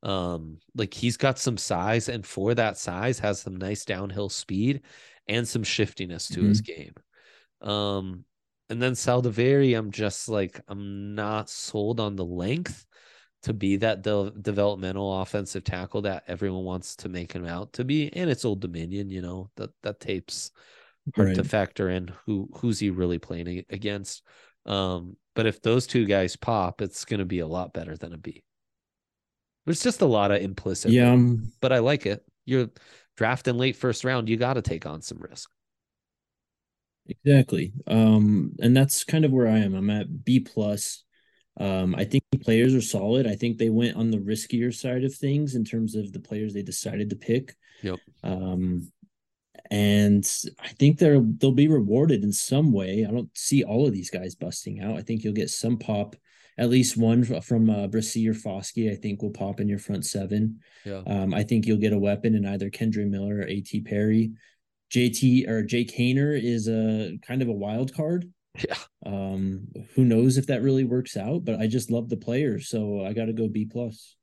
Um, 0.01 0.59
like 0.75 0.93
he's 0.93 1.17
got 1.17 1.37
some 1.37 1.57
size, 1.57 2.09
and 2.09 2.25
for 2.25 2.55
that 2.55 2.77
size, 2.77 3.19
has 3.19 3.41
some 3.41 3.57
nice 3.57 3.85
downhill 3.85 4.29
speed 4.29 4.81
and 5.27 5.47
some 5.47 5.63
shiftiness 5.63 6.27
to 6.29 6.39
mm-hmm. 6.39 6.49
his 6.49 6.61
game. 6.61 6.93
Um, 7.61 8.25
and 8.69 8.81
then 8.81 8.93
Saldiveri, 8.93 9.77
I'm 9.77 9.91
just 9.91 10.29
like 10.29 10.61
I'm 10.67 11.15
not 11.15 11.49
sold 11.49 11.99
on 11.99 12.15
the 12.15 12.25
length 12.25 12.85
to 13.43 13.53
be 13.53 13.77
that 13.77 14.01
de- 14.01 14.31
developmental 14.41 15.21
offensive 15.21 15.63
tackle 15.63 16.01
that 16.03 16.23
everyone 16.27 16.63
wants 16.63 16.95
to 16.97 17.09
make 17.09 17.31
him 17.31 17.45
out 17.45 17.73
to 17.73 17.83
be. 17.83 18.11
And 18.13 18.29
it's 18.29 18.45
Old 18.45 18.59
Dominion, 18.59 19.09
you 19.09 19.21
know 19.21 19.49
that 19.55 19.71
that 19.83 19.99
tape's 19.99 20.51
hard 21.15 21.29
right. 21.29 21.35
to 21.35 21.43
factor 21.43 21.89
in 21.89 22.11
who 22.25 22.49
who's 22.57 22.79
he 22.79 22.89
really 22.89 23.17
playing 23.17 23.65
against. 23.69 24.23
Um, 24.65 25.15
but 25.35 25.45
if 25.45 25.61
those 25.61 25.87
two 25.87 26.05
guys 26.05 26.35
pop, 26.35 26.81
it's 26.81 27.05
going 27.05 27.19
to 27.19 27.25
be 27.25 27.39
a 27.39 27.47
lot 27.47 27.73
better 27.73 27.95
than 27.95 28.13
a 28.13 28.17
B. 28.17 28.43
There's 29.65 29.83
just 29.83 30.01
a 30.01 30.05
lot 30.05 30.31
of 30.31 30.41
implicit. 30.41 30.91
Yeah. 30.91 31.11
Um, 31.11 31.51
but 31.61 31.71
I 31.71 31.79
like 31.79 32.05
it. 32.05 32.23
You're 32.45 32.69
drafting 33.15 33.57
late 33.57 33.75
first 33.75 34.03
round. 34.03 34.27
You 34.29 34.37
got 34.37 34.55
to 34.55 34.61
take 34.61 34.85
on 34.85 35.01
some 35.01 35.19
risk. 35.19 35.49
Exactly. 37.09 37.73
Um, 37.87 38.53
and 38.61 38.75
that's 38.75 39.03
kind 39.03 39.25
of 39.25 39.31
where 39.31 39.47
I 39.47 39.59
am. 39.59 39.75
I'm 39.75 39.89
at 39.89 40.23
B 40.23 40.39
plus. 40.39 41.03
Um, 41.59 41.95
I 41.95 42.05
think 42.05 42.23
players 42.41 42.73
are 42.73 42.81
solid. 42.81 43.27
I 43.27 43.35
think 43.35 43.57
they 43.57 43.69
went 43.69 43.97
on 43.97 44.11
the 44.11 44.17
riskier 44.17 44.73
side 44.73 45.03
of 45.03 45.13
things 45.13 45.55
in 45.55 45.65
terms 45.65 45.95
of 45.95 46.13
the 46.13 46.19
players 46.19 46.53
they 46.53 46.61
decided 46.61 47.09
to 47.09 47.15
pick. 47.15 47.55
Yep. 47.81 47.99
Um, 48.23 48.91
and 49.69 50.25
I 50.59 50.69
think 50.69 50.97
they're 50.97 51.19
they'll 51.21 51.51
be 51.51 51.67
rewarded 51.67 52.23
in 52.23 52.31
some 52.31 52.71
way. 52.71 53.05
I 53.07 53.11
don't 53.11 53.29
see 53.37 53.63
all 53.63 53.85
of 53.85 53.93
these 53.93 54.09
guys 54.09 54.35
busting 54.35 54.79
out. 54.79 54.97
I 54.97 55.01
think 55.01 55.23
you'll 55.23 55.33
get 55.33 55.49
some 55.49 55.77
pop 55.77 56.15
at 56.59 56.69
least 56.69 56.97
one 56.97 57.23
from 57.23 57.69
uh, 57.69 57.87
Bresee 57.87 58.27
or 58.27 58.33
Foskey, 58.33 58.91
I 58.91 58.95
think 58.95 59.21
will 59.21 59.31
pop 59.31 59.61
in 59.61 59.69
your 59.69 59.79
front 59.79 60.05
seven. 60.05 60.59
Yeah. 60.83 61.01
Um, 61.07 61.33
I 61.33 61.41
think 61.41 61.65
you'll 61.65 61.77
get 61.77 61.93
a 61.93 61.97
weapon 61.97 62.35
in 62.35 62.45
either 62.45 62.69
Kendre 62.69 63.09
Miller 63.09 63.37
or 63.37 63.47
A.T. 63.47 63.79
Perry. 63.81 64.31
JT 64.91 65.47
or 65.47 65.63
Jake 65.63 65.95
Haener 65.95 66.39
is 66.41 66.67
a 66.67 67.17
kind 67.25 67.41
of 67.41 67.47
a 67.47 67.53
wild 67.53 67.93
card. 67.93 68.31
Yeah. 68.67 68.77
Um, 69.05 69.67
who 69.95 70.03
knows 70.03 70.37
if 70.37 70.47
that 70.47 70.61
really 70.61 70.83
works 70.83 71.15
out, 71.15 71.45
but 71.45 71.59
I 71.59 71.67
just 71.67 71.91
love 71.91 72.09
the 72.09 72.17
player, 72.17 72.59
so 72.59 73.05
I 73.05 73.13
got 73.13 73.25
to 73.25 73.33
go 73.33 73.47
B 73.47 73.65
plus. 73.65 74.15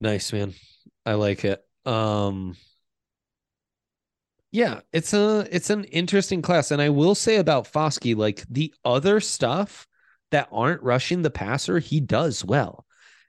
Nice, 0.00 0.32
man. 0.32 0.52
I 1.04 1.14
like 1.14 1.44
it. 1.44 1.64
Um, 1.86 2.56
yeah, 4.50 4.80
it's 4.92 5.14
a 5.14 5.46
it's 5.50 5.70
an 5.70 5.84
interesting 5.84 6.42
class, 6.42 6.70
and 6.70 6.82
I 6.82 6.88
will 6.88 7.14
say 7.14 7.36
about 7.36 7.70
Foskey, 7.70 8.16
like 8.16 8.44
the 8.50 8.74
other 8.84 9.20
stuff 9.20 9.86
that 10.30 10.48
aren't 10.50 10.82
rushing 10.82 11.22
the 11.22 11.30
passer, 11.30 11.78
he 11.78 12.00
does 12.00 12.44
well. 12.44 12.84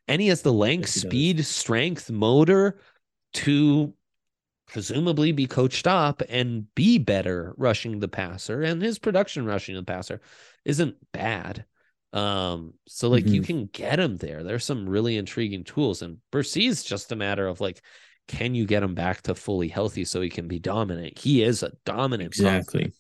And 0.08 0.22
he 0.22 0.30
has 0.30 0.42
the 0.42 0.54
length, 0.54 0.96
yes, 0.96 1.02
speed, 1.02 1.38
does. 1.38 1.48
strength, 1.48 2.10
motor 2.10 2.80
to 3.34 3.94
presumably 4.68 5.32
be 5.32 5.48
coached 5.48 5.88
up 5.88 6.22
and 6.30 6.74
be 6.76 6.98
better 6.98 7.54
rushing 7.58 8.00
the 8.00 8.08
passer. 8.08 8.62
And 8.62 8.82
his 8.82 9.00
production 9.00 9.46
rushing 9.46 9.76
the 9.76 9.84
passer 9.84 10.22
isn't 10.66 10.96
bad. 11.12 11.66
Um, 12.14 12.74
so 12.88 13.10
like 13.10 13.26
mm-hmm. 13.26 13.34
you 13.34 13.42
can 13.42 13.66
get 13.68 14.00
him 14.00 14.18
there. 14.18 14.44
There's 14.44 14.66
some 14.66 14.88
really 14.88 15.18
intriguing 15.18 15.64
tools, 15.64 16.02
and 16.02 16.18
is 16.34 16.84
just 16.84 17.12
a 17.12 17.16
matter 17.16 17.48
of 17.48 17.62
like, 17.62 17.82
can 18.28 18.56
you 18.56 18.66
get 18.66 18.84
him 18.84 18.96
back 18.96 19.22
to 19.24 19.36
fully 19.36 19.68
healthy 19.68 20.06
so 20.06 20.22
he 20.22 20.30
can 20.30 20.48
be 20.48 20.60
dominant? 20.60 21.18
He 21.18 21.44
is 21.44 21.64
a 21.64 21.74
dominant 21.86 22.28
exactly. 22.28 22.94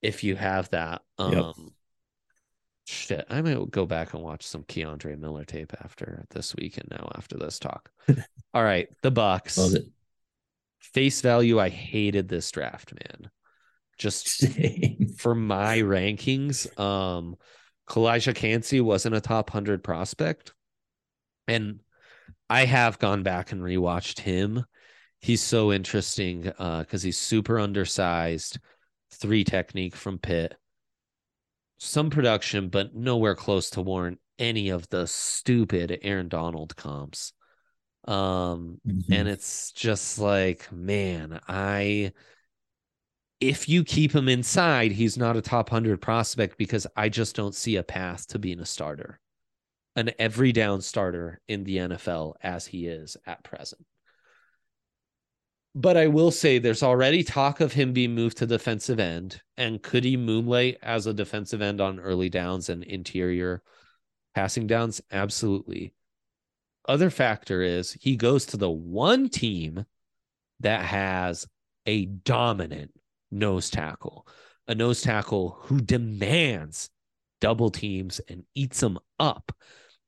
If 0.00 0.24
you 0.24 0.34
have 0.36 0.68
that, 0.70 1.02
um, 1.18 1.32
yep. 1.32 1.54
Shit, 2.84 3.26
I 3.30 3.40
might 3.42 3.70
go 3.70 3.86
back 3.86 4.12
and 4.12 4.22
watch 4.24 4.44
some 4.44 4.64
K'Andre 4.64 5.16
Miller 5.16 5.44
tape 5.44 5.72
after 5.84 6.24
this 6.30 6.54
weekend. 6.56 6.88
Now, 6.90 7.12
after 7.14 7.36
this 7.36 7.60
talk. 7.60 7.90
All 8.54 8.64
right, 8.64 8.88
the 9.02 9.12
Bucks. 9.12 9.56
Face 10.82 11.20
value. 11.20 11.58
I 11.58 11.68
hated 11.68 12.28
this 12.28 12.50
draft, 12.50 12.92
man. 12.92 13.30
Just 13.98 14.44
for 15.18 15.34
my 15.34 15.78
rankings, 15.78 16.78
um, 16.78 17.36
Calijah 17.88 18.34
Kancey 18.34 18.80
wasn't 18.80 19.14
a 19.14 19.20
top 19.20 19.50
hundred 19.50 19.82
prospect, 19.82 20.52
and 21.48 21.80
I 22.50 22.64
have 22.64 22.98
gone 22.98 23.22
back 23.22 23.52
and 23.52 23.62
rewatched 23.62 24.20
him. 24.20 24.64
He's 25.20 25.42
so 25.42 25.72
interesting 25.72 26.52
uh, 26.58 26.80
because 26.80 27.04
uh, 27.04 27.06
he's 27.06 27.18
super 27.18 27.58
undersized, 27.58 28.58
three 29.10 29.44
technique 29.44 29.94
from 29.94 30.18
Pitt 30.18 30.56
some 31.82 32.10
production, 32.10 32.68
but 32.68 32.94
nowhere 32.94 33.34
close 33.34 33.68
to 33.70 33.82
warrant 33.82 34.20
any 34.38 34.68
of 34.68 34.88
the 34.90 35.04
stupid 35.06 35.98
Aaron 36.02 36.28
Donald 36.28 36.76
comps. 36.76 37.32
Um, 38.06 38.80
mm-hmm. 38.86 39.12
and 39.12 39.28
it's 39.28 39.72
just 39.72 40.18
like, 40.18 40.70
man, 40.72 41.40
I 41.48 42.12
if 43.42 43.68
you 43.68 43.82
keep 43.82 44.14
him 44.14 44.28
inside, 44.28 44.92
he's 44.92 45.16
not 45.16 45.36
a 45.36 45.42
top 45.42 45.72
100 45.72 46.00
prospect 46.00 46.56
because 46.56 46.86
I 46.96 47.08
just 47.08 47.34
don't 47.34 47.56
see 47.56 47.74
a 47.74 47.82
path 47.82 48.28
to 48.28 48.38
being 48.38 48.60
a 48.60 48.66
starter, 48.66 49.18
an 49.96 50.12
every 50.16 50.52
down 50.52 50.80
starter 50.80 51.40
in 51.48 51.64
the 51.64 51.78
NFL 51.78 52.34
as 52.40 52.66
he 52.66 52.86
is 52.86 53.16
at 53.26 53.42
present. 53.42 53.84
But 55.74 55.96
I 55.96 56.06
will 56.06 56.30
say 56.30 56.58
there's 56.58 56.84
already 56.84 57.24
talk 57.24 57.60
of 57.60 57.72
him 57.72 57.92
being 57.92 58.14
moved 58.14 58.36
to 58.38 58.46
defensive 58.46 59.00
end. 59.00 59.42
And 59.56 59.82
could 59.82 60.04
he 60.04 60.16
moonlight 60.16 60.78
as 60.80 61.08
a 61.08 61.14
defensive 61.14 61.62
end 61.62 61.80
on 61.80 61.98
early 61.98 62.28
downs 62.28 62.68
and 62.68 62.84
interior 62.84 63.62
passing 64.36 64.68
downs? 64.68 65.00
Absolutely. 65.10 65.94
Other 66.86 67.10
factor 67.10 67.62
is 67.62 67.92
he 67.92 68.16
goes 68.16 68.46
to 68.46 68.56
the 68.56 68.70
one 68.70 69.28
team 69.28 69.84
that 70.60 70.84
has 70.84 71.46
a 71.86 72.06
dominant 72.06 72.92
nose 73.30 73.70
tackle, 73.70 74.26
a 74.68 74.74
nose 74.74 75.02
tackle 75.02 75.58
who 75.62 75.80
demands 75.80 76.90
double 77.40 77.70
teams 77.70 78.20
and 78.28 78.44
eats 78.54 78.80
them 78.80 78.98
up. 79.18 79.52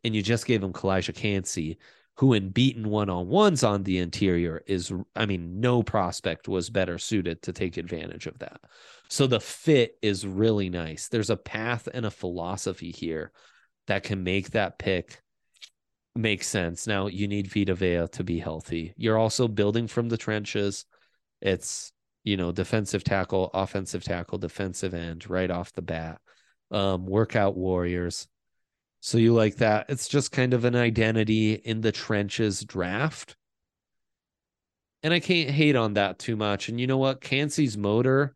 And 0.05 0.14
you 0.14 0.22
just 0.22 0.47
gave 0.47 0.62
him 0.62 0.72
Calijah 0.72 1.14
Kancey, 1.14 1.79
who 2.16 2.33
in 2.33 2.51
beaten 2.51 2.89
one-on-ones 2.89 3.64
on 3.64 3.83
the 3.83 3.99
interior 3.99 4.62
is 4.66 4.93
I 5.16 5.27
mean 5.27 5.61
no 5.61 5.83
prospect 5.83 6.47
was 6.47 6.70
better 6.70 6.99
suited 6.99 7.43
to 7.43 7.53
take 7.53 7.77
advantage 7.77 8.27
of 8.27 8.39
that. 8.39 8.61
So 9.09 9.27
the 9.27 9.41
fit 9.41 9.97
is 10.03 10.27
really 10.27 10.70
nice. 10.70 11.09
There's 11.09 11.31
a 11.31 11.37
path 11.37 11.89
and 11.93 12.07
a 12.07 12.11
philosophy 12.11 12.93
here 12.93 13.33
that 13.87 14.05
can 14.05 14.22
make 14.22 14.51
that 14.51 14.79
pick 14.79 15.24
make 16.14 16.42
sense. 16.42 16.86
Now 16.86 17.06
you 17.06 17.28
need 17.28 17.52
Vita 17.52 17.74
Vea 17.74 18.06
to 18.12 18.24
be 18.24 18.38
healthy. 18.38 18.94
You're 18.96 19.18
also 19.18 19.48
building 19.48 19.86
from 19.88 20.08
the 20.08 20.16
trenches. 20.16 20.84
It's, 21.40 21.92
you 22.22 22.36
know, 22.36 22.52
defensive 22.52 23.04
tackle, 23.04 23.50
offensive 23.52 24.04
tackle, 24.04 24.38
defensive 24.38 24.94
end 24.94 25.28
right 25.28 25.50
off 25.50 25.72
the 25.72 25.82
bat. 25.82 26.20
Um, 26.70 27.06
workout 27.06 27.56
warriors 27.56 28.26
so 29.04 29.18
you 29.18 29.34
like 29.34 29.56
that? 29.56 29.84
It's 29.90 30.08
just 30.08 30.32
kind 30.32 30.54
of 30.54 30.64
an 30.64 30.74
identity 30.74 31.52
in 31.52 31.82
the 31.82 31.92
trenches 31.92 32.64
draft. 32.64 33.36
And 35.02 35.12
I 35.12 35.20
can't 35.20 35.50
hate 35.50 35.76
on 35.76 35.92
that 35.92 36.18
too 36.18 36.36
much. 36.36 36.70
And 36.70 36.80
you 36.80 36.86
know 36.86 36.96
what? 36.96 37.20
Kancey's 37.20 37.76
motor 37.76 38.34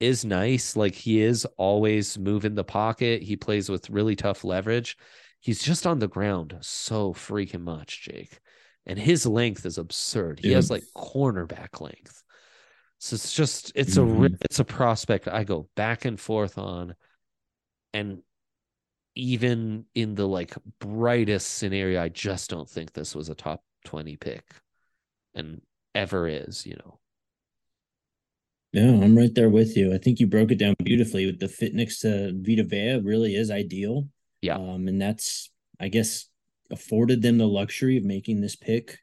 is 0.00 0.24
nice. 0.24 0.74
Like 0.74 0.96
he 0.96 1.20
is 1.20 1.46
always 1.56 2.18
moving 2.18 2.56
the 2.56 2.64
pocket. 2.64 3.22
He 3.22 3.36
plays 3.36 3.68
with 3.68 3.88
really 3.88 4.16
tough 4.16 4.42
leverage. 4.42 4.96
He's 5.40 5.62
just 5.62 5.86
on 5.86 5.98
the 5.98 6.08
ground 6.08 6.56
so 6.60 7.12
freaking 7.12 7.62
much, 7.62 8.02
Jake. 8.02 8.38
and 8.86 8.98
his 8.98 9.26
length 9.26 9.66
is 9.66 9.76
absurd. 9.78 10.40
He 10.40 10.50
Yeah. 10.50 10.56
has 10.56 10.70
like 10.70 10.82
cornerback 10.96 11.80
length. 11.80 12.22
So 12.98 13.14
it's 13.14 13.32
just 13.32 13.72
it's 13.74 13.96
a 13.98 14.00
Mhm. 14.00 14.20
re- 14.20 14.38
it's 14.42 14.58
a 14.58 14.64
prospect 14.64 15.28
I 15.28 15.44
go 15.44 15.68
back 15.76 16.04
and 16.06 16.18
forth 16.18 16.56
on, 16.58 16.94
and 17.92 18.22
even 19.14 19.84
in 19.94 20.14
the 20.14 20.26
like 20.26 20.54
brightest 20.78 21.54
scenario, 21.56 22.02
I 22.02 22.08
just 22.08 22.48
don't 22.50 22.68
think 22.68 22.92
this 22.92 23.14
was 23.14 23.28
a 23.28 23.34
top 23.34 23.62
twenty 23.84 24.16
pick, 24.16 24.44
and 25.34 25.60
ever 25.94 26.26
is. 26.26 26.66
You 26.66 26.76
know, 26.76 27.00
Yeah, 28.72 28.90
I'm 29.02 29.16
right 29.16 29.34
there 29.34 29.50
with 29.50 29.76
you. 29.76 29.92
I 29.92 29.98
think 29.98 30.20
you 30.20 30.26
broke 30.26 30.52
it 30.52 30.58
down 30.58 30.74
beautifully 30.82 31.26
with 31.26 31.38
the 31.38 31.48
fit 31.48 31.74
next 31.74 32.00
to 32.00 32.32
Vita 32.34 32.64
Vea 32.64 33.00
really 33.00 33.34
is 33.34 33.50
ideal. 33.50 34.08
Yeah. 34.42 34.56
Um, 34.56 34.88
and 34.88 35.00
that's 35.00 35.50
I 35.78 35.88
guess 35.88 36.26
afforded 36.70 37.20
them 37.22 37.38
the 37.38 37.46
luxury 37.48 37.96
of 37.96 38.04
making 38.04 38.40
this 38.40 38.56
pick. 38.56 38.98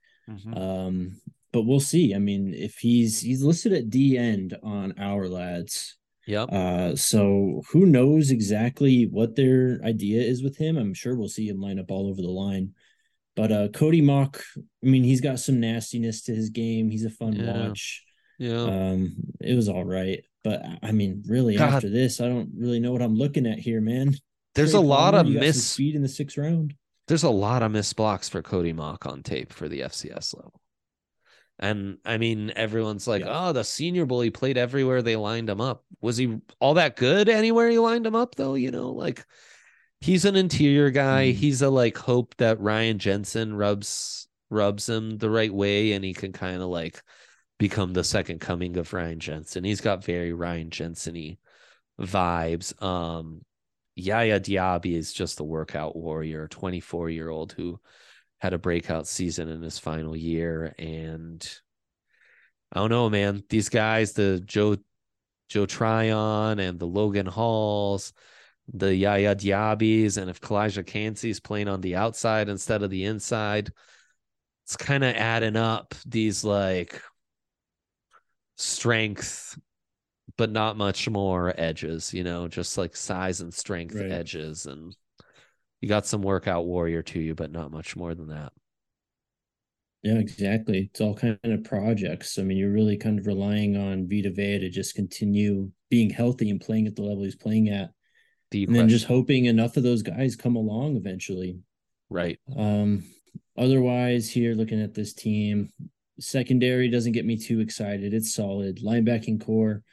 Um, 0.54 1.22
but 1.54 1.64
we'll 1.64 1.80
see. 1.80 2.14
I 2.14 2.20
mean, 2.20 2.54
if 2.54 2.78
he's 2.80 3.22
he's 3.22 3.42
listed 3.44 3.74
at 3.74 3.90
D 3.90 4.18
end 4.18 4.58
on 4.64 4.94
our 5.00 5.28
lads. 5.28 5.96
yep, 6.26 6.50
Uh, 6.52 6.96
so 6.96 7.62
who 7.72 7.86
knows 7.86 8.32
exactly 8.32 9.06
what 9.06 9.36
their 9.36 9.80
idea 9.86 10.22
is 10.22 10.44
with 10.44 10.58
him? 10.58 10.78
I'm 10.78 10.94
sure 10.94 11.16
we'll 11.16 11.30
see 11.30 11.48
him 11.48 11.62
line 11.62 11.80
up 11.80 11.90
all 11.92 12.08
over 12.10 12.22
the 12.22 12.28
line. 12.28 12.74
But 13.36 13.52
uh 13.52 13.68
Cody 13.70 14.02
Mauch, 14.02 14.42
I 14.58 14.88
mean, 14.88 15.04
he's 15.04 15.22
got 15.22 15.40
some 15.40 15.60
nastiness 15.60 16.24
to 16.24 16.36
his 16.36 16.50
game. 16.50 16.90
He's 16.90 17.06
a 17.06 17.10
fun 17.10 17.34
Yeah. 17.34 17.68
watch. 17.68 18.04
yeah. 18.40 18.64
Um, 18.64 19.16
it 19.40 19.56
was 19.56 19.70
all 19.70 19.86
right, 19.86 20.24
but 20.44 20.64
I 20.84 20.92
mean, 20.92 21.24
really, 21.28 21.56
God. 21.56 21.74
after 21.76 21.90
this, 21.90 22.20
I 22.20 22.28
don't 22.28 22.50
really 22.58 22.80
know 22.80 22.92
what 22.92 23.02
I'm 23.02 23.16
looking 23.16 23.46
at 23.48 23.60
here, 23.60 23.80
man. 23.82 24.16
There's 24.58 24.74
a 24.74 24.80
lot 24.82 25.16
of 25.16 25.28
you 25.28 25.36
got 25.36 25.40
some 25.40 25.48
miss. 25.48 25.66
speed 25.66 25.96
in 25.96 26.02
the 26.02 26.10
sixth 26.10 26.38
round. 26.38 26.74
there's 27.08 27.24
a 27.24 27.30
lot 27.30 27.64
of 27.64 27.72
missed 27.72 27.96
blocks 27.96 28.28
for 28.28 28.42
Cody 28.42 28.74
Mauch 28.74 29.06
on 29.06 29.24
tape 29.24 29.54
for 29.54 29.70
the 29.70 29.82
FCS 29.82 30.36
level. 30.36 30.60
And 31.60 31.98
I 32.06 32.18
mean, 32.18 32.52
everyone's 32.56 33.08
like, 33.08 33.24
Yeah. 33.24 33.48
oh, 33.50 33.54
the 33.54 33.64
senior 33.64 34.06
bowl, 34.06 34.22
he 34.22 34.30
played 34.30 34.58
everywhere 34.58 35.02
they 35.02 35.16
lined 35.16 35.50
him 35.50 35.62
up. 35.62 35.84
Was 36.02 36.18
he 36.18 36.38
all 36.60 36.76
that 36.76 36.96
good 36.98 37.30
anywhere 37.30 37.70
he 37.70 37.80
lined 37.80 38.06
him 38.06 38.16
up, 38.16 38.36
though? 38.36 38.54
You 38.56 38.70
know, 38.72 38.92
like 38.92 39.26
he's 40.02 40.26
an 40.26 40.36
interior 40.36 40.92
guy. 40.92 41.30
Mhm. 41.32 41.34
He's 41.36 41.62
a 41.64 41.70
like 41.70 41.98
hope 41.98 42.36
that 42.38 42.60
Ryan 42.60 43.00
Jensen 43.00 43.56
rubs 43.56 44.28
rubs 44.50 44.88
him 44.88 45.18
the 45.18 45.30
right 45.30 45.54
way 45.54 45.94
and 45.94 46.06
he 46.06 46.14
can 46.14 46.32
kind 46.32 46.62
of 46.62 46.68
like 46.70 47.02
become 47.58 47.92
the 47.94 48.04
second 48.04 48.40
coming 48.40 48.78
of 48.78 48.94
Ryan 48.94 49.20
Jensen. 49.20 49.64
He's 49.64 49.82
got 49.82 50.04
very 50.06 50.32
Ryan 50.34 50.70
Jensen-y 50.70 51.38
vibes. 52.00 52.80
Um 52.84 53.42
Yaya 53.98 54.40
Diaby 54.40 54.94
is 54.94 55.12
just 55.12 55.40
a 55.40 55.44
workout 55.44 55.96
warrior, 55.96 56.48
24 56.48 57.10
year 57.10 57.30
old 57.30 57.52
who 57.54 57.80
had 58.38 58.54
a 58.54 58.60
breakout 58.60 59.08
season 59.08 59.50
in 59.50 59.64
his 59.64 59.80
final 59.80 60.16
year. 60.16 60.76
And 60.78 61.46
I 62.72 62.80
don't 62.80 62.92
know, 62.92 63.10
man. 63.10 63.44
These 63.50 63.70
guys, 63.70 64.14
the 64.14 64.40
Joe 64.46 64.78
Joe 65.50 65.66
Tryon 65.66 66.60
and 66.60 66.78
the 66.78 66.86
Logan 66.86 67.26
Halls, 67.26 68.14
the 68.72 68.94
Yaya 68.94 69.36
Diabys, 69.36 70.18
and 70.18 70.30
if 70.30 70.42
Calijah 70.42 71.26
is 71.26 71.40
playing 71.40 71.68
on 71.68 71.82
the 71.82 71.96
outside 71.96 72.50
instead 72.50 72.84
of 72.84 72.92
the 72.92 73.06
inside, 73.06 73.72
it's 74.66 74.78
kind 74.78 75.04
of 75.04 75.16
adding 75.16 75.56
up 75.56 75.96
these 76.06 76.44
like 76.44 77.02
strength 78.58 79.58
but 80.38 80.52
not 80.52 80.78
much 80.78 81.10
more 81.10 81.54
edges, 81.60 82.14
you 82.14 82.24
know, 82.24 82.48
just 82.48 82.78
like 82.78 82.96
size 82.96 83.42
and 83.42 83.54
strength 83.54 83.96
Right. 83.96 84.12
edges. 84.12 84.66
And 84.66 84.96
you 85.82 85.90
got 85.90 86.06
some 86.08 86.22
workout 86.24 86.66
warrior 86.66 87.04
to 87.04 87.20
you, 87.22 87.36
but 87.36 87.52
not 87.52 87.72
much 87.72 87.96
more 87.96 88.16
than 88.16 88.30
that. 88.30 88.54
Yeah, 90.04 90.20
exactly. 90.20 90.90
It's 90.92 91.02
all 91.02 91.16
kind 91.16 91.40
of 91.44 91.64
projects. 91.64 92.38
I 92.38 92.44
mean, 92.44 92.58
you're 92.58 92.72
really 92.72 92.98
kind 92.98 93.20
of 93.20 93.28
relying 93.28 93.76
on 93.76 94.08
Vita 94.08 94.30
Vea 94.30 94.60
to 94.60 94.70
just 94.70 94.96
continue 94.96 95.72
being 95.90 96.10
healthy 96.10 96.50
and 96.50 96.62
playing 96.62 96.88
at 96.88 96.96
the 96.96 97.02
level 97.02 97.24
he's 97.24 97.36
playing 97.36 97.70
at, 97.70 97.92
The 98.52 98.68
and 98.68 98.76
then 98.76 98.90
just 98.90 99.06
hoping 99.06 99.46
enough 99.46 99.76
of 99.76 99.84
those 99.84 100.04
guys 100.04 100.36
come 100.36 100.56
along 100.56 100.96
eventually. 100.98 101.60
right. 102.10 102.40
Um, 102.56 103.04
otherwise, 103.58 104.30
here 104.30 104.54
looking 104.54 104.82
at 104.82 104.94
this 104.94 105.14
team, 105.14 105.72
secondary 106.20 106.90
doesn't 106.90 107.14
get 107.14 107.26
me 107.26 107.38
too 107.38 107.60
excited. 107.60 108.14
It's 108.14 108.34
solid. 108.34 108.78
Linebacking 108.78 109.44
core, 109.46 109.84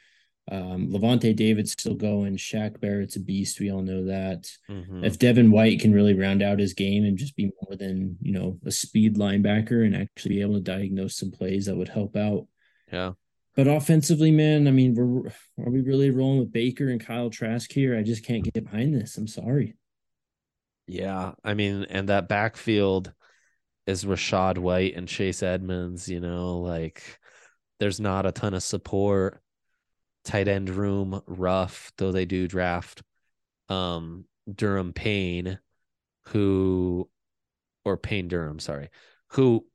um, 0.51 0.89
Lavonte 0.91 1.35
David's 1.35 1.71
still 1.71 1.95
going. 1.95 2.37
Shaq 2.37 2.79
Barrett's 2.79 3.15
a 3.15 3.19
beast. 3.19 3.59
We 3.59 3.71
all 3.71 3.81
know 3.81 4.05
that. 4.05 4.47
Mhm. 4.69 5.03
If 5.03 5.17
Devin 5.17 5.49
White 5.51 5.79
can 5.79 5.91
really 5.91 6.13
round 6.13 6.41
out 6.43 6.59
his 6.59 6.73
game 6.73 7.03
and 7.03 7.17
just 7.17 7.35
be 7.35 7.51
more 7.63 7.75
than 7.75 8.17
you 8.21 8.31
know 8.31 8.59
a 8.65 8.71
speed 8.71 9.15
linebacker 9.17 9.85
and 9.85 9.95
actually 9.95 10.35
be 10.35 10.41
able 10.41 10.55
to 10.55 10.59
diagnose 10.61 11.17
some 11.17 11.31
plays, 11.31 11.65
that 11.65 11.75
would 11.75 11.89
help 11.89 12.15
out. 12.15 12.47
yeah. 12.91 13.13
But 13.55 13.67
offensively, 13.67 14.31
man, 14.31 14.67
I 14.67 14.71
mean, 14.71 14.93
we're 14.95 15.29
are 15.65 15.71
we 15.71 15.79
really 15.81 16.09
rolling 16.09 16.39
with 16.39 16.51
Baker 16.51 16.89
and 16.89 16.99
Kyle 16.99 17.29
Trask 17.29 17.71
here? 17.71 17.97
I 17.97 18.03
just 18.03 18.23
can't 18.25 18.43
get 18.43 18.65
behind 18.65 18.93
this. 18.93 19.17
I'm 19.17 19.27
sorry. 19.27 19.75
Yeah. 20.87 21.31
I 21.43 21.53
mean, 21.53 21.85
and 21.89 22.09
that 22.09 22.27
backfield 22.27 23.13
is 23.87 24.03
Rachaad 24.03 24.57
White 24.57 24.95
and 24.95 25.07
Chase 25.07 25.41
Edmonds, 25.41 26.09
you 26.09 26.19
know, 26.19 26.59
like 26.59 27.01
there's 27.79 27.99
not 27.99 28.25
a 28.25 28.31
ton 28.31 28.53
of 28.53 28.61
support. 28.63 29.41
Tight 30.25 30.47
end 30.47 30.69
room 30.69 31.21
rough, 31.27 31.91
though 31.97 32.11
they 32.11 32.25
do 32.25 32.47
draft 32.47 33.01
um 33.69 34.25
Durham 34.53 34.93
Payne, 34.93 35.59
who 36.27 37.09
or 37.85 37.97
Payne 37.97 38.27
Durham, 38.27 38.59
sorry, 38.59 38.89
who 39.29 39.65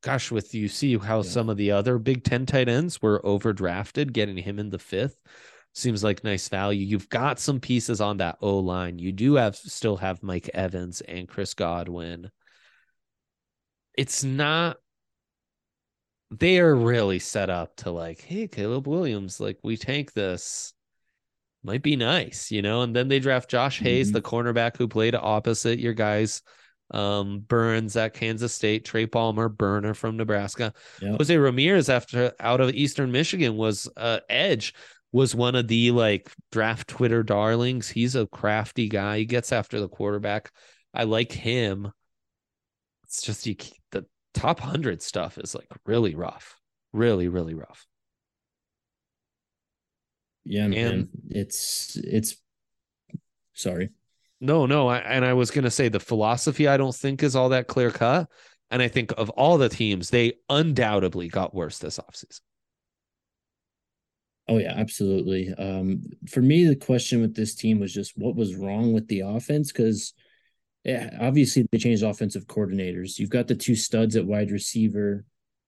gosh, 0.00 0.30
with 0.30 0.54
you 0.54 0.68
see 0.68 0.96
how 0.98 1.18
Yeah. 1.18 1.30
some 1.30 1.48
of 1.48 1.56
the 1.56 1.70
other 1.70 1.98
Big 1.98 2.24
Ten 2.24 2.46
tight 2.46 2.68
ends 2.68 3.00
were 3.00 3.20
overdrafted, 3.24 4.12
getting 4.12 4.36
him 4.36 4.58
in 4.58 4.70
the 4.70 4.78
fifth 4.78 5.20
seems 5.74 6.04
like 6.04 6.22
nice 6.24 6.48
value. 6.48 6.86
You've 6.86 7.08
got 7.08 7.40
some 7.40 7.60
pieces 7.60 8.00
on 8.00 8.18
that 8.18 8.38
O 8.40 8.58
line. 8.58 8.98
You 8.98 9.12
do 9.12 9.34
have 9.34 9.56
still 9.56 9.96
have 9.96 10.22
Mike 10.22 10.48
Evans 10.54 11.00
and 11.02 11.28
Chris 11.28 11.52
Godwin. 11.54 12.30
It's 13.96 14.24
not 14.24 14.78
they 16.38 16.58
are 16.58 16.74
really 16.74 17.18
set 17.18 17.50
up 17.50 17.76
to 17.76 17.90
like, 17.90 18.20
hey, 18.22 18.48
Caleb 18.48 18.86
Williams, 18.86 19.40
like 19.40 19.58
we 19.62 19.76
tank 19.76 20.12
this. 20.12 20.72
Might 21.62 21.82
be 21.82 21.96
nice, 21.96 22.50
you 22.50 22.60
know, 22.60 22.82
and 22.82 22.94
then 22.94 23.08
they 23.08 23.20
draft 23.20 23.48
Josh 23.48 23.78
Hayes, 23.80 24.10
Mhm. 24.10 24.12
the 24.14 24.22
cornerback 24.22 24.76
who 24.76 24.86
played 24.86 25.14
opposite 25.14 25.78
your 25.78 25.94
guys, 25.94 26.42
um, 26.90 27.40
Burns 27.40 27.96
at 27.96 28.12
Kansas 28.12 28.52
State, 28.54 28.84
Trey 28.84 29.06
Palmer, 29.06 29.48
Burner 29.48 29.94
from 29.94 30.18
Nebraska. 30.18 30.74
Yeah. 31.00 31.16
Jose 31.16 31.34
Ramirez 31.34 31.88
after 31.88 32.32
out 32.38 32.60
of 32.60 32.74
Eastern 32.74 33.10
Michigan 33.10 33.56
was 33.56 33.88
uh 33.96 34.20
edge 34.28 34.74
was 35.10 35.34
one 35.34 35.54
of 35.54 35.66
the 35.68 35.90
like 35.92 36.30
draft 36.52 36.88
Twitter 36.88 37.22
darlings. 37.22 37.88
He's 37.88 38.14
a 38.14 38.26
crafty 38.26 38.88
guy. 38.88 39.18
He 39.18 39.24
gets 39.24 39.50
after 39.50 39.80
the 39.80 39.88
quarterback. 39.88 40.50
I 40.92 41.04
like 41.04 41.32
him. 41.32 41.92
It's 43.04 43.22
just 43.22 43.46
you 43.46 43.56
the 43.90 44.04
top 44.34 44.60
100 44.60 45.00
stuff 45.02 45.38
is 45.38 45.54
like 45.54 45.68
really 45.86 46.14
rough. 46.14 46.56
Really 46.92 47.28
really 47.28 47.54
rough. 47.54 47.86
Yeah, 50.44 50.68
man. 50.68 50.92
And- 50.92 51.08
It's 51.30 51.96
it's 51.96 52.36
sorry. 53.54 53.90
No, 54.40 54.66
no, 54.66 54.88
I, 54.88 54.98
and 54.98 55.24
I 55.24 55.32
was 55.32 55.50
going 55.50 55.64
to 55.64 55.70
say 55.70 55.88
the 55.88 56.00
philosophy 56.00 56.68
I 56.68 56.76
don't 56.76 56.94
think 56.94 57.22
is 57.22 57.34
all 57.34 57.48
that 57.50 57.66
clear 57.66 57.90
cut. 57.90 58.28
And 58.70 58.82
I 58.82 58.88
think 58.88 59.12
of 59.16 59.30
all 59.30 59.56
the 59.56 59.68
teams, 59.68 60.10
they 60.10 60.34
undoubtedly 60.50 61.28
got 61.28 61.54
worse 61.54 61.78
this 61.78 61.98
offseason. 61.98 62.40
Oh 64.48 64.58
yeah, 64.58 64.74
absolutely. 64.76 65.54
Um, 65.54 66.02
for 66.28 66.42
me, 66.42 66.66
the 66.66 66.76
question 66.76 67.22
with 67.22 67.34
this 67.34 67.54
team 67.54 67.80
was 67.80 67.94
just 67.94 68.12
what 68.16 68.36
was 68.36 68.54
wrong 68.56 68.92
with 68.92 69.08
the 69.08 69.20
offense 69.20 69.72
because 69.72 70.12
yeah, 70.84 71.16
obviously 71.20 71.66
they 71.72 71.78
changed 71.78 72.02
offensive 72.02 72.46
coordinators. 72.46 73.18
You've 73.18 73.30
got 73.30 73.48
the 73.48 73.54
two 73.54 73.74
studs 73.74 74.16
at 74.16 74.26
wide 74.26 74.50
receiver. 74.50 75.24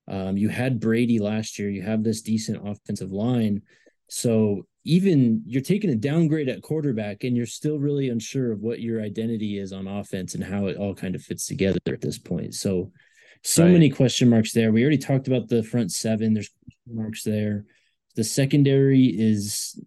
Um, 0.08 0.36
you 0.36 0.48
had 0.48 0.78
Brady 0.78 1.18
last 1.18 1.58
year. 1.58 1.70
You 1.70 1.82
have 1.82 2.04
this 2.04 2.22
decent 2.22 2.66
offensive 2.66 3.10
line. 3.12 3.62
So 4.08 4.66
even 4.84 5.42
you're 5.46 5.62
taking 5.62 5.90
a 5.90 5.96
downgrade 5.96 6.48
at 6.48 6.62
quarterback, 6.62 7.24
and 7.24 7.36
you're 7.36 7.46
still 7.46 7.78
really 7.78 8.08
unsure 8.08 8.52
of 8.52 8.60
what 8.60 8.80
your 8.80 9.02
identity 9.02 9.58
is 9.58 9.72
on 9.72 9.88
offense 9.88 10.34
and 10.34 10.44
how 10.44 10.66
it 10.66 10.76
all 10.76 10.94
kind 10.94 11.16
of 11.16 11.22
fits 11.22 11.46
together 11.46 11.80
at 11.88 12.00
this 12.00 12.18
point. 12.18 12.54
So, 12.54 12.92
so 13.42 13.64
Right. 13.64 13.72
many 13.72 13.90
question 13.90 14.28
marks 14.28 14.52
there. 14.52 14.70
We 14.70 14.82
already 14.82 14.98
talked 14.98 15.26
about 15.26 15.48
the 15.48 15.64
front 15.64 15.90
seven. 15.90 16.34
There's 16.34 16.50
question 16.50 16.94
marks 16.94 17.24
there. 17.24 17.64
The 18.14 18.22
secondary 18.22 19.06
is 19.06 19.80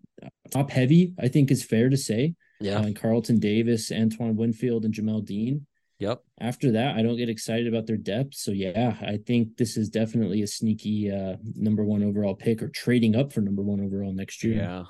top 0.52 0.70
heavy, 0.70 1.14
I 1.18 1.30
think 1.30 1.50
is 1.50 1.64
fair 1.64 1.90
to 1.90 1.98
say. 1.98 2.36
Yeah. 2.60 2.80
Uh, 2.80 2.92
Carlton 2.94 3.40
Davis, 3.40 3.92
Antoine 3.92 4.36
Winfield, 4.36 4.86
and 4.86 4.94
Jamel 4.94 5.26
Dean. 5.26 5.66
Yep. 6.00 6.24
After 6.40 6.72
that, 6.72 6.96
I 6.96 7.02
don't 7.02 7.18
get 7.18 7.30
excited 7.30 7.68
about 7.68 7.86
their 7.86 7.98
depth. 7.98 8.36
So 8.36 8.52
yeah, 8.52 8.96
I 9.02 9.18
think 9.18 9.58
this 9.58 9.76
is 9.76 9.90
definitely 9.90 10.42
a 10.42 10.48
sneaky 10.48 11.12
uh, 11.12 11.36
number 11.56 11.84
one 11.84 12.04
overall 12.04 12.36
pick 12.36 12.64
or 12.64 12.70
trading 12.70 13.16
up 13.16 13.34
for 13.34 13.42
number 13.42 13.62
one 13.62 13.82
overall 13.82 14.14
next 14.14 14.44
year. 14.44 14.56
Yeah. 14.56 14.84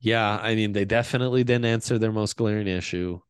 Yeah. 0.00 0.38
I 0.40 0.54
mean, 0.54 0.72
they 0.72 0.84
definitely 0.84 1.42
didn't 1.42 1.64
answer 1.64 1.98
their 1.98 2.12
most 2.12 2.36
glaring 2.36 2.68
issue. 2.68 3.20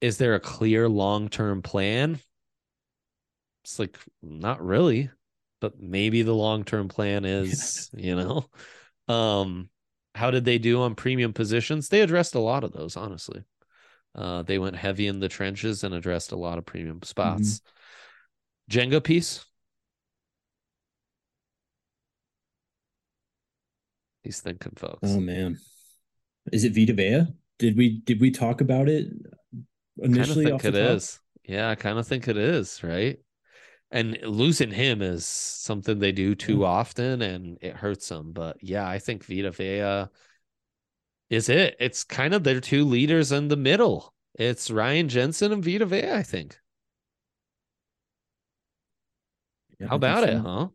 Is 0.00 0.16
there 0.18 0.34
a 0.34 0.40
clear 0.40 0.88
long 0.88 1.28
term 1.28 1.60
plan? 1.60 2.20
It's 3.64 3.78
like 3.78 3.98
not 4.22 4.64
really, 4.64 5.10
but 5.60 5.80
maybe 5.80 6.22
the 6.22 6.34
long-term 6.34 6.88
plan 6.88 7.24
is, 7.24 7.90
you 7.96 8.16
know. 8.16 8.46
Um 9.08 9.68
how 10.14 10.30
did 10.30 10.44
they 10.44 10.58
do 10.58 10.82
on 10.82 10.94
premium 10.94 11.32
positions? 11.32 11.88
They 11.88 12.00
addressed 12.00 12.34
a 12.34 12.40
lot 12.40 12.64
of 12.64 12.72
those, 12.72 12.96
honestly. 12.96 13.44
Uh 14.14 14.42
they 14.42 14.58
went 14.58 14.76
heavy 14.76 15.06
in 15.06 15.20
the 15.20 15.28
trenches 15.28 15.84
and 15.84 15.94
addressed 15.94 16.32
a 16.32 16.36
lot 16.36 16.58
of 16.58 16.66
premium 16.66 17.00
spots. 17.02 17.60
Mm-hmm. 18.70 18.92
Jenga 18.94 19.02
piece. 19.02 19.44
He's 24.22 24.40
thinking, 24.40 24.72
folks. 24.76 24.98
Oh 25.02 25.20
man. 25.20 25.58
Is 26.52 26.64
it 26.64 26.74
Vita 26.74 26.92
Vea? 26.92 27.26
Did 27.58 27.76
we 27.76 28.00
did 28.00 28.20
we 28.20 28.30
talk 28.30 28.60
about 28.60 28.88
it 28.88 29.08
initially? 29.98 30.46
I 30.46 30.50
think 30.50 30.64
it 30.64 30.72
top? 30.72 30.96
is. 30.96 31.20
Yeah, 31.44 31.70
I 31.70 31.74
kind 31.74 31.98
of 31.98 32.06
think 32.06 32.28
it 32.28 32.36
is, 32.36 32.82
right? 32.84 33.18
And 33.92 34.18
losing 34.22 34.70
him 34.70 35.02
is 35.02 35.26
something 35.26 35.98
they 35.98 36.12
do 36.12 36.34
too 36.34 36.60
yeah. 36.60 36.66
often 36.66 37.20
and 37.20 37.58
it 37.60 37.76
hurts 37.76 38.08
them. 38.08 38.32
But 38.32 38.56
yeah, 38.62 38.88
I 38.88 38.98
think 38.98 39.22
Vita 39.22 39.50
Vea 39.50 40.08
is 41.28 41.50
it. 41.50 41.76
It's 41.78 42.02
kind 42.02 42.32
of 42.32 42.42
their 42.42 42.60
two 42.60 42.86
leaders 42.86 43.32
in 43.32 43.48
the 43.48 43.56
middle. 43.56 44.14
It's 44.34 44.70
Ryan 44.70 45.10
Jensen 45.10 45.52
and 45.52 45.62
Vita 45.62 45.84
Vea, 45.84 46.12
I 46.12 46.22
think. 46.22 46.58
Yeah, 49.78 49.88
How 49.88 49.96
about 49.96 50.24
it, 50.24 50.38
huh? 50.38 50.68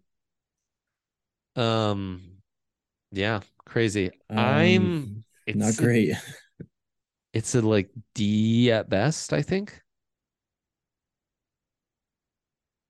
Um 1.59 2.21
yeah, 3.11 3.39
crazy. 3.65 4.11
Um, 4.29 4.37
I'm 4.37 5.23
it's 5.47 5.57
not 5.57 5.77
great. 5.77 6.13
it's 7.33 7.55
a 7.55 7.61
like 7.61 7.89
D 8.13 8.71
at 8.71 8.89
best, 8.89 9.33
I 9.33 9.41
think. 9.41 9.81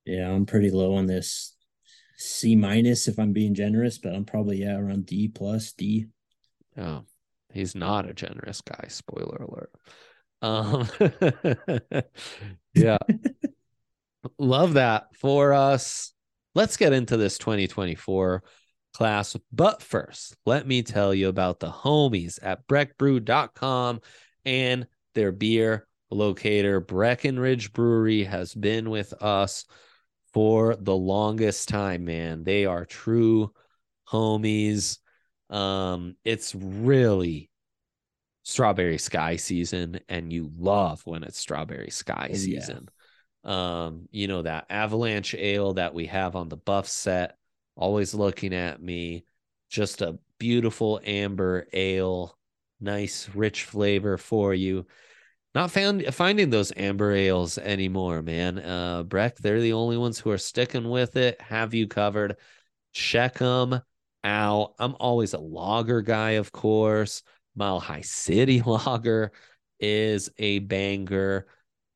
Yeah, 0.08 0.32
I'm 0.32 0.46
pretty 0.46 0.72
low 0.72 0.96
on 0.96 1.06
this. 1.06 1.54
C 2.18 2.56
minus 2.56 3.08
if 3.08 3.20
I'm 3.20 3.34
being 3.34 3.54
generous, 3.54 4.00
but 4.00 4.16
I'm 4.16 4.26
probably 4.26 4.62
yeah 4.62 4.78
around 4.78 5.06
D 5.06 5.28
plus 5.28 5.74
D. 5.74 6.08
Oh, 6.78 7.04
he's 7.54 7.76
not 7.76 8.10
a 8.10 8.14
generous 8.14 8.62
guy. 8.62 8.88
Spoiler 8.88 9.44
alert. 9.44 9.72
Um, 10.42 10.88
yeah, 12.74 12.98
love 14.40 14.74
that 14.74 15.16
for 15.16 15.54
us. 15.54 16.14
Let's 16.56 16.78
get 16.78 16.94
into 16.94 17.18
this 17.18 17.38
2024 17.38 18.44
class. 18.94 19.36
But 19.52 19.84
first, 19.84 20.36
let 20.46 20.66
me 20.66 20.82
tell 20.84 21.14
you 21.14 21.28
about 21.28 21.60
the 21.60 21.70
homies 21.70 22.40
at 22.42 22.66
breckbrew.com 22.68 24.02
and 24.46 24.88
their 25.14 25.32
beer 25.32 25.88
locator. 26.10 26.80
Breckenridge 26.80 27.74
Brewery 27.74 28.24
has 28.24 28.56
been 28.56 28.90
with 28.90 29.14
us 29.22 29.66
for 30.34 30.76
the 30.76 30.96
longest 30.96 31.70
time, 31.70 32.06
man. 32.06 32.44
They 32.44 32.66
are 32.66 32.86
true 32.86 33.54
homies. 34.08 35.00
Um, 35.50 36.16
it's 36.24 36.54
really 36.56 37.50
strawberry 38.44 38.98
sky 38.98 39.36
season, 39.36 40.00
and 40.08 40.32
you 40.32 40.52
love 40.58 41.02
when 41.06 41.24
it's 41.24 41.38
strawberry 41.38 41.90
sky 41.90 42.30
oh, 42.32 42.36
season. 42.36 42.90
Yeah. 43.44 43.86
Um, 43.86 44.08
you 44.12 44.28
know, 44.28 44.42
that 44.42 44.66
avalanche 44.70 45.36
ale 45.36 45.74
that 45.74 45.94
we 45.94 46.08
have 46.08 46.36
on 46.36 46.50
the 46.50 46.58
buff 46.58 46.88
set, 46.88 47.38
always 47.76 48.14
looking 48.14 48.54
at 48.54 48.82
me, 48.82 49.26
just 49.70 50.02
a 50.02 50.20
beautiful 50.38 51.00
amber 51.04 51.68
ale, 51.74 52.38
nice 52.80 53.30
rich 53.34 53.64
flavor 53.64 54.18
for 54.18 54.54
you 54.54 54.86
not 55.58 55.72
found 55.72 56.06
finding 56.14 56.52
those 56.52 56.72
amber 56.78 57.12
ales 57.12 57.58
anymore, 57.58 58.22
man. 58.22 58.60
Uh, 58.60 59.02
Breck, 59.02 59.38
they're 59.38 59.60
the 59.60 59.74
only 59.74 59.98
ones 59.98 60.20
who 60.20 60.30
are 60.30 60.38
sticking 60.38 60.88
with 60.88 61.16
it. 61.16 61.42
Have 61.42 61.74
you 61.74 61.88
covered? 61.88 62.36
Check 62.94 63.40
them 63.40 63.82
out. 64.24 64.76
I'm 64.78 64.96
always 65.00 65.34
a 65.34 65.40
logger 65.40 66.04
guy, 66.04 66.32
of 66.32 66.52
course. 66.52 67.24
Mile 67.56 67.80
High 67.80 68.02
City 68.02 68.62
Logger 68.66 69.32
is 69.80 70.30
a 70.38 70.60
banger. 70.60 71.48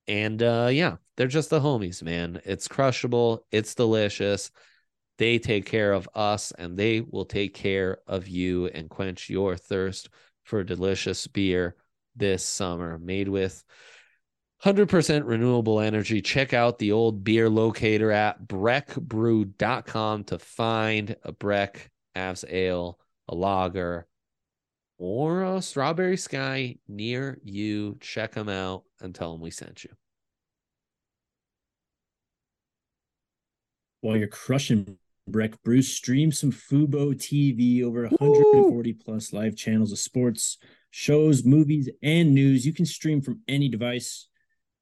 And 0.07 0.41
uh, 0.41 0.69
yeah, 0.71 0.95
they're 1.15 1.27
just 1.27 1.51
the 1.51 1.59
homies, 1.59 2.01
man. 2.01 2.41
It's 2.43 2.67
crushable, 2.67 3.45
it's 3.51 3.75
delicious. 3.75 4.49
They 5.19 5.37
take 5.37 5.67
care 5.67 5.93
of 5.93 6.09
us 6.15 6.51
and 6.57 6.79
they 6.79 7.01
will 7.01 7.25
take 7.25 7.53
care 7.53 7.99
of 8.07 8.27
you 8.27 8.69
and 8.69 8.89
quench 8.89 9.29
your 9.29 9.55
thirst 9.55 10.09
for 10.45 10.63
delicious 10.63 11.27
beer 11.27 11.75
this 12.15 12.45
summer, 12.45 12.97
made 12.97 13.27
with 13.27 13.63
100% 14.63 15.23
renewable 15.25 15.79
energy. 15.79 16.21
Check 16.21 16.53
out 16.53 16.77
the 16.77 16.91
old 16.91 17.23
beer 17.23 17.49
locator 17.49 18.11
at 18.11 18.47
breckbrew.com 18.47 20.23
to 20.25 20.37
find 20.39 21.15
a 21.23 21.31
Breck 21.31 21.89
Avs 22.15 22.45
Ale, 22.47 22.99
a 23.27 23.35
lager, 23.35 24.07
or 24.97 25.43
a 25.43 25.61
strawberry 25.61 26.17
sky 26.17 26.77
near 26.87 27.39
you. 27.43 27.97
Check 28.01 28.33
them 28.33 28.49
out 28.49 28.83
and 29.01 29.15
tell 29.15 29.31
them 29.31 29.41
we 29.41 29.49
sent 29.49 29.83
you. 29.83 29.89
While 34.01 34.17
you're 34.17 34.27
crushing 34.27 34.97
Breck 35.27 35.61
Brew, 35.63 35.81
stream 35.81 36.31
some 36.31 36.51
Fubo 36.51 37.13
TV 37.13 37.83
over 37.83 38.07
140 38.07 38.93
plus 38.93 39.33
live 39.33 39.55
channels 39.55 39.91
of 39.91 39.99
sports 39.99 40.57
shows, 40.91 41.43
movies, 41.43 41.89
and 42.03 42.35
news. 42.35 42.65
You 42.65 42.73
can 42.73 42.85
stream 42.85 43.21
from 43.21 43.41
any 43.47 43.69
device 43.69 44.27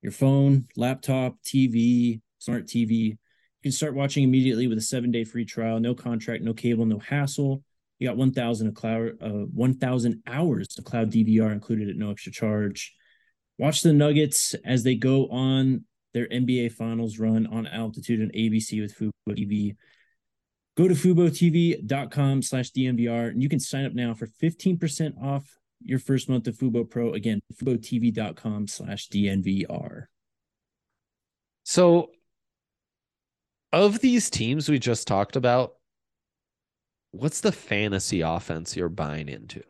your 0.01 0.11
phone, 0.11 0.67
laptop, 0.75 1.35
TV, 1.45 2.21
smart 2.39 2.67
TV. 2.67 2.89
You 2.89 3.17
can 3.63 3.71
start 3.71 3.95
watching 3.95 4.23
immediately 4.23 4.67
with 4.67 4.77
a 4.77 4.81
seven 4.81 5.11
day 5.11 5.23
free 5.23 5.45
trial, 5.45 5.79
no 5.79 5.93
contract, 5.93 6.43
no 6.43 6.53
cable, 6.53 6.85
no 6.85 6.99
hassle. 6.99 7.63
You 7.99 8.07
got 8.07 8.15
1,000 8.15 8.73
cloud, 8.73 9.11
uh, 9.21 9.45
1,000 9.53 10.23
hours 10.25 10.67
of 10.77 10.85
cloud 10.85 11.11
DVR 11.11 11.51
included 11.51 11.89
at 11.89 11.97
no 11.97 12.11
extra 12.11 12.31
charge. 12.31 12.95
Watch 13.57 13.81
the 13.81 13.91
Nuggets 13.91 14.55
as 14.63 14.83
they 14.83 14.95
go 14.95 15.27
on 15.27 15.83
their 16.13 16.27
NBA 16.27 16.71
Finals 16.71 17.19
run 17.19 17.45
on 17.47 17.67
altitude 17.67 18.21
and 18.21 18.31
ABC 18.31 18.81
with 18.81 18.97
Fubo 18.97 19.11
TV. 19.29 19.75
Go 20.77 20.87
to 20.87 20.93
FuboTV.com 20.93 22.41
slash 22.41 22.71
DNVR 22.71 23.27
and 23.31 23.43
you 23.43 23.49
can 23.49 23.59
sign 23.59 23.85
up 23.85 23.93
now 23.93 24.13
for 24.13 24.27
15% 24.27 25.21
off 25.21 25.58
your 25.81 25.99
first 25.99 26.29
month 26.29 26.47
of 26.47 26.55
Fubo 26.55 26.89
Pro. 26.89 27.13
Again, 27.13 27.41
FuboTV.com 27.53 28.67
slash 28.67 29.09
DNVR. 29.09 30.05
So, 31.63 32.11
of 33.71 33.99
these 33.99 34.29
teams 34.29 34.69
we 34.69 34.79
just 34.79 35.07
talked 35.07 35.35
about, 35.35 35.73
what's 37.11 37.41
the 37.41 37.51
fantasy 37.51 38.21
offense 38.21 38.75
you're 38.75 38.89
buying 38.89 39.29
into? 39.29 39.63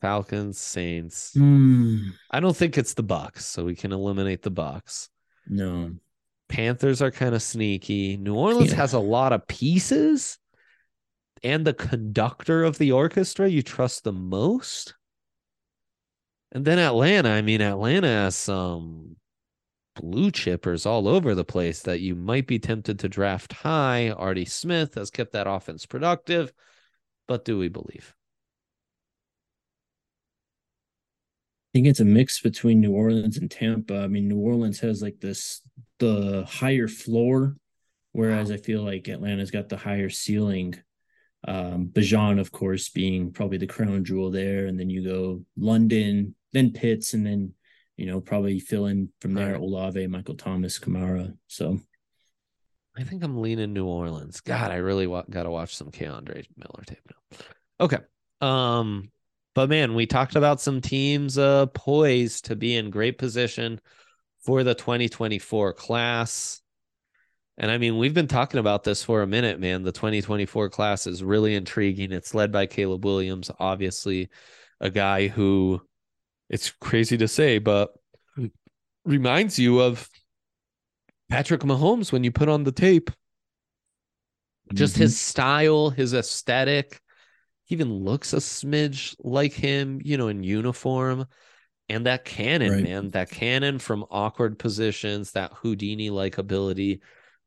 Falcons, 0.00 0.58
Saints. 0.58 1.32
Mm. 1.36 2.12
I 2.30 2.40
don't 2.40 2.56
think 2.56 2.78
it's 2.78 2.94
the 2.94 3.02
Bucks, 3.02 3.44
so 3.44 3.64
we 3.64 3.74
can 3.74 3.92
eliminate 3.92 4.42
the 4.42 4.50
Bucks. 4.50 5.10
No. 5.46 5.92
Panthers 6.48 7.02
are 7.02 7.10
kind 7.10 7.34
of 7.34 7.42
sneaky. 7.42 8.16
New 8.16 8.34
Orleans 8.34 8.70
yeah. 8.70 8.76
has 8.76 8.94
a 8.94 8.98
lot 8.98 9.32
of 9.32 9.46
pieces 9.46 10.38
and 11.42 11.66
the 11.66 11.74
conductor 11.74 12.64
of 12.64 12.78
the 12.78 12.92
orchestra 12.92 13.48
you 13.48 13.62
trust 13.62 14.04
the 14.04 14.12
most. 14.12 14.94
And 16.52 16.64
then 16.64 16.78
Atlanta, 16.78 17.30
I 17.30 17.42
mean, 17.42 17.60
Atlanta 17.60 18.08
has 18.08 18.36
some 18.36 19.16
blue 19.96 20.30
chippers 20.30 20.86
all 20.86 21.06
over 21.06 21.34
the 21.34 21.44
place 21.44 21.82
that 21.82 22.00
you 22.00 22.14
might 22.14 22.46
be 22.46 22.58
tempted 22.58 22.98
to 22.98 23.08
draft 23.08 23.52
high. 23.52 24.10
Artie 24.10 24.44
Smith 24.44 24.94
has 24.94 25.10
kept 25.10 25.32
that 25.32 25.46
offense 25.46 25.86
productive, 25.86 26.52
but 27.28 27.44
do 27.44 27.58
we 27.58 27.68
believe? 27.68 28.14
I 31.68 31.78
think 31.78 31.86
it's 31.86 32.00
a 32.00 32.04
mix 32.04 32.40
between 32.40 32.80
New 32.80 32.92
Orleans 32.92 33.36
and 33.36 33.48
Tampa. 33.48 34.00
I 34.00 34.08
mean, 34.08 34.26
New 34.26 34.40
Orleans 34.40 34.80
has 34.80 35.00
like 35.02 35.20
this 35.20 35.60
the 36.00 36.44
higher 36.48 36.88
floor, 36.88 37.56
whereas 38.10 38.50
I 38.50 38.56
feel 38.56 38.82
like 38.82 39.08
Atlanta's 39.08 39.52
got 39.52 39.68
the 39.68 39.76
higher 39.76 40.08
ceiling 40.08 40.74
um, 41.46 41.86
Bijan, 41.86 42.38
of 42.38 42.52
course, 42.52 42.88
being 42.90 43.32
probably 43.32 43.58
the 43.58 43.66
crown 43.66 44.04
jewel 44.04 44.30
there, 44.30 44.66
and 44.66 44.78
then 44.78 44.90
you 44.90 45.02
go 45.04 45.44
London, 45.56 46.34
then 46.52 46.72
Pitts, 46.72 47.14
and 47.14 47.24
then 47.24 47.54
you 47.96 48.06
know 48.06 48.20
probably 48.20 48.60
fill 48.60 48.86
in 48.86 49.08
from 49.20 49.34
there 49.34 49.52
right. 49.52 49.60
Olave, 49.60 50.06
Michael 50.06 50.36
Thomas, 50.36 50.78
Kamara. 50.78 51.34
So 51.46 51.80
I 52.96 53.04
think 53.04 53.22
I'm 53.22 53.40
leaning 53.40 53.72
New 53.72 53.86
Orleans. 53.86 54.40
God, 54.40 54.70
I 54.70 54.76
really 54.76 55.06
wa- 55.06 55.24
got 55.30 55.44
to 55.44 55.50
watch 55.50 55.76
some 55.76 55.90
K'Andre 55.90 56.46
Miller 56.56 56.84
tape 56.86 56.98
now. 57.08 57.38
Okay, 57.80 57.98
um, 58.42 59.10
but 59.54 59.70
man, 59.70 59.94
we 59.94 60.06
talked 60.06 60.36
about 60.36 60.60
some 60.60 60.82
teams 60.82 61.38
uh 61.38 61.66
poised 61.66 62.46
to 62.46 62.56
be 62.56 62.76
in 62.76 62.90
great 62.90 63.16
position 63.16 63.80
for 64.44 64.62
the 64.62 64.74
2024 64.74 65.72
class. 65.72 66.59
And 67.60 67.70
I 67.70 67.76
mean, 67.76 67.98
we've 67.98 68.14
been 68.14 68.26
talking 68.26 68.58
about 68.58 68.84
this 68.84 69.04
for 69.04 69.20
a 69.20 69.26
minute, 69.26 69.60
man. 69.60 69.82
The 69.82 69.92
2024 69.92 70.70
class 70.70 71.06
is 71.06 71.22
really 71.22 71.54
intriguing. 71.54 72.10
It's 72.10 72.34
led 72.34 72.50
by 72.50 72.64
Caleb 72.64 73.04
Williams, 73.04 73.50
obviously, 73.60 74.30
a 74.80 74.88
guy 74.88 75.28
who 75.28 75.82
it's 76.48 76.70
crazy 76.70 77.18
to 77.18 77.28
say, 77.28 77.58
but 77.58 77.90
reminds 79.04 79.58
you 79.58 79.80
of 79.80 80.08
Patrick 81.28 81.60
Mahomes, 81.60 82.12
when 82.12 82.24
you 82.24 82.32
put 82.32 82.48
on 82.48 82.64
the 82.64 82.72
tape, 82.72 83.10
just 84.74 84.94
Mm-hmm. 84.94 85.02
his 85.02 85.20
style, 85.20 85.90
his 85.90 86.14
aesthetic, 86.14 87.00
he 87.64 87.74
even 87.74 87.92
looks 87.92 88.32
a 88.32 88.36
smidge 88.38 89.14
like 89.20 89.52
him, 89.52 90.00
you 90.02 90.16
know, 90.16 90.28
in 90.28 90.42
uniform. 90.42 91.26
And 91.88 92.06
that 92.06 92.24
cannon, 92.24 92.72
Right. 92.72 92.82
man, 92.82 93.10
that 93.10 93.30
cannon 93.30 93.78
from 93.78 94.06
awkward 94.10 94.58
positions, 94.58 95.32
that 95.32 95.52
Houdini 95.52 96.10
like 96.10 96.38
ability 96.38 97.00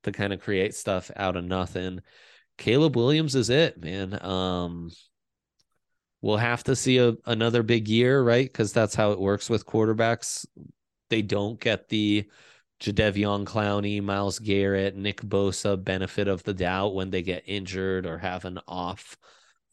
to 0.04 0.12
kind 0.12 0.34
of 0.34 0.42
create 0.42 0.76
stuff 0.76 1.12
out 1.16 1.36
of 1.36 1.44
nothing. 1.46 2.00
Caleb 2.58 2.96
Williams 2.96 3.36
is 3.36 3.50
it, 3.50 3.82
man. 3.82 4.24
Um, 4.24 4.92
we'll 6.22 6.38
have 6.38 6.64
to 6.66 6.76
see 6.76 7.00
a, 7.00 7.16
another 7.26 7.64
big 7.64 7.88
year, 7.88 8.22
right? 8.22 8.46
Because 8.46 8.74
that's 8.74 8.96
how 8.96 9.12
it 9.12 9.20
works 9.20 9.50
with 9.50 9.66
quarterbacks. 9.66 10.46
They 11.10 11.22
don't 11.22 11.60
get 11.60 11.90
the 11.90 12.30
Jadeveon 12.80 13.46
Clowney, 13.46 14.02
Myles 14.02 14.40
Garrett, 14.40 14.96
Nick 14.96 15.22
Bosa 15.22 15.82
benefit 15.82 16.28
of 16.28 16.44
the 16.44 16.54
doubt 16.54 16.96
when 16.96 17.10
they 17.10 17.22
get 17.22 17.44
injured 17.46 18.06
or 18.06 18.18
have 18.18 18.46
an 18.46 18.60
off 18.68 19.18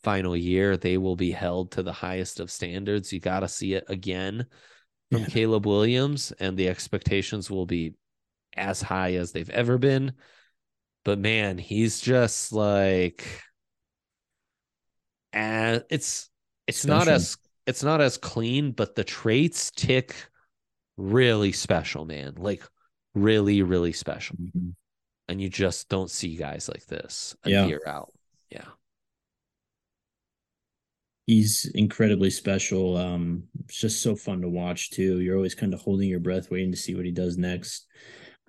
final 0.02 0.36
year. 0.36 0.76
They 0.76 0.96
will 0.96 1.16
be 1.16 1.30
held 1.30 1.72
to 1.72 1.82
the 1.82 1.92
highest 1.92 2.40
of 2.40 2.50
standards. 2.50 3.12
You 3.12 3.20
got 3.20 3.40
to 3.40 3.48
see 3.48 3.74
it 3.74 3.84
again 3.88 4.46
from 5.10 5.22
Yeah. 5.22 5.26
Caleb 5.26 5.66
Williams, 5.66 6.32
and 6.38 6.56
the 6.56 6.68
expectations 6.68 7.50
will 7.50 7.66
be 7.66 7.94
as 8.60 8.82
high 8.82 9.14
as 9.14 9.32
they've 9.32 9.50
ever 9.50 9.78
been. 9.78 10.12
But 11.04 11.18
man, 11.18 11.58
he's 11.58 12.00
just 12.00 12.52
like, 12.52 13.26
and 15.32 15.84
it's 15.90 16.28
it's 16.66 16.84
not 16.84 17.08
as 17.08 17.36
it's 17.66 17.82
not 17.82 18.00
as 18.00 18.18
clean, 18.18 18.72
but 18.72 18.94
the 18.94 19.04
traits 19.04 19.70
tick 19.70 20.14
really 20.96 21.52
special, 21.52 22.04
man. 22.04 22.34
Like 22.36 22.62
really, 23.14 23.62
really 23.62 23.92
special. 23.92 24.36
Mhm. 24.36 24.74
And 25.28 25.40
you 25.40 25.48
just 25.48 25.88
don't 25.88 26.10
see 26.10 26.36
guys 26.36 26.68
like 26.68 26.84
this 26.86 27.36
a 27.44 27.50
Yeah. 27.50 27.66
year 27.66 27.80
out. 27.86 28.12
Yeah. 28.50 28.66
He's 31.26 31.70
incredibly 31.74 32.30
special. 32.30 32.96
Um, 32.96 33.44
it's 33.64 33.78
just 33.80 34.02
so 34.02 34.16
fun 34.16 34.40
to 34.40 34.48
watch 34.48 34.90
too. 34.90 35.20
You're 35.20 35.36
always 35.36 35.54
kind 35.54 35.72
of 35.72 35.80
holding 35.80 36.08
your 36.08 36.18
breath, 36.18 36.50
waiting 36.50 36.72
to 36.72 36.76
see 36.76 36.96
what 36.96 37.04
he 37.04 37.12
does 37.12 37.38
next. 37.38 37.86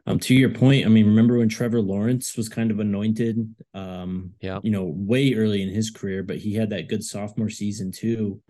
Um, 0.07 0.19
to 0.19 0.33
your 0.33 0.49
point, 0.49 0.85
I 0.85 0.89
mean, 0.89 1.05
remember 1.05 1.37
when 1.37 1.49
Trevor 1.49 1.81
Lawrence 1.81 2.35
was 2.35 2.49
kind 2.49 2.71
of 2.71 2.79
anointed? 2.79 3.53
Um, 3.73 4.33
Yeah. 4.41 4.59
you 4.63 4.71
know, 4.71 4.85
way 4.85 5.33
early 5.33 5.61
in 5.61 5.69
his 5.69 5.91
career, 5.91 6.23
but 6.23 6.37
he 6.37 6.53
had 6.53 6.71
that 6.71 6.89
good 6.89 7.03
sophomore 7.03 7.49
season 7.49 7.91
too. 7.91 8.41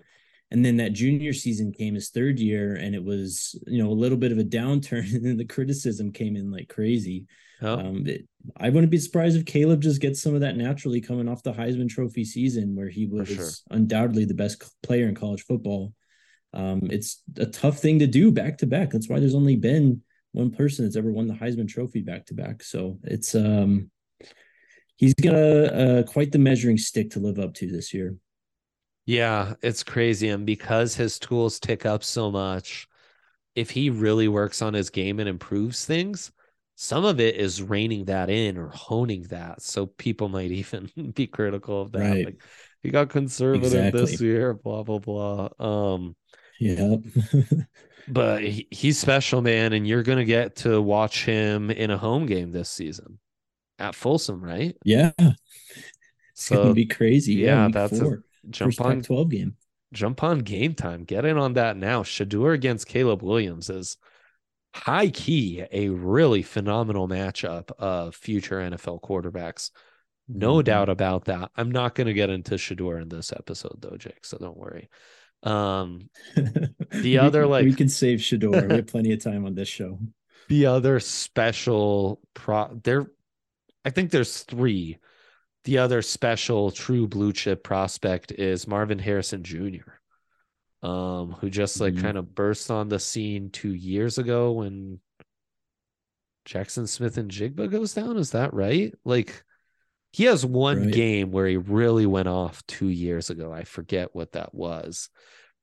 And 0.49 0.65
then 0.65 0.77
that 0.77 0.93
junior 0.93 1.31
season 1.33 1.71
came 1.71 1.95
his 1.95 2.09
third 2.09 2.39
year, 2.39 2.75
and 2.75 2.93
it 2.93 3.03
was, 3.03 3.57
you 3.67 3.81
know, 3.81 3.89
a 3.89 3.93
little 3.93 4.17
bit 4.17 4.33
of 4.33 4.37
a 4.37 4.43
downturn, 4.43 5.13
and 5.15 5.25
then 5.25 5.37
the 5.37 5.45
criticism 5.45 6.11
came 6.11 6.35
in 6.35 6.51
like 6.51 6.67
crazy. 6.67 7.25
Oh, 7.61 7.79
Um, 7.79 8.07
it, 8.07 8.27
I 8.57 8.69
wouldn't 8.69 8.91
be 8.91 8.97
surprised 8.97 9.37
if 9.37 9.45
Caleb 9.45 9.81
just 9.81 10.01
gets 10.01 10.21
some 10.21 10.33
of 10.35 10.41
that 10.41 10.57
naturally 10.57 10.99
coming 10.99 11.29
off 11.29 11.43
the 11.43 11.53
Heisman 11.53 11.89
Trophy 11.89 12.25
season, 12.25 12.75
where 12.75 12.89
he 12.89 13.05
was 13.05 13.29
sure. 13.29 13.49
undoubtedly 13.69 14.25
the 14.25 14.33
best 14.33 14.63
player 14.83 15.07
in 15.07 15.15
college 15.15 15.43
football. 15.43 15.93
Um, 16.53 16.81
it's 16.91 17.21
a 17.37 17.45
tough 17.45 17.79
thing 17.79 17.99
to 17.99 18.07
do 18.07 18.31
back 18.31 18.57
to 18.57 18.67
back. 18.67 18.89
That's 18.89 19.07
why 19.07 19.19
there's 19.19 19.35
only 19.35 19.55
been 19.55 20.01
one 20.33 20.51
person 20.51 20.85
that's 20.85 20.95
ever 20.95 21.11
won 21.11 21.27
the 21.27 21.33
Heisman 21.33 21.67
Trophy 21.67 22.01
back 22.01 22.25
to 22.27 22.33
back. 22.33 22.63
So 22.63 22.99
it's 23.03 23.35
um, 23.35 23.89
he's 24.95 25.13
got 25.13 25.33
a, 25.35 25.99
uh, 25.99 26.03
quite 26.03 26.31
the 26.31 26.39
measuring 26.39 26.77
stick 26.77 27.11
to 27.11 27.19
live 27.19 27.39
up 27.39 27.53
to 27.55 27.71
this 27.71 27.93
year. 27.93 28.15
yeah, 29.05 29.55
it's 29.61 29.83
crazy. 29.83 30.29
And 30.29 30.45
because 30.45 30.95
his 30.95 31.19
tools 31.19 31.59
tick 31.59 31.85
up 31.85 32.03
so 32.03 32.31
much, 32.31 32.87
if 33.55 33.69
he 33.69 33.89
really 33.89 34.27
works 34.27 34.61
on 34.61 34.73
his 34.73 34.89
game 34.89 35.19
and 35.19 35.27
improves 35.27 35.85
things, 35.85 36.31
some 36.75 37.05
of 37.05 37.19
it 37.19 37.35
is 37.35 37.61
reining 37.61 38.05
that 38.05 38.29
in 38.29 38.57
or 38.57 38.69
honing 38.69 39.23
that. 39.29 39.61
So 39.61 39.85
people 39.85 40.29
might 40.29 40.51
even 40.63 40.89
be 41.13 41.27
critical 41.27 41.81
of 41.81 41.91
that. 41.91 41.99
Right. 41.99 42.25
Like 42.25 42.41
he 42.81 42.89
got 42.89 43.09
conservative 43.09 43.91
this 43.91 44.21
year, 44.21 44.53
blah, 44.53 44.83
blah, 44.83 44.99
blah. 44.99 45.49
Um, 45.59 46.15
Yeah. 46.61 46.97
but 48.07 48.43
he, 48.43 48.67
he's 48.71 48.99
special, 48.99 49.41
man, 49.41 49.73
and 49.73 49.87
you're 49.87 50.03
gonna 50.03 50.25
get 50.25 50.57
to 50.57 50.81
watch 50.81 51.25
him 51.25 51.71
in 51.71 51.91
a 51.91 51.97
home 51.97 52.25
game 52.25 52.51
this 52.51 52.69
season 52.69 53.19
at 53.79 53.95
Folsom, 53.95 54.43
right? 54.43 54.75
yeah. 54.85 55.11
It's 55.17 55.35
So 56.35 56.55
gonna 56.63 56.73
be 56.75 56.85
crazy. 56.85 57.33
yeah, 57.35 57.67
week 57.67 57.73
that's 57.73 57.99
a 58.01 58.17
jump 58.49 58.77
First 58.77 58.81
on 58.81 59.01
Pac-12 59.01 59.29
game. 59.29 59.57
jump 59.93 60.23
on 60.23 60.39
game 60.39 60.73
time. 60.73 61.03
Get 61.03 61.25
in 61.25 61.37
on 61.37 61.53
that 61.53 61.77
now. 61.77 62.03
Shedeur 62.03 62.53
against 62.53 62.87
Caleb 62.87 63.23
Williams 63.23 63.69
is 63.69 63.97
high 64.73 65.09
key 65.09 65.63
a 65.71 65.89
really 65.89 66.41
phenomenal 66.43 67.07
matchup 67.07 67.71
of 67.77 68.15
future 68.15 68.59
NFL 68.59 69.01
quarterbacks. 69.01 69.71
No 70.27 70.55
Mhm. 70.57 70.63
doubt 70.63 70.89
about 70.89 71.25
that. 71.25 71.51
I'm 71.55 71.71
not 71.71 71.95
going 71.95 72.07
to 72.07 72.13
get 72.13 72.29
into 72.29 72.55
Shedeur 72.55 73.01
in 73.01 73.09
this 73.09 73.33
episode 73.33 73.77
though, 73.81 73.97
Jake. 73.97 74.23
So 74.25 74.37
don't 74.37 74.57
worry. 74.57 74.89
Um, 75.43 76.09
the 76.91 77.17
other, 77.17 77.47
like 77.47 77.65
we 77.65 77.73
can 77.73 77.89
save 77.89 78.19
Shedeur. 78.19 78.67
we 78.69 78.75
have 78.75 78.87
plenty 78.95 79.11
of 79.13 79.23
time 79.23 79.45
on 79.45 79.55
this 79.55 79.67
show. 79.67 79.97
the 80.49 80.65
other 80.67 80.99
special 80.99 82.19
pro 82.33 82.79
there 82.83 83.07
i 83.85 83.89
think 83.89 84.11
there's 84.11 84.43
three 84.43 84.97
the 85.63 85.77
other 85.77 86.01
special 86.01 86.71
true 86.71 87.07
blue 87.07 87.31
chip 87.33 87.63
prospect 87.63 88.31
is 88.33 88.67
marvin 88.67 88.99
harrison 88.99 89.43
jr 89.43 89.91
um 90.83 91.31
who 91.39 91.49
just 91.49 91.79
like 91.79 91.93
Mhm. 91.93 92.01
kind 92.01 92.17
of 92.17 92.35
burst 92.35 92.69
on 92.69 92.89
the 92.89 92.99
scene 92.99 93.49
two 93.49 93.73
years 93.73 94.17
ago 94.17 94.51
when 94.51 94.99
jaxon 96.45 96.87
smith-njigba 96.87 97.69
goes 97.71 97.93
down 97.93 98.17
is 98.17 98.31
that 98.31 98.53
right 98.53 98.93
like 99.05 99.43
he 100.11 100.25
has 100.25 100.45
one 100.45 100.83
Right. 100.85 100.93
game 100.93 101.31
where 101.31 101.47
he 101.47 101.57
really 101.57 102.05
went 102.05 102.27
off 102.27 102.65
two 102.67 102.89
years 102.89 103.29
ago 103.29 103.51
i 103.51 103.63
forget 103.63 104.13
what 104.13 104.33
that 104.33 104.53
was 104.53 105.09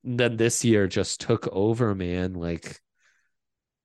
and 0.04 0.18
then 0.18 0.36
this 0.36 0.64
year 0.64 0.86
just 0.86 1.20
took 1.20 1.48
over 1.52 1.94
man 1.94 2.34
like 2.34 2.80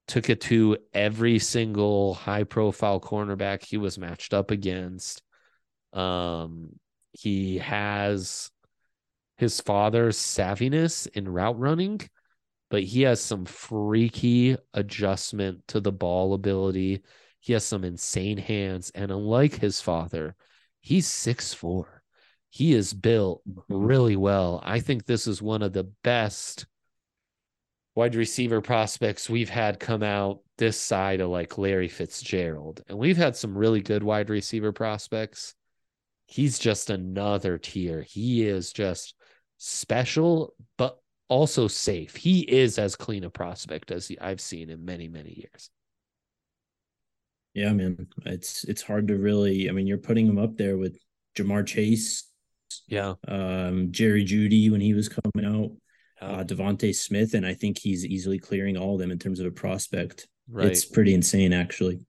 took 0.08 0.30
it 0.30 0.42
to 0.42 0.78
every 0.94 1.40
single 1.40 2.14
high 2.14 2.44
profile 2.44 3.00
cornerback 3.00 3.64
he 3.64 3.78
was 3.78 3.98
matched 3.98 4.34
up 4.34 4.52
against. 4.52 5.22
Um, 5.94 6.78
he 7.14 7.60
has 7.60 8.52
his 9.38 9.62
father's 9.62 10.18
savviness 10.18 11.08
in 11.08 11.30
route 11.30 11.58
running, 11.58 12.02
but 12.70 12.84
he 12.84 13.04
has 13.04 13.22
some 13.22 13.46
freaky 13.46 14.58
adjustment 14.74 15.66
to 15.70 15.80
the 15.80 15.92
ball 15.92 16.34
ability. 16.34 17.02
He 17.40 17.54
has 17.54 17.64
some 17.64 17.84
insane 17.84 18.38
hands, 18.38 18.92
and 18.94 19.12
unlike 19.12 19.56
his 19.56 19.80
father, 19.80 20.36
he's 20.84 21.08
six 21.08 21.54
four. 21.54 22.04
He 22.52 22.74
is 22.74 22.94
built 22.94 23.42
mm-hmm. 23.50 23.74
really 23.74 24.16
well. 24.16 24.62
I 24.64 24.80
think 24.80 25.06
this 25.06 25.26
is 25.26 25.42
one 25.42 25.64
of 25.64 25.74
the 25.74 25.90
best 26.04 26.68
wide 27.96 28.14
receiver 28.14 28.62
prospects 28.62 29.30
we've 29.30 29.50
had 29.50 29.80
come 29.80 30.04
out 30.04 30.42
this 30.58 30.80
side 30.80 31.22
of 31.22 31.30
like 31.30 31.58
Larry 31.58 31.88
Fitzgerald. 31.88 32.84
And 32.88 32.98
we've 33.00 33.18
had 33.18 33.36
some 33.36 33.58
really 33.58 33.82
good 33.82 34.04
wide 34.04 34.30
receiver 34.30 34.72
prospects. 34.72 35.56
He's 36.28 36.60
just 36.60 36.90
another 36.90 37.58
tier. 37.58 38.02
He 38.02 38.46
is 38.46 38.72
just 38.72 39.16
special, 39.58 40.54
but 40.78 41.00
also 41.28 41.68
safe. 41.68 42.16
He 42.16 42.42
is 42.42 42.78
as 42.78 42.96
clean 42.96 43.24
a 43.24 43.30
prospect 43.30 43.92
as 43.92 44.12
I've 44.22 44.42
seen 44.42 44.70
in 44.70 44.86
many, 44.86 45.08
many 45.08 45.32
years. 45.32 45.70
Yeah, 47.54 47.72
man. 47.74 48.08
It's 48.26 48.64
it's 48.64 48.82
hard 48.82 49.08
to 49.10 49.18
really. 49.18 49.70
I 49.70 49.72
mean, 49.74 49.86
you're 49.88 49.98
putting 49.98 50.26
him 50.28 50.38
up 50.40 50.58
there 50.58 50.78
with 50.78 50.98
Ja'Marr 51.38 51.66
Chase, 51.66 52.30
Yeah. 52.88 53.14
um, 53.28 53.92
Jerry 53.92 54.24
Jeudy 54.26 54.72
when 54.72 54.82
he 54.82 54.94
was 54.94 55.10
coming 55.10 55.46
out, 55.46 55.72
Yeah. 56.22 56.28
uh, 56.40 56.44
DeVonta 56.44 56.94
Smith, 56.96 57.34
and 57.36 57.46
I 57.46 57.54
think 57.54 57.78
he's 57.78 58.06
easily 58.06 58.40
clearing 58.40 58.76
all 58.78 58.96
of 58.96 59.00
them 59.00 59.12
in 59.12 59.20
terms 59.20 59.40
of 59.40 59.46
a 59.46 59.52
prospect. 59.52 60.28
right. 60.50 60.68
It's 60.68 60.84
pretty 60.86 61.14
insane, 61.14 61.54
actually. 61.54 62.02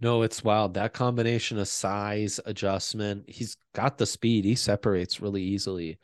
No, 0.00 0.22
it's 0.22 0.42
wild. 0.44 0.74
That 0.74 0.92
combination 0.92 1.58
of 1.58 1.68
size, 1.68 2.40
adjustment, 2.44 3.30
he's 3.30 3.56
got 3.74 3.96
the 3.98 4.04
speed. 4.04 4.44
He 4.44 4.54
separates 4.56 5.20
really 5.20 5.42
easily. 5.42 5.98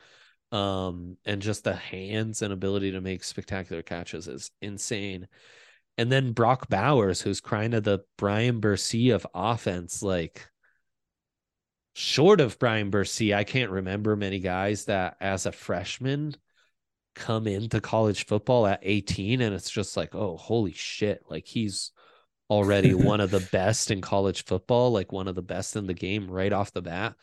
Um, 0.52 1.16
and 1.24 1.42
just 1.42 1.64
the 1.64 1.74
hands 1.74 2.42
and 2.42 2.52
ability 2.52 2.92
to 2.92 3.00
make 3.00 3.24
spectacular 3.24 3.82
catches 3.82 4.28
is 4.28 4.50
insane. 4.62 5.26
And 5.98 6.10
then 6.10 6.32
Brock 6.32 6.68
Bowers, 6.68 7.20
who's 7.20 7.40
kind 7.40 7.74
of 7.74 7.84
the 7.84 8.00
Bryan 8.16 8.60
Bresee 8.60 9.14
of 9.14 9.26
offense, 9.34 10.02
like 10.02 10.48
short 11.94 12.40
of 12.40 12.58
Bryan 12.58 12.90
Bresee, 12.90 13.34
I 13.34 13.44
can't 13.44 13.70
remember 13.70 14.16
many 14.16 14.38
guys 14.38 14.86
that 14.86 15.16
as 15.20 15.46
a 15.46 15.52
freshman 15.52 16.34
come 17.14 17.46
into 17.46 17.80
college 17.80 18.26
football 18.26 18.66
at 18.66 18.80
18 18.82 19.42
and 19.42 19.54
it's 19.54 19.70
just 19.70 19.96
like, 19.96 20.14
oh, 20.14 20.36
holy 20.36 20.72
shit. 20.72 21.22
Like 21.28 21.46
he's 21.46 21.92
already 22.48 22.94
one 22.94 23.20
of 23.20 23.30
the 23.30 23.46
best 23.52 23.90
in 23.90 24.00
college 24.00 24.44
football, 24.44 24.92
like 24.92 25.12
one 25.12 25.28
of 25.28 25.34
the 25.34 25.42
best 25.42 25.76
in 25.76 25.86
the 25.86 25.94
game 25.94 26.30
right 26.30 26.52
off 26.52 26.72
the 26.72 26.82
bat. 26.82 27.14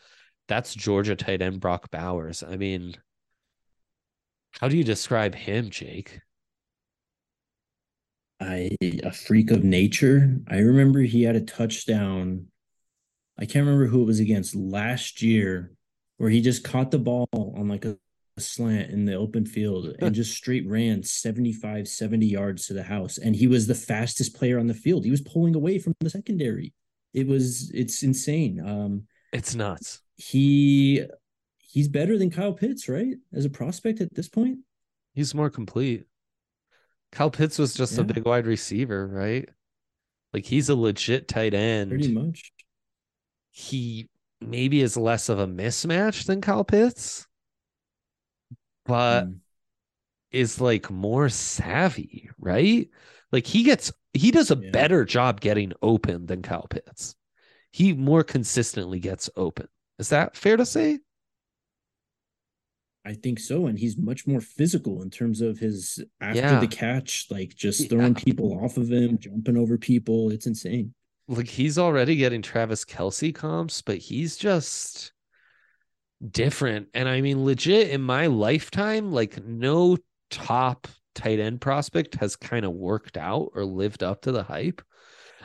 That's 0.48 0.74
Georgia 0.74 1.16
tight 1.16 1.42
end 1.42 1.60
Brock 1.60 1.90
Bowers. 1.90 2.42
I 2.42 2.56
mean, 2.56 2.94
how 4.52 4.68
do 4.68 4.76
you 4.76 4.84
describe 4.84 5.34
him, 5.34 5.70
Jake? 5.70 6.20
I 8.40 8.76
a 9.02 9.12
freak 9.12 9.50
of 9.50 9.64
nature. 9.64 10.38
I 10.48 10.58
remember 10.58 11.00
he 11.00 11.22
had 11.22 11.36
a 11.36 11.40
touchdown. 11.40 12.46
I 13.38 13.44
can't 13.44 13.66
remember 13.66 13.86
who 13.86 14.02
it 14.02 14.06
was 14.06 14.20
against 14.20 14.54
last 14.54 15.22
year, 15.22 15.72
where 16.16 16.30
he 16.30 16.40
just 16.40 16.64
caught 16.64 16.90
the 16.90 16.98
ball 16.98 17.28
on 17.34 17.68
like 17.68 17.84
a, 17.84 17.98
a 18.36 18.40
slant 18.40 18.90
in 18.90 19.04
the 19.04 19.14
open 19.14 19.44
field 19.44 19.94
and 20.00 20.14
just 20.14 20.34
straight 20.34 20.66
ran 20.66 21.02
75, 21.02 21.86
70 21.88 22.26
yards 22.26 22.66
to 22.66 22.72
the 22.74 22.82
house. 22.82 23.18
And 23.18 23.36
he 23.36 23.46
was 23.46 23.66
the 23.66 23.74
fastest 23.74 24.34
player 24.34 24.58
on 24.58 24.66
the 24.66 24.74
field. 24.74 25.04
He 25.04 25.10
was 25.10 25.20
pulling 25.20 25.54
away 25.54 25.78
from 25.78 25.94
the 26.00 26.10
secondary. 26.10 26.72
It 27.12 27.26
was 27.26 27.70
it's 27.72 28.02
insane. 28.02 28.60
Um 28.60 29.06
It's 29.32 29.54
nuts. 29.54 30.00
he 30.16 31.04
he's 31.58 31.88
better 31.88 32.18
than 32.18 32.30
Kyle 32.30 32.52
Pitts, 32.52 32.88
right? 32.88 33.16
As 33.32 33.44
a 33.44 33.50
prospect 33.50 34.00
at 34.00 34.14
this 34.14 34.28
point. 34.28 34.60
He's 35.14 35.34
more 35.34 35.50
complete. 35.50 36.04
Kyle 37.12 37.30
Pitts 37.30 37.58
was 37.58 37.74
just 37.74 37.98
a 37.98 38.04
big 38.04 38.24
wide 38.24 38.46
receiver, 38.46 39.06
right? 39.06 39.48
Like 40.32 40.44
he's 40.44 40.68
a 40.68 40.74
legit 40.76 41.26
tight 41.28 41.54
end. 41.54 41.90
Pretty 41.90 42.12
much. 42.12 42.52
he 43.50 44.08
maybe 44.40 44.80
is 44.80 44.96
less 44.96 45.28
of 45.28 45.38
a 45.40 45.46
mismatch 45.46 46.24
than 46.26 46.40
Kyle 46.40 46.64
Pitts, 46.64 47.26
but 48.86 49.24
Mm. 49.26 49.40
is 50.30 50.60
like 50.60 50.88
more 50.90 51.28
savvy, 51.28 52.30
right? 52.38 52.88
Like 53.32 53.46
he 53.46 53.62
gets 53.64 53.92
he 54.12 54.30
does 54.30 54.50
a 54.50 54.56
Yeah. 54.56 54.70
better 54.70 55.04
job 55.04 55.40
getting 55.40 55.72
open 55.82 56.26
than 56.26 56.42
Kyle 56.42 56.66
Pitts. 56.68 57.14
He 57.72 57.92
more 57.92 58.24
consistently 58.24 58.98
gets 59.00 59.30
open. 59.36 59.68
Is 59.98 60.08
that 60.08 60.36
fair 60.36 60.56
to 60.56 60.66
say? 60.66 60.98
I 63.04 63.14
think 63.14 63.38
so. 63.40 63.66
And 63.66 63.78
he's 63.78 63.96
much 63.96 64.26
more 64.26 64.40
physical 64.40 65.00
in 65.02 65.10
terms 65.10 65.40
of 65.40 65.58
his 65.58 66.04
after 66.20 66.38
Yeah. 66.40 66.60
the 66.60 66.66
catch, 66.68 67.26
like 67.30 67.54
just 67.54 67.80
Yeah. 67.82 67.88
throwing 67.88 68.14
people 68.14 68.52
off 68.62 68.76
of 68.76 68.90
him, 68.90 69.18
jumping 69.18 69.56
over 69.56 69.78
people. 69.78 70.30
It's 70.30 70.46
insane. 70.46 70.94
Like 71.26 71.48
he's 71.48 71.78
already 71.78 72.16
getting 72.16 72.42
Travis 72.42 72.84
Kelce 72.84 73.34
comps, 73.34 73.80
but 73.82 73.98
he's 73.98 74.36
just 74.36 75.12
different. 76.30 76.88
And 76.92 77.08
I 77.08 77.20
mean, 77.20 77.44
legit 77.44 77.90
in 77.90 78.02
my 78.02 78.26
lifetime, 78.26 79.12
like 79.12 79.42
no 79.44 79.96
top 80.30 80.86
tight 81.14 81.38
end 81.40 81.60
prospect 81.60 82.16
has 82.16 82.36
kind 82.36 82.64
of 82.64 82.72
worked 82.72 83.16
out 83.16 83.50
or 83.54 83.64
lived 83.64 84.02
up 84.02 84.22
to 84.22 84.32
the 84.32 84.42
hype. 84.42 84.82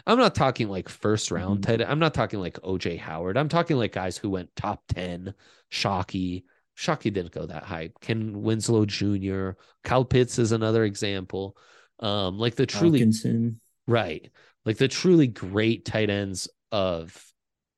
I'm 0.05 0.17
not 0.19 0.35
talking 0.35 0.67
like 0.67 0.89
first 0.89 1.31
round 1.31 1.59
Mhm. 1.59 1.63
tight. 1.63 1.81
I'm 1.81 1.99
not 1.99 2.13
talking 2.13 2.39
like 2.39 2.59
OJ 2.63 2.97
Howard. 2.97 3.37
I'm 3.37 3.49
talking 3.49 3.77
like 3.77 3.93
guys 3.93 4.17
who 4.17 4.29
went 4.29 4.55
top 4.55 4.83
10, 4.89 5.33
Shockey. 5.71 6.43
Shockey 6.77 7.13
didn't 7.13 7.31
go 7.31 7.45
that 7.45 7.63
high. 7.63 7.91
Ken 8.01 8.41
Winslow 8.41 8.85
Jr., 8.85 9.51
Kyle 9.83 10.05
Pitts 10.05 10.39
is 10.39 10.51
another 10.51 10.83
example. 10.83 11.55
Um, 11.99 12.37
like 12.37 12.55
the 12.55 12.65
truly 12.65 12.99
Hockenson. 13.01 13.55
Right. 13.87 14.29
Like 14.65 14.77
the 14.77 14.87
truly 14.87 15.27
great 15.27 15.85
tight 15.85 16.09
ends 16.09 16.49
of 16.71 17.17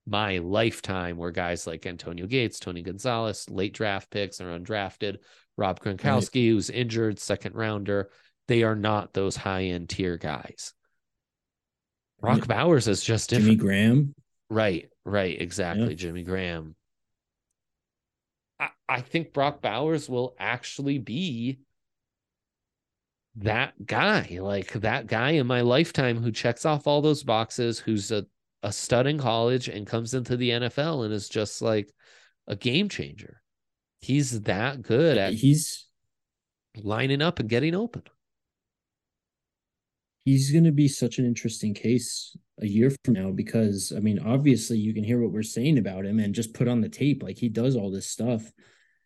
my 0.08 0.38
lifetime 0.38 1.18
were 1.18 1.32
guys 1.32 1.68
like 1.68 1.86
Antonio 1.86 2.26
Gates, 2.26 2.60
Tony 2.60 2.82
Gonzalez, 2.82 3.50
late 3.50 3.74
draft 3.74 4.10
picks 4.10 4.40
or 4.40 4.58
undrafted, 4.58 5.18
Rob 5.58 5.82
Gronkowski, 5.82 6.50
who's 6.50 6.70
injured, 6.70 7.20
second 7.20 7.56
rounder. 7.56 8.10
They 8.48 8.64
are 8.64 8.76
not 8.76 9.14
those 9.14 9.36
high 9.36 9.66
end 9.66 9.90
tier 9.90 10.18
guys. 10.18 10.74
Brock 12.22 12.40
Yeah. 12.40 12.46
Bowers 12.46 12.88
is 12.88 13.04
just 13.04 13.30
Jimmy. 13.30 13.56
Graham. 13.56 14.16
Right, 14.50 14.90
right, 15.04 15.40
exactly. 15.40 15.90
Yeah. 15.90 15.96
Jimmy 15.96 16.24
Graham. 16.24 16.77
I, 18.60 18.70
I 18.88 19.02
think 19.02 19.34
Brock 19.34 19.62
Bowers 19.62 20.10
will 20.10 20.36
actually 20.40 20.98
be 20.98 21.60
that 23.38 23.86
guy, 23.86 24.40
like 24.42 24.74
that 24.74 25.08
guy 25.08 25.32
in 25.32 25.48
my 25.48 25.62
lifetime 25.62 26.22
who 26.22 26.32
checks 26.32 26.66
off 26.66 26.88
all 26.88 27.02
those 27.02 27.24
boxes, 27.24 27.80
who's 27.80 28.12
a, 28.12 28.26
a 28.64 28.72
stud 28.72 29.06
in 29.08 29.20
college 29.20 29.68
and 29.68 29.86
comes 29.86 30.14
into 30.14 30.38
the 30.38 30.50
NFL 30.50 31.06
and 31.06 31.14
is 31.14 31.30
just 31.30 31.62
like 31.62 31.92
a 32.48 32.56
game 32.56 32.90
changer. 32.90 33.42
He's 34.00 34.42
that 34.42 34.82
good 34.82 35.18
at 35.18 35.34
He's 35.34 35.88
lining 36.76 37.22
up 37.22 37.40
and 37.40 37.50
getting 37.50 37.76
open. 37.76 38.04
he's 40.24 40.52
going 40.52 40.64
to 40.64 40.72
be 40.72 40.88
such 40.88 41.20
an 41.20 41.26
interesting 41.26 41.74
case 41.74 42.36
a 42.60 42.68
year 42.68 42.92
from 43.04 43.14
now 43.14 43.32
because 43.32 43.94
I 43.96 44.00
mean, 44.00 44.20
obviously, 44.20 44.78
you 44.78 44.94
can 44.94 45.04
hear 45.04 45.20
what 45.22 45.32
we're 45.32 45.44
saying 45.44 45.78
about 45.78 46.06
him 46.06 46.20
and 46.20 46.34
just 46.34 46.54
put 46.54 46.68
on 46.68 46.82
the 46.82 46.90
tape 46.90 47.24
like 47.24 47.38
he 47.38 47.50
does 47.50 47.76
all 47.76 47.92
this 47.92 48.10
stuff, 48.10 48.52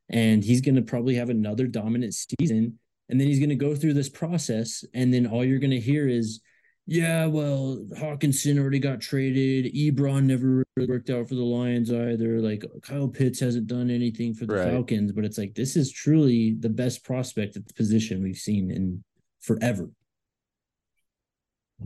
and 0.09 0.43
he's 0.43 0.61
going 0.61 0.75
to 0.75 0.81
probably 0.81 1.15
have 1.15 1.29
another 1.29 1.67
dominant 1.67 2.13
season, 2.13 2.79
and 3.09 3.19
then 3.19 3.27
he's 3.27 3.39
going 3.39 3.49
to 3.49 3.55
go 3.55 3.75
through 3.75 3.93
this 3.93 4.09
process, 4.09 4.85
and 4.93 5.13
then 5.13 5.27
all 5.27 5.43
you're 5.43 5.59
going 5.59 5.71
to 5.71 5.79
hear 5.79 6.07
is. 6.07 6.41
Yeah, 6.87 7.27
well, 7.27 7.85
Hockenson 7.95 8.59
already 8.59 8.79
got 8.79 8.99
traded. 8.99 9.73
Ebron 9.75 10.23
never 10.23 10.65
really 10.75 10.89
worked 10.89 11.11
out 11.11 11.29
for 11.29 11.35
the 11.35 11.43
Lions 11.43 11.93
either. 11.93 12.41
Like 12.41 12.65
Kyle 12.81 13.07
Pitts 13.07 13.39
hasn't 13.39 13.67
done 13.67 13.91
anything 13.91 14.33
for 14.33 14.47
the 14.47 14.55
Right. 14.55 14.67
Falcons, 14.71 15.11
but 15.11 15.23
it's 15.23 15.37
like 15.37 15.53
this 15.53 15.75
is 15.75 15.91
truly 15.91 16.55
the 16.59 16.69
best 16.69 17.05
prospect 17.05 17.55
at 17.55 17.67
the 17.67 17.73
position 17.75 18.23
we've 18.23 18.35
seen 18.35 18.71
in 18.71 19.03
forever. 19.41 19.89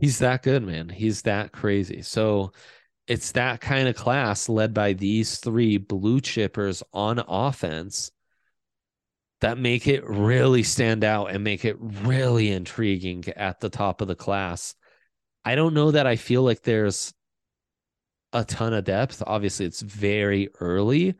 He's 0.00 0.18
that 0.18 0.42
good, 0.42 0.62
man. 0.62 0.88
He's 0.88 1.22
that 1.22 1.52
crazy. 1.52 2.02
So 2.02 2.52
it's 3.06 3.32
that 3.32 3.60
kind 3.60 3.88
of 3.88 3.96
class 3.96 4.48
led 4.48 4.74
by 4.74 4.92
these 4.92 5.38
three 5.38 5.78
blue 5.78 6.20
chippers 6.20 6.82
on 6.92 7.22
offense 7.26 8.10
that 9.40 9.58
make 9.58 9.86
it 9.86 10.04
really 10.06 10.62
stand 10.62 11.04
out 11.04 11.26
and 11.26 11.44
make 11.44 11.64
it 11.64 11.76
really 11.78 12.50
intriguing 12.50 13.24
at 13.36 13.60
the 13.60 13.68
top 13.68 14.00
of 14.00 14.08
the 14.08 14.14
class. 14.14 14.74
I 15.44 15.54
don't 15.54 15.74
know 15.74 15.90
that 15.92 16.06
I 16.06 16.16
feel 16.16 16.42
like 16.42 16.62
there's 16.62 17.12
a 18.32 18.44
ton 18.44 18.72
of 18.72 18.84
depth. 18.84 19.22
Obviously, 19.26 19.66
it's 19.66 19.82
very 19.82 20.48
early, 20.60 21.14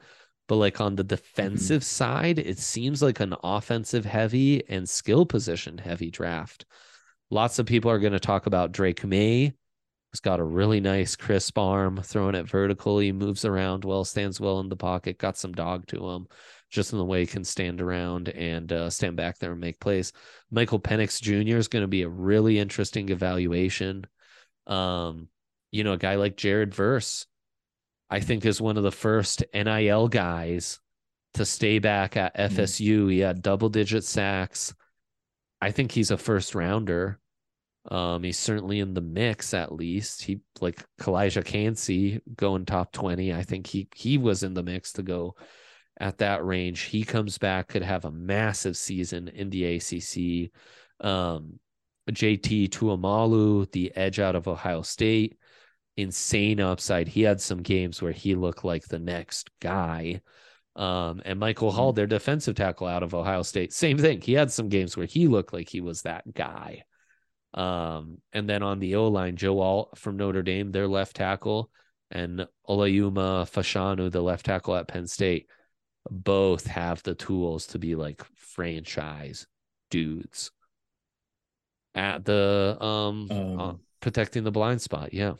but 0.48 0.56
like 0.56 0.80
on 0.80 0.96
the 0.96 1.02
mm-hmm. 1.02 1.08
defensive 1.08 1.84
side, 1.84 2.38
it 2.38 2.58
seems 2.58 3.02
like 3.02 3.20
an 3.20 3.34
offensive 3.44 4.04
heavy 4.04 4.66
and 4.68 4.88
skill 4.88 5.26
position 5.26 5.78
heavy 5.78 6.10
draft. 6.10 6.64
Lots 7.30 7.58
of 7.58 7.66
people 7.66 7.90
are 7.90 7.98
going 7.98 8.12
to 8.12 8.20
talk 8.20 8.46
about 8.46 8.72
Drake 8.72 9.04
Maye, 9.04 9.52
He's 10.16 10.20
got 10.20 10.40
a 10.40 10.44
really 10.44 10.80
nice 10.80 11.14
crisp 11.14 11.58
arm, 11.58 12.00
throwing 12.02 12.34
it 12.36 12.48
vertically, 12.48 13.12
moves 13.12 13.44
around 13.44 13.84
well, 13.84 14.02
stands 14.02 14.40
well 14.40 14.60
in 14.60 14.70
the 14.70 14.74
pocket, 14.76 15.18
got 15.18 15.36
some 15.36 15.52
dog 15.52 15.86
to 15.88 16.08
him, 16.08 16.26
just 16.70 16.92
in 16.92 16.98
the 16.98 17.04
way 17.04 17.20
he 17.20 17.26
can 17.26 17.44
stand 17.44 17.82
around 17.82 18.30
and 18.30 18.72
uh, 18.72 18.88
stand 18.88 19.16
back 19.16 19.38
there 19.38 19.52
and 19.52 19.60
make 19.60 19.78
plays. 19.78 20.14
Michael 20.50 20.80
Penix 20.80 21.20
Jr. 21.20 21.58
is 21.58 21.68
going 21.68 21.82
to 21.82 21.86
be 21.86 22.00
a 22.00 22.08
really 22.08 22.58
interesting 22.58 23.10
evaluation. 23.10 24.06
Um, 24.66 25.28
you 25.70 25.84
know, 25.84 25.92
a 25.92 25.98
guy 25.98 26.14
like 26.14 26.38
Jared 26.38 26.74
Verse, 26.74 27.26
I 28.08 28.20
think 28.20 28.46
is 28.46 28.58
one 28.58 28.78
of 28.78 28.84
the 28.84 28.92
first 28.92 29.44
NIL 29.52 30.08
guys 30.08 30.80
to 31.34 31.44
stay 31.44 31.78
back 31.78 32.16
at 32.16 32.34
Mhm. 32.34 32.52
FSU. 32.52 33.08
He 33.08 33.18
had 33.18 33.42
double 33.42 33.68
digit 33.68 34.04
sacks. 34.04 34.72
I 35.60 35.70
think 35.70 35.92
he's 35.92 36.10
a 36.10 36.18
first 36.18 36.54
rounder. 36.54 37.18
Um, 37.90 38.24
he's 38.24 38.38
certainly 38.38 38.80
in 38.80 38.94
the 38.94 39.00
mix 39.00 39.54
at 39.54 39.72
least. 39.72 40.22
He 40.22 40.40
like 40.60 40.84
Calijah 41.00 41.44
Kancey 41.44 42.20
going 42.34 42.64
top 42.64 42.92
20. 42.92 43.32
I 43.32 43.42
think 43.42 43.66
he 43.66 43.88
he 43.94 44.18
was 44.18 44.42
in 44.42 44.54
the 44.54 44.62
mix 44.62 44.92
to 44.94 45.02
go 45.02 45.36
at 45.98 46.18
that 46.18 46.44
range. 46.44 46.82
He 46.82 47.04
comes 47.04 47.38
back, 47.38 47.68
could 47.68 47.82
have 47.82 48.04
a 48.04 48.10
massive 48.10 48.76
season 48.76 49.28
in 49.28 49.50
the 49.50 49.76
ACC. 49.76 50.50
Um, 51.06 51.58
JT 52.10 52.70
Tuimoloau, 52.70 53.70
the 53.72 53.94
edge 53.96 54.20
out 54.20 54.36
of 54.36 54.48
Ohio 54.48 54.82
State, 54.82 55.38
insane 55.96 56.60
upside. 56.60 57.08
He 57.08 57.22
had 57.22 57.40
some 57.40 57.62
games 57.62 58.00
where 58.00 58.12
he 58.12 58.34
looked 58.34 58.64
like 58.64 58.86
the 58.86 58.98
next 58.98 59.50
guy. 59.60 60.20
Um, 60.76 61.22
and 61.24 61.40
Michael 61.40 61.72
Hall, 61.72 61.92
their 61.92 62.06
defensive 62.06 62.54
tackle 62.54 62.86
out 62.86 63.02
of 63.02 63.14
Ohio 63.14 63.42
State, 63.42 63.72
same 63.72 63.96
thing. 63.96 64.20
He 64.20 64.34
had 64.34 64.52
some 64.52 64.68
games 64.68 64.96
where 64.96 65.06
he 65.06 65.26
looked 65.26 65.52
like 65.54 65.70
he 65.70 65.80
was 65.80 66.02
that 66.02 66.32
guy. 66.34 66.84
Um, 67.54 68.18
and 68.34 68.46
then 68.48 68.62
on 68.62 68.78
the 68.78 68.96
O 68.96 69.08
line, 69.08 69.36
Joe 69.36 69.60
Alt 69.60 69.96
from 69.96 70.18
Notre 70.18 70.42
Dame, 70.42 70.72
their 70.72 70.86
left 70.86 71.16
tackle, 71.16 71.70
and 72.10 72.46
Olumuyiwa 72.68 73.50
Fashanu, 73.50 74.12
the 74.12 74.22
left 74.22 74.44
tackle 74.44 74.76
at 74.76 74.88
Penn 74.88 75.06
State, 75.06 75.48
both 76.10 76.66
have 76.66 77.02
the 77.02 77.14
tools 77.14 77.68
to 77.68 77.78
be 77.78 77.94
like 77.94 78.22
franchise 78.34 79.46
dudes 79.90 80.50
at 81.94 82.24
the 82.24 82.76
um, 82.80 83.28
Um, 83.30 83.60
uh, 83.60 83.74
protecting 84.00 84.44
the 84.44 84.52
blind 84.52 84.82
spot. 84.82 85.14
Yeah. 85.14 85.34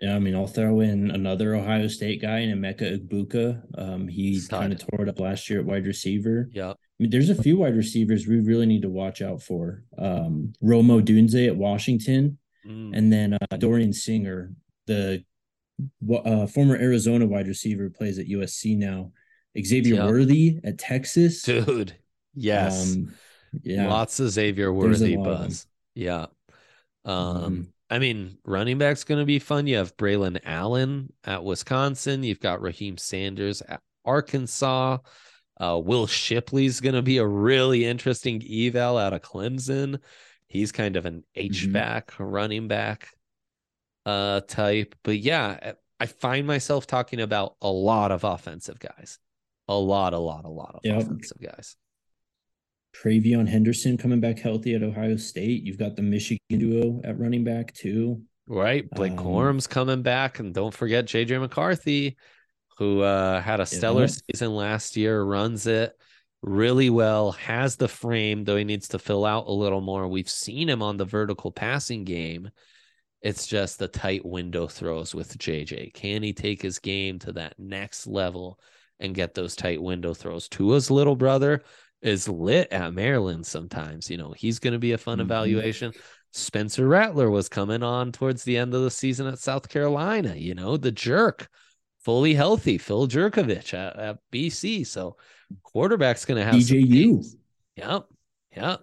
Yeah, 0.00 0.14
I 0.14 0.18
mean, 0.18 0.34
I'll 0.34 0.46
throw 0.46 0.80
in 0.80 1.10
another 1.10 1.54
Ohio 1.54 1.88
State 1.88 2.20
guy 2.20 2.40
in 2.40 2.50
Emeka 2.50 2.98
Egbuka. 3.00 3.62
Um, 3.78 4.08
he 4.08 4.40
kind 4.50 4.72
of 4.72 4.78
tore 4.78 5.02
it 5.02 5.08
up 5.08 5.20
last 5.20 5.48
year 5.48 5.60
at 5.60 5.64
wide 5.64 5.86
receiver. 5.86 6.50
Yeah. 6.52 6.70
I 6.72 6.74
mean, 6.98 7.10
there's 7.10 7.30
a 7.30 7.34
few 7.42 7.56
wide 7.58 7.74
receivers 7.76 8.26
we 8.26 8.40
really 8.40 8.66
need 8.66 8.82
to 8.82 8.90
watch 8.90 9.22
out 9.22 9.42
for. 9.42 9.84
Um, 9.96 10.52
Rome 10.60 10.88
Odunze 10.88 11.46
at 11.46 11.56
Washington, 11.56 12.38
Mm. 12.66 12.96
and 12.98 13.12
then 13.12 13.34
uh, 13.34 13.56
Dorian 13.58 13.92
Singer, 13.92 14.52
the 14.88 15.24
uh, 16.12 16.46
former 16.48 16.74
Arizona 16.76 17.24
wide 17.24 17.46
receiver, 17.46 17.88
plays 17.90 18.18
at 18.18 18.26
USC 18.26 18.76
now. 18.76 19.12
Xavier 19.58 19.94
Yeah. 19.96 20.06
Worthy 20.06 20.58
at 20.64 20.76
Texas. 20.78 21.42
Dude. 21.42 21.94
Yes. 22.34 22.96
Um, 22.96 23.14
Yeah. 23.62 23.88
Lots 23.88 24.18
of 24.20 24.30
Xavier 24.30 24.72
worthy 24.72 25.16
buzz. 25.16 25.66
Yeah. 25.94 26.26
Um, 27.04 27.36
Mhm. 27.36 27.66
I 27.88 27.98
mean, 27.98 28.38
running 28.44 28.78
back's 28.78 29.04
going 29.04 29.20
to 29.20 29.26
be 29.26 29.38
fun. 29.38 29.66
You 29.66 29.76
have 29.76 29.96
Braylon 29.96 30.40
Allen 30.44 31.12
at 31.24 31.44
Wisconsin. 31.44 32.22
You've 32.24 32.40
got 32.40 32.60
Raheim 32.60 32.98
Sanders 32.98 33.62
at 33.62 33.80
Arkansas. 34.04 34.98
Uh, 35.58 35.80
Will 35.82 36.06
Shipley's 36.06 36.80
going 36.80 36.96
to 36.96 37.02
be 37.02 37.18
a 37.18 37.26
really 37.26 37.84
interesting 37.84 38.42
eval 38.48 38.98
out 38.98 39.12
of 39.14 39.22
Clemson. 39.22 40.00
He's 40.48 40.72
kind 40.72 40.96
of 40.96 41.06
an 41.06 41.24
H 41.34 41.66
Mhm. 41.66 41.72
back, 41.72 42.12
running 42.18 42.68
back 42.68 43.08
uh, 44.04 44.40
type. 44.42 44.94
But 45.02 45.18
yeah, 45.18 45.72
I 45.98 46.06
find 46.06 46.46
myself 46.46 46.86
talking 46.86 47.20
about 47.20 47.56
a 47.60 47.70
lot 47.70 48.12
of 48.12 48.22
offensive 48.24 48.78
guys. 48.78 49.18
A 49.68 49.74
lot, 49.74 50.12
a 50.14 50.18
lot, 50.18 50.44
a 50.44 50.48
lot 50.48 50.74
of 50.76 50.80
Yep. 50.84 51.02
offensive 51.02 51.40
guys. 51.40 51.76
TreVeyon 53.02 53.48
Henderson 53.48 53.96
coming 53.96 54.20
back 54.20 54.38
healthy 54.38 54.74
at 54.74 54.82
Ohio 54.82 55.16
State. 55.16 55.62
You've 55.64 55.78
got 55.78 55.96
the 55.96 56.02
Michigan 56.02 56.40
duo 56.50 57.00
at 57.04 57.18
running 57.18 57.44
back 57.44 57.72
too. 57.74 58.22
Right. 58.46 58.88
Blake 58.90 59.12
Um, 59.12 59.18
Corum's 59.18 59.66
coming 59.66 60.02
back. 60.02 60.38
And 60.38 60.54
don't 60.54 60.72
forget 60.74 61.06
JJ 61.06 61.40
McCarthy, 61.40 62.16
who 62.78 63.00
uh, 63.00 63.40
had 63.40 63.60
a 63.60 63.66
stellar 63.66 64.02
Yeah. 64.02 64.14
season 64.32 64.54
last 64.54 64.96
year, 64.96 65.22
runs 65.22 65.66
it 65.66 65.92
really 66.42 66.90
well, 66.90 67.32
has 67.32 67.76
the 67.76 67.88
frame, 67.88 68.44
though 68.44 68.56
he 68.56 68.64
needs 68.64 68.88
to 68.88 68.98
fill 68.98 69.24
out 69.24 69.46
a 69.48 69.52
little 69.52 69.80
more. 69.80 70.06
We've 70.06 70.28
seen 70.30 70.68
him 70.68 70.82
on 70.82 70.96
the 70.96 71.04
vertical 71.04 71.50
passing 71.50 72.04
game. 72.04 72.50
It's 73.22 73.46
just 73.46 73.78
the 73.78 73.88
tight 73.88 74.24
window 74.24 74.68
throws 74.68 75.14
with 75.14 75.36
JJ. 75.38 75.92
Can 75.94 76.22
he 76.22 76.32
take 76.32 76.62
his 76.62 76.78
game 76.78 77.18
to 77.20 77.32
that 77.32 77.58
next 77.58 78.06
level 78.06 78.60
and 79.00 79.14
get 79.14 79.34
those 79.34 79.56
tight 79.56 79.82
window 79.82 80.14
throws? 80.14 80.48
Tua's 80.48 80.90
little 80.90 81.16
brother 81.16 81.62
is 82.02 82.28
lit 82.28 82.72
at 82.72 82.92
Maryland 82.94 83.46
sometimes. 83.46 84.10
You 84.10 84.16
know, 84.18 84.32
he's 84.36 84.58
going 84.58 84.72
to 84.72 84.78
be 84.78 84.92
a 84.92 84.98
fun 84.98 85.18
Mhm. 85.18 85.22
evaluation. 85.22 85.92
Spencer 86.32 86.86
Rattler 86.86 87.30
was 87.30 87.48
coming 87.48 87.82
on 87.82 88.12
towards 88.12 88.44
the 88.44 88.58
end 88.58 88.74
of 88.74 88.82
the 88.82 88.90
season 88.90 89.26
at 89.26 89.38
South 89.38 89.68
Carolina, 89.68 90.34
you 90.34 90.54
know, 90.54 90.76
the 90.76 90.92
jerk, 90.92 91.48
fully 92.04 92.34
healthy, 92.34 92.76
Phil 92.78 93.08
Jurkovec 93.08 93.72
at, 93.72 93.96
at 93.98 94.18
BC. 94.30 94.84
So 94.86 95.16
quarterback's 95.62 96.24
going 96.26 96.38
to 96.38 96.44
have 96.44 96.54
DJU. 96.54 97.24
Yep. 97.76 98.04
Yep. 98.54 98.80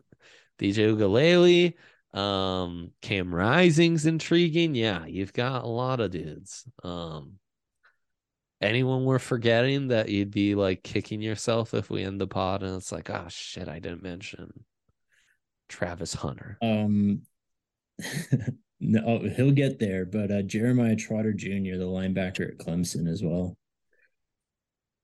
DJ 0.60 0.96
Uiagalelei. 0.96 1.74
Um, 2.18 2.92
Cam 3.02 3.34
Rising's 3.34 4.06
intriguing. 4.06 4.76
Yeah, 4.76 5.06
you've 5.06 5.34
got 5.34 5.64
a 5.64 5.68
lot 5.68 6.00
of 6.00 6.12
dudes. 6.12 6.64
Um, 6.84 7.34
anyone 8.64 9.06
we're 9.06 9.20
forgetting 9.20 9.90
that 9.90 10.10
you'd 10.10 10.32
be 10.32 10.56
like 10.56 10.84
kicking 10.84 11.22
yourself 11.22 11.74
if 11.74 11.90
we 11.90 12.04
end 12.04 12.20
the 12.22 12.28
pod 12.28 12.64
and 12.64 12.76
it's 12.76 12.92
like, 12.92 13.10
oh 13.10 13.26
shit, 13.30 13.68
I 13.68 13.80
didn't 13.80 14.02
mention 14.04 14.64
Travis 15.70 16.14
Hunter. 16.14 16.58
Um, 16.62 17.22
no, 18.80 19.20
he'll 19.36 19.52
get 19.52 19.80
there, 19.80 20.06
but 20.06 20.32
uh, 20.32 20.42
Jeremiah 20.42 20.96
Trotter 20.96 21.34
Jr., 21.34 21.78
the 21.78 21.86
linebacker 21.86 22.50
at 22.52 22.58
Clemson 22.58 23.08
as 23.08 23.22
well. 23.22 23.58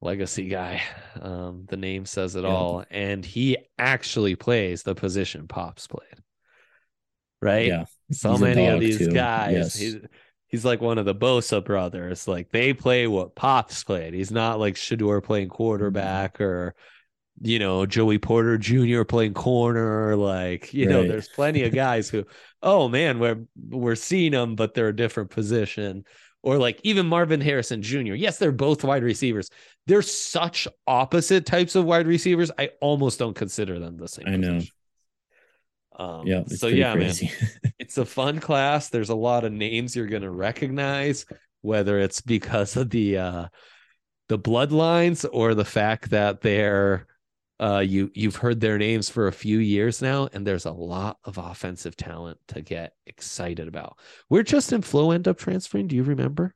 legacy 0.01 0.47
guy. 0.47 0.81
Um, 1.21 1.65
the 1.69 1.77
name 1.77 2.05
says 2.05 2.35
it 2.35 2.43
Yeah. 2.43 2.49
all. 2.49 2.85
And 2.89 3.23
he 3.25 3.57
actually 3.77 4.35
plays 4.35 4.83
the 4.83 4.95
position 4.95 5.47
Pops 5.47 5.87
played. 5.87 6.23
Right? 7.41 7.67
Yeah, 7.67 7.85
So 8.11 8.31
he's 8.31 8.41
many 8.41 8.67
of 8.67 8.79
these 8.79 8.97
too. 8.97 9.11
guys. 9.11 9.81
Yes. 9.81 9.95
He's 10.49 10.65
like 10.65 10.81
one 10.81 10.97
of 10.97 11.05
the 11.05 11.15
Bosa 11.15 11.63
brothers. 11.63 12.27
Like 12.27 12.49
they 12.51 12.73
play 12.73 13.07
what 13.07 13.35
Pops 13.35 13.83
played. 13.83 14.13
He's 14.13 14.31
not 14.31 14.59
like 14.59 14.75
Shedeur 14.75 15.23
playing 15.23 15.47
Mm-hmm. 15.47 15.55
quarterback 15.55 16.41
or 16.41 16.75
you 17.41 17.57
know, 17.57 17.85
Joey 17.85 18.17
Porter 18.17 18.57
Jr. 18.57 19.03
playing 19.03 19.33
corner. 19.33 20.15
Like, 20.17 20.73
you 20.73 20.87
know, 20.87 21.07
there's 21.07 21.29
plenty 21.29 21.63
of 21.63 21.73
guys 21.73 22.09
who, 22.09 22.25
oh 22.61 22.89
man, 22.89 23.17
we're 23.19 23.45
we're 23.69 23.95
seeing 23.95 24.33
them, 24.33 24.55
but 24.55 24.73
they're 24.73 24.89
a 24.89 24.95
different 24.95 25.29
position. 25.29 26.03
Or 26.41 26.57
like 26.57 26.81
even 26.83 27.05
Marvin 27.05 27.39
Harrison 27.41 27.81
Jr. 27.81 28.13
Yes, 28.15 28.39
they're 28.39 28.51
both 28.51 28.83
wide 28.83 29.03
receivers. 29.03 29.49
They're 29.87 30.01
such 30.01 30.67
opposite 30.87 31.45
types 31.45 31.75
of 31.75 31.85
wide 31.85 32.07
receivers. 32.07 32.51
I 32.57 32.71
almost 32.81 33.19
don't 33.19 33.35
consider 33.35 33.79
them 33.79 33.97
the 33.97 34.07
same. 34.07 34.27
I 34.27 34.35
know. 34.35 34.59
Um, 35.99 36.25
Yeah, 36.25 36.43
so 36.47 36.67
yeah, 36.67 36.95
man, 36.95 37.13
it's 37.79 37.97
a 37.97 38.05
fun 38.05 38.39
class. 38.39 38.89
There's 38.89 39.09
a 39.09 39.15
lot 39.15 39.43
of 39.43 39.51
names 39.51 39.95
you're 39.95 40.07
gonna 40.07 40.31
recognize, 40.31 41.25
whether 41.61 41.99
it's 41.99 42.21
because 42.21 42.77
of 42.77 42.89
the 42.89 43.17
uh 43.17 43.47
the 44.29 44.39
bloodlines 44.39 45.27
or 45.31 45.53
the 45.53 45.65
fact 45.65 46.11
that 46.11 46.39
they're 46.39 47.05
uh 47.59 47.79
you 47.79 48.09
you've 48.13 48.37
heard 48.37 48.61
their 48.61 48.77
names 48.77 49.09
for 49.09 49.27
a 49.27 49.33
few 49.33 49.59
years 49.59 50.01
now, 50.01 50.29
and 50.31 50.47
there's 50.47 50.65
a 50.65 50.71
lot 50.71 51.17
of 51.25 51.37
offensive 51.37 51.97
talent 51.97 52.39
to 52.47 52.61
get 52.61 52.93
excited 53.05 53.67
about. 53.67 53.99
Where 54.29 54.43
Justin 54.43 54.81
Flo 54.81 55.11
end 55.11 55.27
up 55.27 55.37
transferring? 55.37 55.87
Do 55.87 55.97
you 55.97 56.03
remember? 56.03 56.55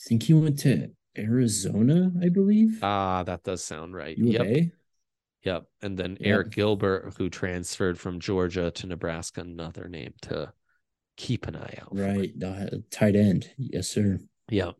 I 0.00 0.08
think 0.08 0.22
he 0.22 0.32
went 0.32 0.60
to 0.60 0.90
Arizona, 1.18 2.12
I 2.22 2.28
believe. 2.28 2.78
Ah, 2.82 3.24
that 3.24 3.42
does 3.42 3.64
sound 3.64 3.94
right. 3.94 4.16
U 4.16 4.28
of 4.28 4.32
Yep. 4.34 4.46
A. 4.46 4.72
Yep. 5.44 5.64
And 5.82 5.98
then 5.98 6.18
Yep. 6.20 6.38
Arik 6.38 6.50
Gilbert, 6.50 7.14
who 7.16 7.30
transferred 7.30 7.98
from 7.98 8.20
Georgia 8.20 8.70
to 8.70 8.86
Nebraska, 8.86 9.40
another 9.40 9.88
name 9.88 10.14
to 10.22 10.52
keep 11.16 11.46
an 11.46 11.56
eye 11.56 11.78
out. 11.80 11.90
for. 11.96 12.02
Right, 12.02 12.38
the 12.38 12.84
tight 12.90 13.16
end. 13.16 13.50
Yes, 13.56 13.88
sir. 13.88 14.18
Yep. 14.50 14.74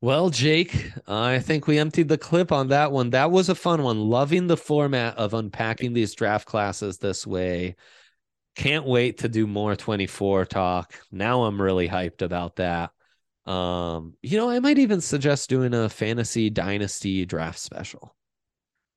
Well, 0.00 0.28
Jake, 0.28 0.90
I 1.08 1.38
think 1.38 1.66
we 1.66 1.78
emptied 1.78 2.08
the 2.08 2.18
clip 2.18 2.52
on 2.52 2.68
that 2.68 2.92
one. 2.92 3.10
That 3.10 3.30
was 3.30 3.48
a 3.48 3.54
fun 3.54 3.82
one. 3.82 3.98
Loving 4.00 4.46
the 4.48 4.56
format 4.56 5.16
of 5.16 5.32
unpacking 5.32 5.94
these 5.94 6.14
draft 6.14 6.46
classes 6.46 6.98
this 6.98 7.26
way. 7.26 7.76
Can't 8.54 8.84
wait 8.86 9.18
to 9.18 9.28
do 9.28 9.46
more 9.46 9.74
24 9.74 10.44
talk. 10.44 10.94
Now 11.10 11.44
I'm 11.44 11.60
really 11.60 11.88
hyped 11.88 12.20
about 12.22 12.56
that. 12.56 12.90
Um, 13.50 14.14
you 14.22 14.36
know, 14.36 14.50
I 14.50 14.58
might 14.60 14.78
even 14.78 15.00
suggest 15.00 15.48
doing 15.48 15.72
a 15.74 15.88
fantasy 15.88 16.50
dynasty 16.50 17.24
draft 17.24 17.58
special 17.58 18.14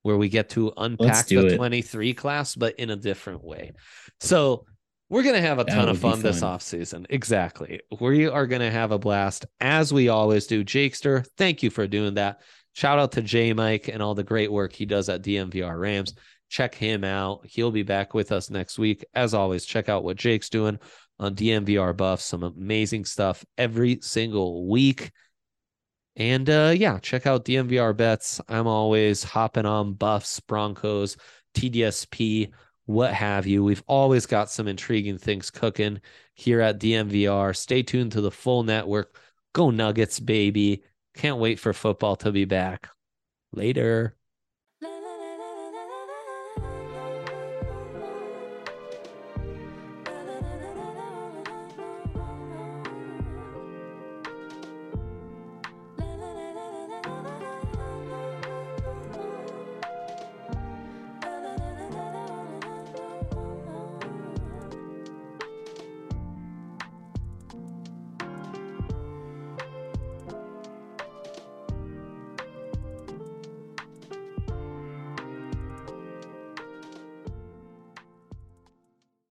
where 0.08 0.16
we 0.16 0.30
get 0.30 0.48
to 0.50 0.72
unpack 0.78 1.26
the 1.26 1.46
it. 1.46 1.56
23 1.56 2.14
class, 2.14 2.54
but 2.54 2.74
in 2.76 2.88
a 2.88 2.96
different 2.96 3.44
way. 3.44 3.72
So 4.20 4.64
we're 5.10 5.22
going 5.22 5.34
to 5.34 5.46
have 5.46 5.58
a 5.58 5.64
That 5.64 5.74
ton 5.74 5.88
of 5.90 5.96
be 5.96 6.00
fun 6.00 6.22
this 6.22 6.40
fun. 6.40 6.48
off 6.48 6.62
season. 6.62 7.06
Exactly. 7.10 7.80
We 8.00 8.26
are 8.26 8.46
going 8.46 8.62
to 8.62 8.70
have 8.70 8.90
a 8.90 8.98
blast 8.98 9.44
as 9.60 9.92
we 9.92 10.08
always 10.08 10.46
do. 10.46 10.64
Jakester, 10.64 11.26
thank 11.36 11.62
you 11.62 11.68
for 11.68 11.86
doing 11.86 12.14
that. 12.14 12.40
Shout 12.72 12.98
out 12.98 13.12
to 13.12 13.22
J 13.22 13.52
Mike 13.52 13.88
and 13.88 14.02
all 14.02 14.14
the 14.14 14.24
great 14.24 14.50
work 14.50 14.72
he 14.72 14.86
does 14.86 15.10
at 15.10 15.22
DNVR 15.22 15.78
Rams. 15.78 16.14
Check 16.48 16.74
him 16.74 17.04
out. 17.04 17.40
He'll 17.44 17.70
be 17.70 17.82
back 17.82 18.14
with 18.14 18.32
us 18.32 18.48
next 18.48 18.78
week. 18.78 19.04
As 19.14 19.34
always, 19.34 19.66
check 19.66 19.90
out 19.90 20.04
what 20.04 20.16
Jake's 20.16 20.48
doing 20.48 20.78
on 21.18 21.34
DNVR 21.34 21.94
Buff. 21.94 22.22
Some 22.22 22.42
amazing 22.42 23.04
stuff 23.04 23.44
every 23.58 23.98
single 24.00 24.66
week. 24.66 25.10
And 26.18 26.50
uh, 26.50 26.74
yeah, 26.76 26.98
check 26.98 27.26
out 27.26 27.44
DNVR 27.44 27.96
bets. 27.96 28.40
I'm 28.48 28.66
always 28.66 29.22
hopping 29.22 29.64
on 29.66 29.94
Buffs, 29.94 30.40
Broncos, 30.40 31.16
TDSP, 31.54 32.50
what 32.86 33.14
have 33.14 33.46
you. 33.46 33.62
We've 33.62 33.84
always 33.86 34.26
got 34.26 34.50
some 34.50 34.66
intriguing 34.66 35.16
things 35.16 35.50
cooking 35.50 36.00
here 36.34 36.60
at 36.60 36.80
DNVR. 36.80 37.54
Stay 37.54 37.84
tuned 37.84 38.12
to 38.12 38.20
the 38.20 38.32
full 38.32 38.64
network. 38.64 39.16
Go 39.52 39.70
Nuggets, 39.70 40.18
baby. 40.18 40.82
Can't 41.14 41.38
wait 41.38 41.60
for 41.60 41.72
football 41.72 42.16
to 42.16 42.32
be 42.32 42.44
back. 42.44 42.88
Later. 43.52 44.16